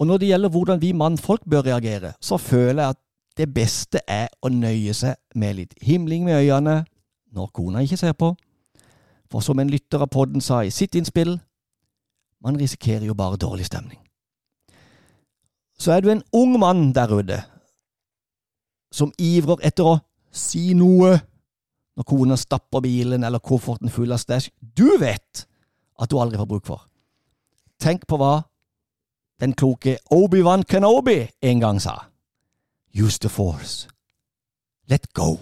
Og 0.00 0.06
når 0.08 0.18
det 0.18 0.30
gjelder 0.30 0.54
hvordan 0.54 0.80
vi 0.80 0.92
mannfolk 0.96 1.42
bør 1.50 1.66
reagere, 1.66 2.14
så 2.20 2.38
føler 2.38 2.82
jeg 2.82 2.94
at 2.94 3.00
det 3.40 3.48
beste 3.54 4.02
er 4.08 4.28
å 4.44 4.50
nøye 4.52 4.92
seg 4.96 5.16
med 5.38 5.56
litt 5.56 5.74
himling 5.84 6.26
med 6.26 6.42
øynene 6.42 6.82
når 7.32 7.52
kona 7.56 7.84
ikke 7.84 7.98
ser 8.00 8.16
på. 8.18 8.34
For 9.30 9.44
som 9.44 9.60
en 9.62 9.70
lytter 9.70 10.02
av 10.02 10.10
podden 10.12 10.42
sa 10.44 10.60
i 10.66 10.74
sitt 10.74 10.96
innspill, 10.98 11.38
man 12.42 12.58
risikerer 12.58 13.06
jo 13.06 13.16
bare 13.16 13.40
dårlig 13.40 13.68
stemning. 13.68 14.00
Så 15.80 15.94
er 15.94 16.04
du 16.04 16.10
en 16.12 16.24
ung 16.36 16.58
mann 16.60 16.90
der 16.92 17.12
ute 17.14 17.40
som 18.92 19.12
ivrer 19.22 19.62
etter 19.64 19.86
å 19.86 19.98
si 20.34 20.74
noe 20.76 21.14
når 21.96 22.08
kona 22.10 22.36
stapper 22.36 22.82
bilen 22.84 23.24
eller 23.24 23.40
kofferten 23.40 23.92
full 23.92 24.12
av 24.12 24.20
stæsj 24.20 24.50
du 24.60 24.98
vet 25.00 25.46
at 26.00 26.10
du 26.10 26.18
aldri 26.20 26.40
får 26.40 26.50
bruk 26.50 26.66
for. 26.68 26.84
Tenk 27.80 28.04
på 28.08 28.18
hva 28.20 28.42
den 29.40 29.54
kloke 29.56 29.96
Obi-Wan 30.12 30.66
Kenobi 30.68 31.22
en 31.40 31.62
gang 31.62 31.80
sa. 31.80 32.09
Use 32.94 33.18
the 33.18 33.28
force. 33.28 33.88
Let 34.88 35.06
go. 35.14 35.36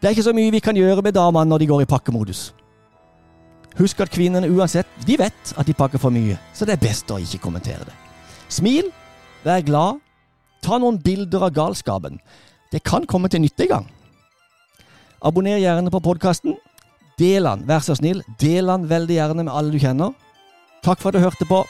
Det 0.00 0.08
er 0.08 0.16
ikke 0.16 0.22
så 0.22 0.32
mye 0.32 0.50
vi 0.50 0.62
kan 0.64 0.76
gjøre 0.76 1.02
med 1.02 1.12
damene 1.12 1.48
når 1.48 1.58
de 1.58 1.66
går 1.66 1.84
i 1.84 1.88
pakkemodus. 1.90 2.54
Husk 3.78 4.00
at 4.00 4.10
kvinnene 4.10 4.50
uansett, 4.50 4.88
de 5.06 5.18
vet 5.18 5.52
at 5.56 5.66
de 5.66 5.76
pakker 5.76 6.00
for 6.00 6.10
mye, 6.10 6.38
så 6.54 6.66
det 6.66 6.74
er 6.74 6.82
best 6.82 7.10
å 7.12 7.20
ikke 7.22 7.42
kommentere 7.44 7.84
det. 7.86 7.94
Smil, 8.50 8.88
vær 9.44 9.62
glad, 9.62 10.00
ta 10.64 10.80
noen 10.80 10.98
bilder 10.98 11.46
av 11.46 11.54
galskapen. 11.54 12.18
Det 12.72 12.82
kan 12.82 13.06
komme 13.06 13.30
til 13.30 13.44
nytte 13.44 13.68
en 13.68 13.74
gang. 13.76 13.86
Abonner 15.22 15.60
gjerne 15.60 15.92
på 15.92 16.02
podkasten. 16.02 16.56
Del 17.20 17.44
den, 17.44 17.66
vær 17.68 17.84
så 17.84 17.94
snill. 17.94 18.24
Del 18.40 18.72
den 18.72 18.88
veldig 18.90 19.18
gjerne 19.20 19.44
med 19.44 19.52
alle 19.52 19.74
du 19.74 19.78
kjenner. 19.78 20.16
Takk 20.82 20.98
for 20.98 21.12
at 21.12 21.20
du 21.20 21.22
hørte 21.22 21.46
på. 21.46 21.62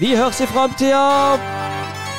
Vi 0.00 0.16
høres 0.18 0.42
i 0.42 0.50
framtida! 0.50 2.09